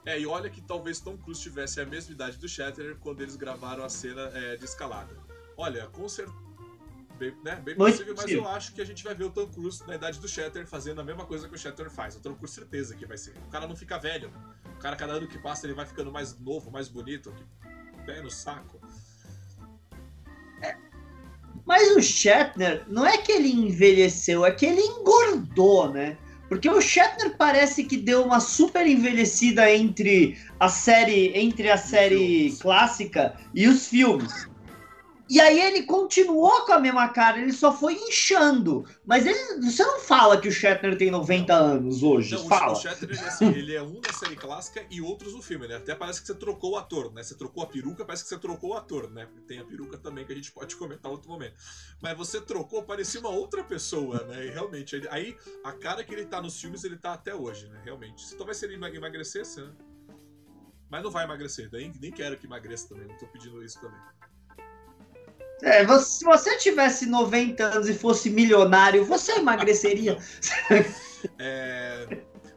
[0.04, 3.36] É, e olha que talvez Tom Cruise tivesse a mesma idade do Shatner quando eles
[3.36, 5.16] gravaram a cena é, de escalada.
[5.56, 6.44] Olha, com certeza.
[7.18, 9.86] Bem, né, bem possível, mas eu acho que a gente vai ver o Tom Cruise
[9.86, 12.16] na idade do Shatter fazendo a mesma coisa que o Shatter faz.
[12.16, 13.36] O Tom Cruise certeza que vai ser.
[13.46, 14.32] O cara não fica velho.
[14.74, 17.32] O cara, cada ano que passa, ele vai ficando mais novo, mais bonito.
[18.04, 18.78] Pé no saco.
[20.62, 20.76] É,
[21.64, 26.18] mas o Shatner, não é que ele envelheceu, é que ele engordou, né?
[26.48, 32.54] Porque o Shatner parece que deu uma super envelhecida entre a série, entre a série
[32.60, 34.46] clássica e os filmes.
[35.34, 38.86] E aí ele continuou com a mesma cara, ele só foi inchando.
[39.04, 42.70] Mas ele, você não fala que o Shatner tem 90 anos hoje, não, fala.
[42.70, 45.66] O Shatner, ele é, assim, ele é um na série clássica e outros no filme,
[45.66, 45.74] né?
[45.74, 47.20] Até parece que você trocou o ator, né?
[47.20, 49.26] Você trocou a peruca, parece que você trocou o ator, né?
[49.48, 51.56] Tem a peruca também que a gente pode comentar outro momento.
[52.00, 54.46] Mas você trocou, parecia uma outra pessoa, né?
[54.46, 57.66] E realmente, ele, aí a cara que ele tá nos filmes, ele tá até hoje,
[57.66, 57.82] né?
[57.84, 58.24] Realmente.
[58.24, 59.72] Se talvez se ele emagrecesse, né?
[60.88, 63.98] Mas não vai emagrecer, nem, nem quero que emagreça também, não tô pedindo isso também.
[65.64, 70.18] É, você, se você tivesse 90 anos e fosse milionário, você emagreceria?
[71.38, 72.06] é,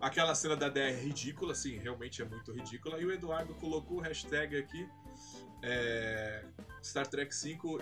[0.02, 3.00] aquela cena da DR é ridícula, sim, realmente é muito ridícula.
[3.00, 4.88] E o Eduardo colocou o hashtag aqui.
[5.64, 6.44] É,
[6.84, 7.80] Star Trek 5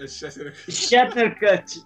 [0.00, 1.84] é, é Shattercut.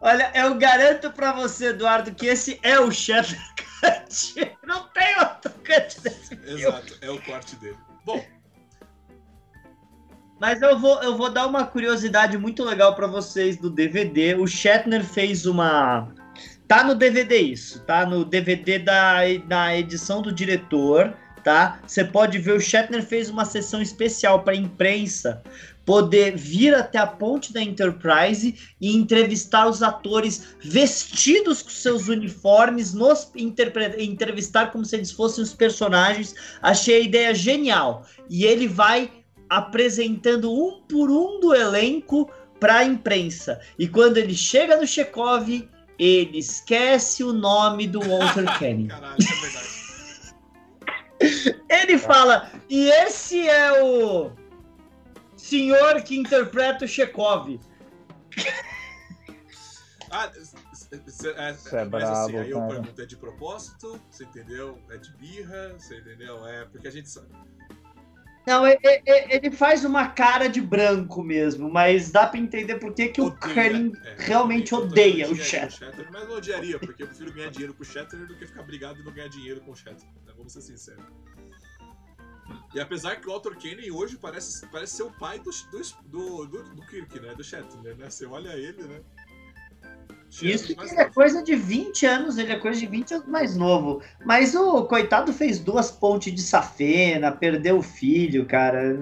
[0.00, 4.56] Olha, eu garanto para você, Eduardo, que esse é o Shattercut.
[4.64, 6.98] Não tem outro cut desse Exato, filme.
[7.00, 7.78] é o corte dele.
[8.04, 8.24] Bom,
[10.40, 14.34] mas eu vou, eu vou dar uma curiosidade muito legal para vocês do DVD.
[14.34, 16.08] O Shatner fez uma.
[16.68, 21.14] Tá no DVD isso, tá no DVD da, da edição do diretor,
[21.44, 21.78] tá?
[21.86, 25.42] Você pode ver o Shatner fez uma sessão especial para imprensa
[25.86, 32.92] poder vir até a ponte da Enterprise e entrevistar os atores vestidos com seus uniformes,
[32.92, 36.34] nos entrevistar como se eles fossem os personagens.
[36.60, 38.04] Achei a ideia genial.
[38.28, 39.08] E ele vai
[39.48, 43.60] apresentando um por um do elenco para a imprensa.
[43.78, 45.68] E quando ele chega no Chekhov,
[45.98, 48.88] ele esquece o nome do Walter Kenny.
[48.88, 49.76] Caralho, é verdade.
[51.68, 54.30] ele fala, e esse é o
[55.36, 57.58] senhor que interpreta o Chekhov.
[60.10, 60.30] Ah,
[60.92, 64.00] é, é, é bravo, assim, aí eu pergunto, é de propósito?
[64.10, 64.78] Você entendeu?
[64.90, 65.74] É de birra?
[65.78, 66.46] Você entendeu?
[66.46, 67.28] É porque a gente sabe.
[68.46, 73.20] Não, ele faz uma cara de branco mesmo, mas dá pra entender por que, que
[73.20, 76.08] o Karim é, realmente odeia o Shatter.
[76.12, 79.00] Mas não odiaria, porque eu prefiro ganhar dinheiro com o Shatter do que ficar brigado
[79.00, 80.06] e não ganhar dinheiro com o Shatter.
[80.24, 80.32] Né?
[80.36, 81.04] Vamos ser sinceros.
[82.74, 85.50] E apesar que o Walter Kenny hoje parece, parece ser o pai do,
[86.08, 87.34] do, do, do Kirk, né?
[87.34, 88.08] Do Shatner, né?
[88.08, 89.00] Você olha ele, né?
[90.42, 93.56] Isso que ele é coisa de 20 anos, ele é coisa de 20 anos mais
[93.56, 94.02] novo.
[94.24, 98.98] Mas o coitado fez duas pontes de safena, perdeu o filho, cara.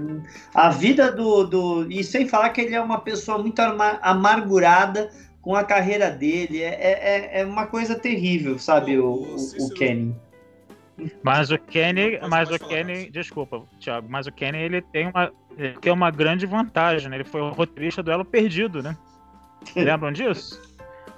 [0.55, 1.90] A vida do, do.
[1.90, 5.10] E sem falar que ele é uma pessoa muito amargurada
[5.40, 6.62] com a carreira dele.
[6.62, 10.14] É, é, é uma coisa terrível, sabe, o, o, o Kenny.
[11.22, 15.76] Mas o Kenny, mas o Kenny, desculpa, Thiago, mas o Kenny ele tem uma, ele
[15.80, 17.16] tem uma grande vantagem, né?
[17.16, 18.96] Ele foi o roteirista do Elo Perdido, né?
[19.74, 20.73] Lembram disso?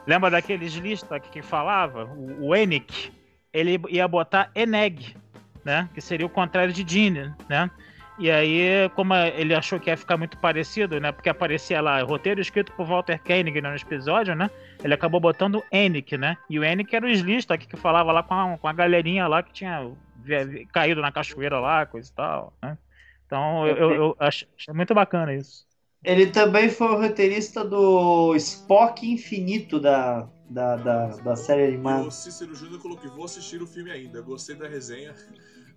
[0.07, 2.05] Lembra daqueles listas que falava?
[2.05, 3.13] O, o Enik,
[3.53, 5.17] ele ia botar Eneg,
[5.65, 5.89] né?
[5.93, 7.71] Que seria o contrário de Gene, né?
[8.19, 11.13] E aí, como ele achou que ia ficar muito parecido, né?
[11.13, 14.51] Porque aparecia lá roteiro escrito por Walter Koenig no episódio, né?
[14.83, 16.39] Ele acabou botando Enik, né?
[16.49, 19.43] E o Enik era o slista que falava lá com a, com a galerinha lá
[19.43, 19.91] que tinha
[20.73, 22.79] caído na cachoeira lá, coisa e tal, né?
[23.27, 25.67] Então eu, eu, eu achei muito bacana isso.
[26.05, 32.07] Ele também foi o roteirista do Spock Infinito da, da, da, da série animada.
[32.07, 34.21] O Cícero Júnior colocou: vou assistir o filme ainda.
[34.21, 35.15] Gostei da resenha.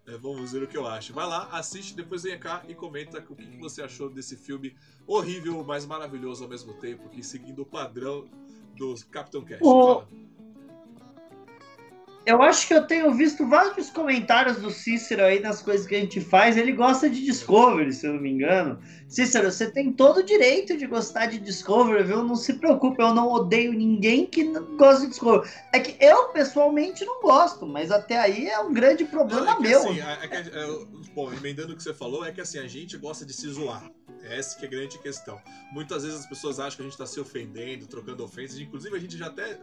[0.08, 1.14] É, vamos ver o que eu acho.
[1.14, 4.76] Vai lá, assiste, depois vem cá e comenta o que você achou desse filme
[5.06, 8.28] horrível, mas maravilhoso ao mesmo tempo, que seguindo o padrão
[8.76, 9.62] do Capitão Cash.
[9.62, 10.04] O...
[12.30, 16.00] Eu acho que eu tenho visto vários comentários do Cícero aí nas coisas que a
[16.00, 16.58] gente faz.
[16.58, 18.80] Ele gosta de Discovery, se eu não me engano.
[19.08, 22.24] Cícero, você tem todo o direito de gostar de Discovery, viu?
[22.24, 24.44] Não se preocupe, eu não odeio ninguém que
[24.78, 25.50] gosta de Discovery.
[25.74, 29.60] É que eu, pessoalmente, não gosto, mas até aí é um grande problema não, é
[29.60, 29.80] meu.
[29.80, 30.86] Assim, é que, é,
[31.16, 33.90] bom, emendando o que você falou, é que assim, a gente gosta de se zoar.
[34.24, 35.42] Essa que é a grande questão.
[35.72, 38.60] Muitas vezes as pessoas acham que a gente está se ofendendo, trocando ofensas.
[38.60, 39.60] Inclusive, a gente já até.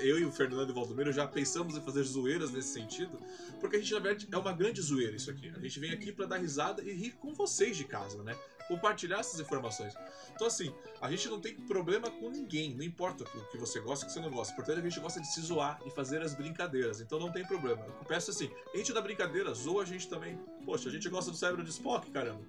[0.00, 3.18] Eu e o Fernando e o Valdomiro já pensamos em fazer zoeiras nesse sentido,
[3.60, 5.50] porque a gente, na verdade, é uma grande zoeira isso aqui.
[5.54, 8.36] A gente vem aqui para dar risada e rir com vocês de casa, né?
[8.68, 9.94] Compartilhar essas informações.
[10.34, 14.04] Então, assim, a gente não tem problema com ninguém, não importa o que você gosta
[14.04, 14.54] o que você não gosta.
[14.54, 17.00] Portanto, a gente gosta de se zoar e fazer as brincadeiras.
[17.00, 17.84] Então, não tem problema.
[17.84, 20.38] Eu peço assim: a gente da brincadeira, zoa a gente também.
[20.64, 22.42] Poxa, a gente gosta do cérebro de Spock, caramba.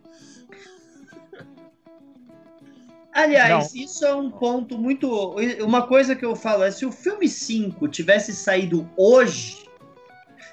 [3.12, 3.82] Aliás, não.
[3.82, 5.36] isso é um ponto muito.
[5.62, 9.68] Uma coisa que eu falo é: se o filme 5 tivesse saído hoje,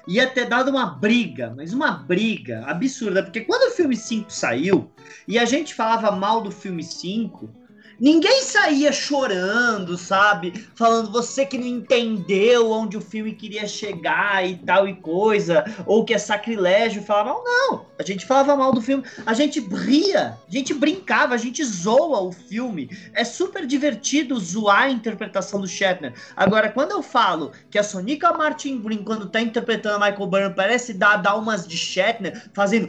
[0.07, 3.23] ia ter dado uma briga, mas uma briga absurda.
[3.23, 4.91] Porque quando o filme 5 saiu
[5.27, 7.49] e a gente falava mal do filme 5
[7.99, 10.67] Ninguém saía chorando, sabe?
[10.75, 16.05] Falando você que não entendeu onde o filme queria chegar e tal e coisa, ou
[16.05, 20.51] que é sacrilégio, falava, não, a gente falava mal do filme, a gente ria, a
[20.51, 22.89] gente brincava, a gente zoa o filme.
[23.13, 26.13] É super divertido zoar a interpretação do Shatner.
[26.35, 30.55] Agora, quando eu falo que a Sonica Martin Green, quando tá interpretando a Michael Byrne,
[30.55, 32.87] parece dar, umas de Shatner, fazendo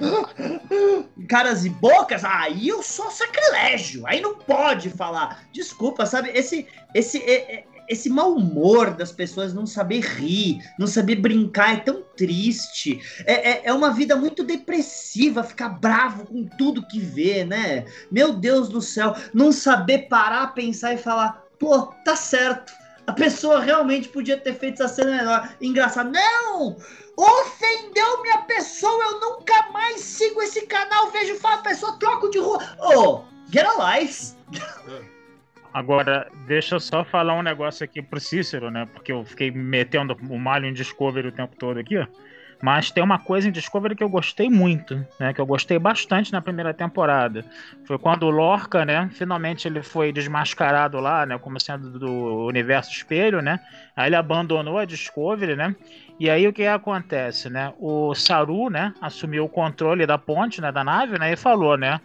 [1.28, 5.45] caras e bocas, aí eu sou sacrilégio, aí não pode falar.
[5.53, 6.31] Desculpa, sabe?
[6.35, 7.23] Esse, esse,
[7.89, 13.01] esse mau humor das pessoas não saber rir, não saber brincar é tão triste.
[13.25, 17.87] É, é, é, uma vida muito depressiva, ficar bravo com tudo que vê, né?
[18.11, 22.73] Meu Deus do céu, não saber parar, pensar e falar, pô, tá certo.
[23.07, 25.55] A pessoa realmente podia ter feito essa cena melhor.
[25.62, 26.11] Engraçado.
[26.11, 26.77] Não!
[27.16, 32.39] Ofendeu minha pessoa, eu nunca mais sigo esse canal, vejo falar, a pessoa troco de
[32.39, 32.59] rua.
[32.79, 34.38] Oh, get a life!
[35.73, 38.89] Agora, deixa eu só falar um negócio aqui pro Cícero, né?
[38.93, 41.97] Porque eu fiquei metendo o malho em Discovery o tempo todo aqui.
[42.61, 45.33] Mas tem uma coisa em Discovery que eu gostei muito, né?
[45.33, 47.45] Que eu gostei bastante na primeira temporada.
[47.85, 49.09] Foi quando o Lorca, né?
[49.12, 51.39] Finalmente ele foi desmascarado lá, né?
[51.39, 53.61] Como sendo do universo espelho, né?
[53.95, 55.77] Aí ele abandonou a Discovery, né?
[56.19, 57.73] E aí o que acontece, né?
[57.79, 58.93] O Saru, né?
[59.01, 60.73] Assumiu o controle da ponte, né?
[60.73, 61.33] Da nave, né?
[61.33, 62.01] E falou, né?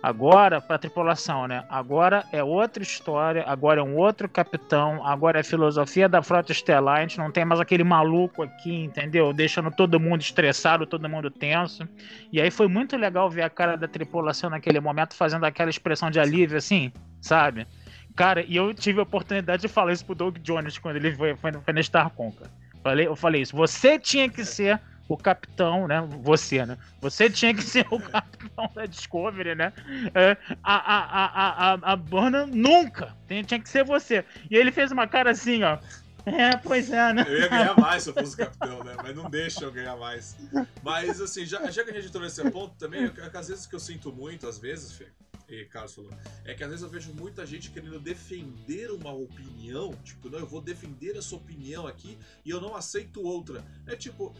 [0.00, 1.64] Agora, para a tripulação, né?
[1.68, 6.98] Agora é outra história, agora é um outro capitão, agora é filosofia da frota estelar,
[6.98, 9.32] a gente não tem mais aquele maluco aqui, entendeu?
[9.32, 11.88] Deixando todo mundo estressado, todo mundo tenso.
[12.32, 16.10] E aí foi muito legal ver a cara da tripulação naquele momento fazendo aquela expressão
[16.10, 17.66] de alívio, assim, sabe?
[18.14, 21.36] Cara, e eu tive a oportunidade de falar isso pro Doug Jones quando ele foi,
[21.36, 22.50] foi, na Starcom, cara.
[22.84, 26.06] Falei, eu falei isso, você tinha que ser o capitão, né?
[26.22, 26.76] Você, né?
[27.00, 29.72] Você tinha que ser o capitão da Discovery, né?
[30.14, 33.16] É, a, a, a, a, a Bona nunca.
[33.46, 34.24] Tinha que ser você.
[34.50, 35.78] E ele fez uma cara assim, ó.
[36.26, 37.24] É, pois é, né?
[37.26, 38.94] Eu ia ganhar mais se eu fosse capitão, né?
[39.02, 40.36] Mas não deixa eu ganhar mais.
[40.82, 43.74] Mas, assim, já, já que a gente entrou nesse ponto também, é às vezes que
[43.74, 45.06] eu sinto muito, às vezes, Fê,
[45.48, 46.10] E Carlos falou.
[46.44, 49.94] É que às vezes eu vejo muita gente querendo defender uma opinião.
[50.04, 53.64] Tipo, não, eu vou defender essa opinião aqui e eu não aceito outra.
[53.86, 54.34] É tipo,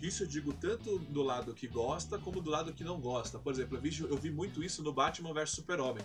[0.00, 3.38] isso eu digo tanto do lado que gosta como do lado que não gosta.
[3.38, 6.04] Por exemplo, eu vi, eu vi muito isso no Batman vs Super-Homem.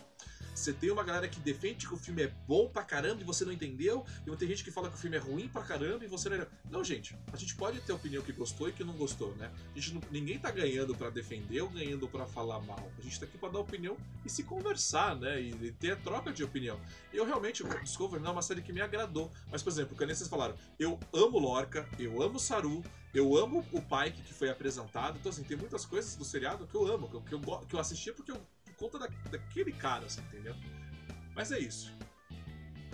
[0.54, 3.46] Você tem uma galera que defende que o filme é bom pra caramba e você
[3.46, 6.08] não entendeu, e tem gente que fala que o filme é ruim pra caramba e
[6.08, 6.46] você não.
[6.70, 9.52] Não, gente, a gente pode ter opinião que gostou e que não gostou, né?
[9.74, 12.92] A gente não, ninguém tá ganhando para defender ou ganhando para falar mal.
[12.98, 13.96] A gente tá aqui pra dar opinião
[14.26, 15.42] e se conversar, né?
[15.42, 16.80] E, e ter a troca de opinião.
[17.14, 19.32] Eu realmente, Discovery não é uma série que me agradou.
[19.52, 23.66] Mas, por exemplo, que nem vocês falaram, eu amo Lorca, eu amo Saru, eu amo
[23.72, 25.18] o Pike que foi apresentado.
[25.20, 27.76] Então, assim, tem muitas coisas do seriado que eu amo, que eu, que eu, que
[27.76, 28.42] eu assisti porque eu
[28.78, 30.56] conta da, daquele cara, assim, entendeu?
[31.36, 31.92] Mas é isso.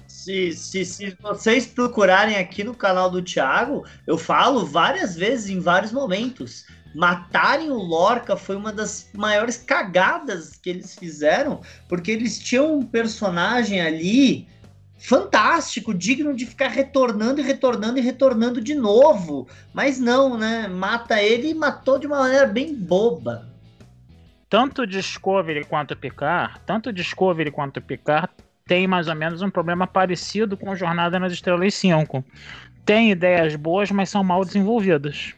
[0.07, 5.59] Se, se, se vocês procurarem aqui no canal do Thiago, eu falo várias vezes, em
[5.59, 6.65] vários momentos.
[6.95, 12.85] Matarem o Lorca foi uma das maiores cagadas que eles fizeram, porque eles tinham um
[12.85, 14.47] personagem ali
[14.97, 19.47] fantástico, digno de ficar retornando e retornando e retornando de novo.
[19.73, 20.67] Mas não, né?
[20.67, 23.47] Mata ele e matou de uma maneira bem boba
[24.49, 28.29] tanto Discovery quanto Picard, tanto Discovery quanto Picard
[28.65, 32.23] tem mais ou menos um problema parecido com Jornada nas Estrelas 5.
[32.85, 35.33] Tem ideias boas, mas são mal desenvolvidas.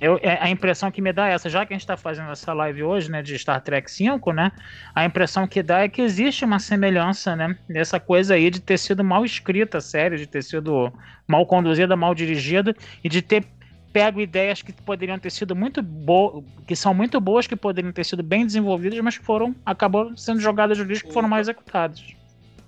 [0.00, 2.30] Eu, é, a impressão que me dá é essa, já que a gente está fazendo
[2.30, 4.50] essa live hoje, né, de Star Trek 5, né,
[4.94, 8.78] a impressão que dá é que existe uma semelhança, né, dessa coisa aí de ter
[8.78, 10.92] sido mal escrita a série, de ter sido
[11.26, 13.44] mal conduzida, mal dirigida e de ter
[13.92, 18.04] pego ideias que poderiam ter sido muito boas, que são muito boas, que poderiam ter
[18.04, 22.04] sido bem desenvolvidas, mas que foram, acabou sendo jogadas no lixo, que foram mal executadas.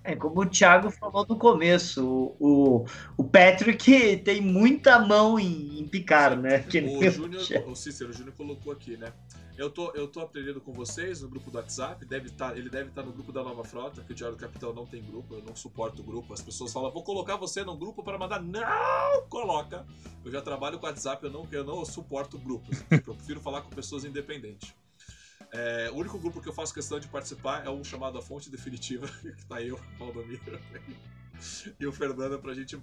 [0.07, 5.89] É, como o Thiago falou no começo, o, o Patrick tem muita mão em, em
[5.89, 6.61] picar, né?
[6.61, 9.13] Que o Júnior, o Cícero, o Júnior colocou aqui, né?
[9.59, 12.91] Eu tô, eu tô aprendendo com vocês no grupo do WhatsApp, deve tá, ele deve
[12.91, 15.35] estar tá no grupo da Nova Frota, que o Diário do Capitão não tem grupo,
[15.35, 16.33] eu não suporto grupo.
[16.33, 18.41] As pessoas falam, vou colocar você no grupo para mandar.
[18.41, 19.27] Não!
[19.29, 19.85] Coloca!
[20.25, 22.85] Eu já trabalho com o WhatsApp, eu não, eu não suporto grupos.
[22.91, 24.73] eu prefiro falar com pessoas independentes.
[25.53, 28.51] É, o único grupo que eu faço questão de participar é um chamado A Fonte
[28.51, 30.61] Definitiva, que tá eu, Valdomiro
[31.79, 32.77] e o Fernando pra gente.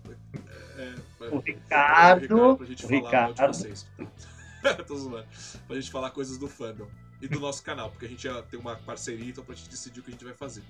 [0.78, 2.24] É, é, o Ricardo.
[2.24, 3.40] O Ricardo pra gente falar Ricardo.
[3.40, 3.88] mal de vocês.
[4.88, 5.28] Tô zoando.
[5.68, 6.88] Pra gente falar coisas do fandom
[7.22, 10.00] e do nosso canal, porque a gente já tem uma parceria, então pra gente decidir
[10.00, 10.64] o que a gente vai fazer.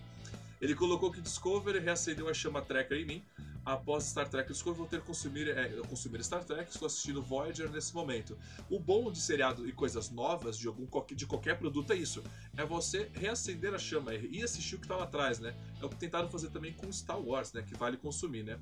[0.62, 3.24] Ele colocou que Discovery reacendeu a chama Trekker em mim.
[3.66, 7.70] Após Star Trek Discovery, vou ter que consumir, é, consumir Star Trek, estou assistindo Voyager
[7.72, 8.38] nesse momento.
[8.70, 10.86] O bom de seriado e coisas novas, de, algum,
[11.16, 12.22] de qualquer produto, é isso.
[12.58, 15.56] É você reacender a chama e assistir o que estava atrás, né?
[15.82, 17.62] É o que tentaram fazer também com Star Wars, né?
[17.62, 18.60] Que vale consumir, né?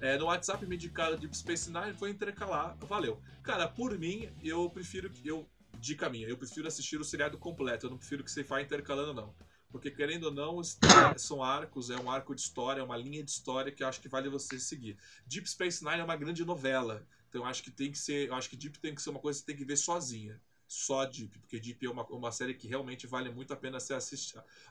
[0.00, 3.20] É, no WhatsApp me indicaram Deep Space Nine, foi intercalar, valeu.
[3.42, 5.26] Cara, por mim, eu prefiro que.
[5.26, 5.46] Eu,
[5.78, 9.12] dica minha, eu prefiro assistir o seriado completo, eu não prefiro que você vá intercalando,
[9.12, 9.34] não.
[9.70, 10.60] Porque, querendo ou não,
[11.16, 14.00] são arcos, é um arco de história, é uma linha de história que eu acho
[14.00, 14.96] que vale você seguir.
[15.26, 17.06] Deep Space Nine é uma grande novela.
[17.28, 18.28] Então eu acho que tem que ser.
[18.28, 20.40] Eu acho que Deep tem que ser uma coisa que você tem que ver sozinha.
[20.66, 23.94] Só Deep, porque Deep é uma, uma série que realmente vale muito a pena ser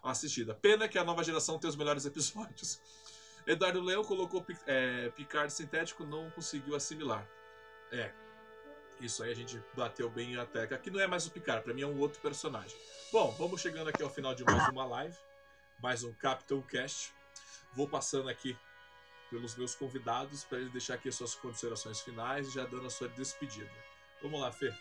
[0.03, 0.55] assistida.
[0.55, 2.79] Pena que a nova geração tem os melhores episódios.
[3.47, 7.27] Eduardo Leão colocou é, Picard sintético, não conseguiu assimilar.
[7.91, 8.28] É.
[8.99, 10.75] Isso aí a gente bateu bem a tecla.
[10.75, 12.75] Aqui não é mais o Picard, para mim é um outro personagem.
[13.11, 15.15] Bom, vamos chegando aqui ao final de mais uma live,
[15.81, 17.13] mais um Capitão Cast.
[17.73, 18.57] Vou passando aqui
[19.29, 22.89] pelos meus convidados para eles deixar aqui as suas considerações finais e já dando a
[22.89, 23.69] sua despedida.
[24.21, 24.73] Vamos lá, Fê.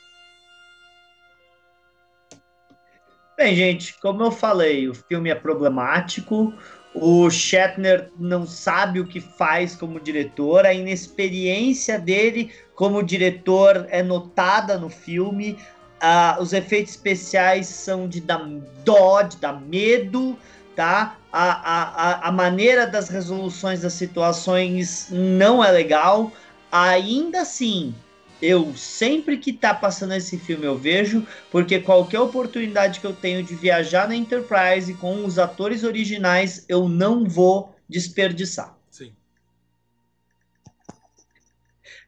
[3.37, 6.53] Bem, gente, como eu falei, o filme é problemático,
[7.01, 14.03] o Shatner não sabe o que faz como diretor, a inexperiência dele como diretor é
[14.03, 15.59] notada no filme.
[16.01, 18.47] Uh, os efeitos especiais são de dar
[18.85, 20.39] dó, de dar medo,
[20.77, 21.17] tá?
[21.33, 26.31] A, a, a maneira das resoluções das situações não é legal.
[26.71, 27.95] Ainda assim,
[28.41, 33.43] eu sempre que tá passando esse filme eu vejo, porque qualquer oportunidade que eu tenho
[33.43, 38.77] de viajar na Enterprise com os atores originais, eu não vou desperdiçar.
[38.91, 39.13] Sim.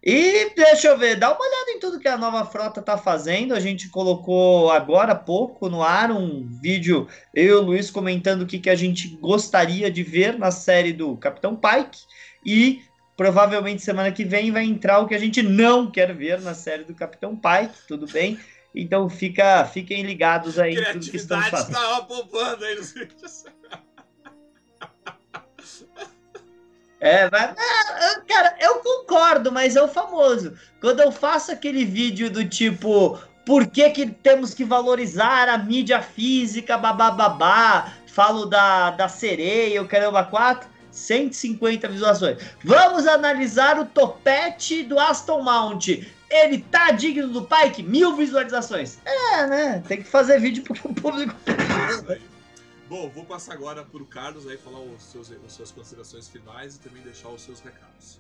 [0.03, 3.53] E deixa eu ver, dá uma olhada em tudo que a nova frota tá fazendo.
[3.53, 8.43] A gente colocou agora há pouco no ar um vídeo, eu e o Luiz comentando
[8.43, 12.01] o que, que a gente gostaria de ver na série do Capitão Pike.
[12.45, 12.83] E
[13.21, 16.85] Provavelmente semana que vem vai entrar o que a gente não quer ver na série
[16.85, 18.41] do Capitão Pike, tudo bem?
[18.75, 21.75] Então fica, fiquem ligados aí em tudo que estamos fazendo.
[21.75, 23.45] Tava poupando aí nos vídeos.
[26.99, 27.55] É, vai,
[28.27, 30.55] cara, eu concordo, mas é o famoso.
[30.81, 36.01] Quando eu faço aquele vídeo do tipo, por que, que temos que valorizar a mídia
[36.01, 42.39] física, babá, falo da, da sereia, o caramba 4, 150 visualizações.
[42.65, 45.89] Vamos analisar o topete do Aston Mount.
[46.29, 47.83] Ele tá digno do Pike?
[47.83, 48.99] Mil visualizações.
[49.05, 49.83] É, né?
[49.87, 51.35] Tem que fazer vídeo pro público.
[52.89, 56.81] Bom, vou passar agora pro Carlos aí falar os seus, as suas considerações finais e
[56.81, 58.19] também deixar os seus recados.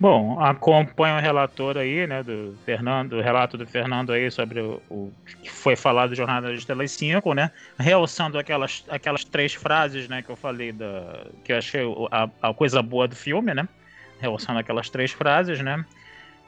[0.00, 4.80] Bom, acompanho o relator aí, né, do Fernando, o relato do Fernando aí sobre o,
[4.88, 5.12] o
[5.42, 10.30] que foi falado do Jornada Estrelas 5, né, realçando aquelas, aquelas três frases, né, que
[10.30, 13.68] eu falei, da, que eu achei a, a coisa boa do filme, né,
[14.18, 15.84] realçando aquelas três frases, né,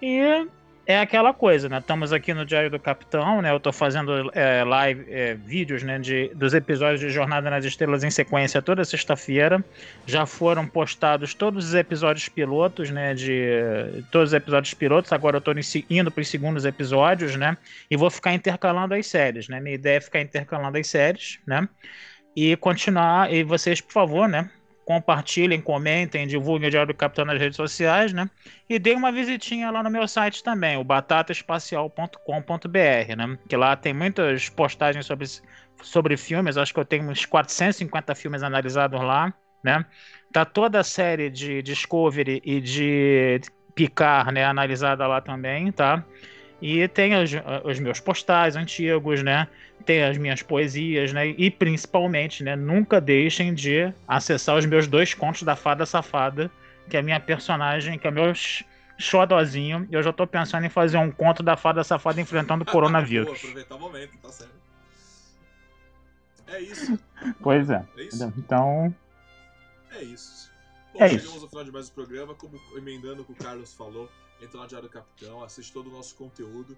[0.00, 0.46] e
[0.84, 1.78] é aquela coisa, né?
[1.78, 3.52] Estamos aqui no Diário do Capitão, né?
[3.52, 5.98] Eu estou fazendo é, live, é, vídeos, né?
[5.98, 9.64] De, dos episódios de Jornada nas Estrelas em sequência toda sexta-feira.
[10.06, 13.14] Já foram postados todos os episódios pilotos, né?
[13.14, 15.12] De todos os episódios pilotos.
[15.12, 15.54] Agora eu estou
[15.88, 17.56] indo para os segundos episódios, né?
[17.88, 19.60] E vou ficar intercalando as séries, né?
[19.60, 21.68] Minha ideia é ficar intercalando as séries, né?
[22.34, 23.32] E continuar.
[23.32, 24.50] E vocês, por favor, né?
[24.84, 28.28] Compartilhem, comentem, divulguem o Diário do Capitão nas redes sociais, né?
[28.68, 33.38] E deem uma visitinha lá no meu site também, o batataespacial.com.br, né?
[33.48, 35.26] Que lá tem muitas postagens sobre,
[35.82, 39.32] sobre filmes, acho que eu tenho uns 450 filmes analisados lá,
[39.62, 39.84] né?
[40.32, 43.40] Tá toda a série de Discovery e de
[43.74, 46.04] Picard, né, analisada lá também, tá?
[46.60, 47.30] E tem os,
[47.64, 49.48] os meus postais antigos, né?
[49.82, 51.28] Ter as minhas poesias, né?
[51.28, 52.56] E principalmente, né?
[52.56, 56.50] Nunca deixem de acessar os meus dois contos da Fada Safada,
[56.88, 58.32] que é a minha personagem, que é o meu
[58.98, 59.86] xodozinho.
[59.90, 63.26] Eu já tô pensando em fazer um conto da Fada Safada enfrentando o coronavírus.
[63.26, 64.62] Vou aproveitar o momento, tá certo.
[66.46, 66.98] É isso.
[67.40, 67.84] Pois é.
[67.96, 68.32] é isso?
[68.36, 68.94] Então.
[69.90, 70.50] É isso.
[70.92, 71.44] Bom, é chegamos isso.
[71.44, 74.10] ao final de mais um programa, como emendando o que o Carlos falou
[74.42, 76.76] entra no Diário do Capitão, assiste todo o nosso conteúdo.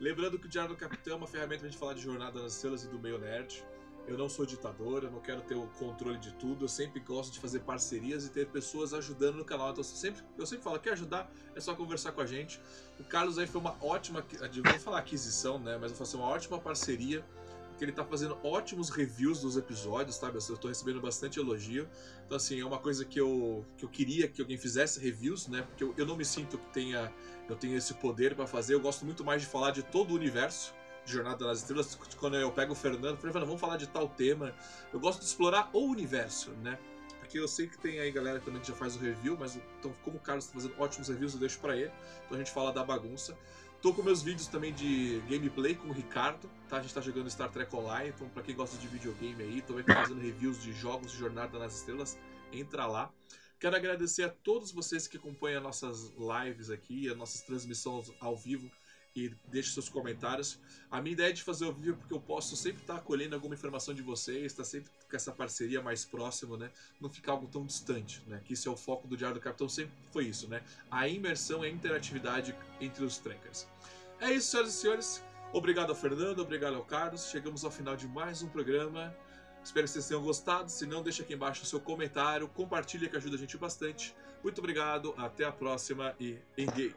[0.00, 2.54] Lembrando que o Diário do Capitão é uma ferramenta pra gente falar de Jornada nas
[2.54, 3.64] Estrelas e do meio nerd.
[4.06, 7.32] Eu não sou ditador, eu não quero ter o controle de tudo, eu sempre gosto
[7.32, 9.70] de fazer parcerias e ter pessoas ajudando no canal.
[9.70, 11.32] Então eu sempre, eu sempre falo, quer ajudar?
[11.54, 12.60] É só conversar com a gente.
[13.00, 15.78] O Carlos aí foi uma ótima, vou falar aquisição, né?
[15.80, 17.24] Mas vai ser uma ótima parceria
[17.76, 20.38] que ele tá fazendo ótimos reviews dos episódios, sabe?
[20.48, 21.88] Eu tô recebendo bastante elogio.
[22.24, 25.62] Então, assim, é uma coisa que eu, que eu queria que alguém fizesse reviews, né?
[25.62, 27.12] Porque eu, eu não me sinto que tenha,
[27.48, 28.74] eu tenho esse poder para fazer.
[28.74, 30.74] Eu gosto muito mais de falar de todo o universo
[31.04, 31.94] de Jornada nas Estrelas.
[32.18, 34.54] Quando eu pego o Fernando, falei, vamos falar de tal tema.
[34.92, 36.78] Eu gosto de explorar o universo, né?
[37.18, 39.92] Porque eu sei que tem aí galera também que já faz o review, mas então,
[40.02, 41.90] como o Carlos está fazendo ótimos reviews, eu deixo para ele.
[42.24, 43.36] Então a gente fala da bagunça.
[43.84, 46.78] Tô com meus vídeos também de gameplay com o Ricardo, tá?
[46.78, 49.84] A gente tá jogando Star Trek Online, então pra quem gosta de videogame aí, também
[49.84, 52.18] tô fazendo reviews de jogos de Jornada nas Estrelas,
[52.50, 53.12] entra lá.
[53.60, 58.70] Quero agradecer a todos vocês que acompanham nossas lives aqui, as nossas transmissões ao vivo
[59.14, 60.58] e deixe seus comentários.
[60.90, 63.54] A minha ideia é de fazer o vídeo porque eu posso sempre estar colhendo alguma
[63.54, 66.70] informação de vocês, estar sempre com essa parceria mais próxima, né?
[66.98, 68.40] Não ficar algo tão distante, né?
[68.46, 70.62] Que isso é o foco do Diário do Capitão, sempre foi isso, né?
[70.90, 73.73] A imersão e a interatividade entre os trekkers.
[74.20, 75.24] É isso, senhoras e senhores.
[75.52, 77.28] Obrigado ao Fernando, obrigado ao Carlos.
[77.28, 79.14] Chegamos ao final de mais um programa.
[79.62, 80.70] Espero que vocês tenham gostado.
[80.70, 84.14] Se não, deixa aqui embaixo o seu comentário, compartilha que ajuda a gente bastante.
[84.42, 86.92] Muito obrigado, até a próxima e engage!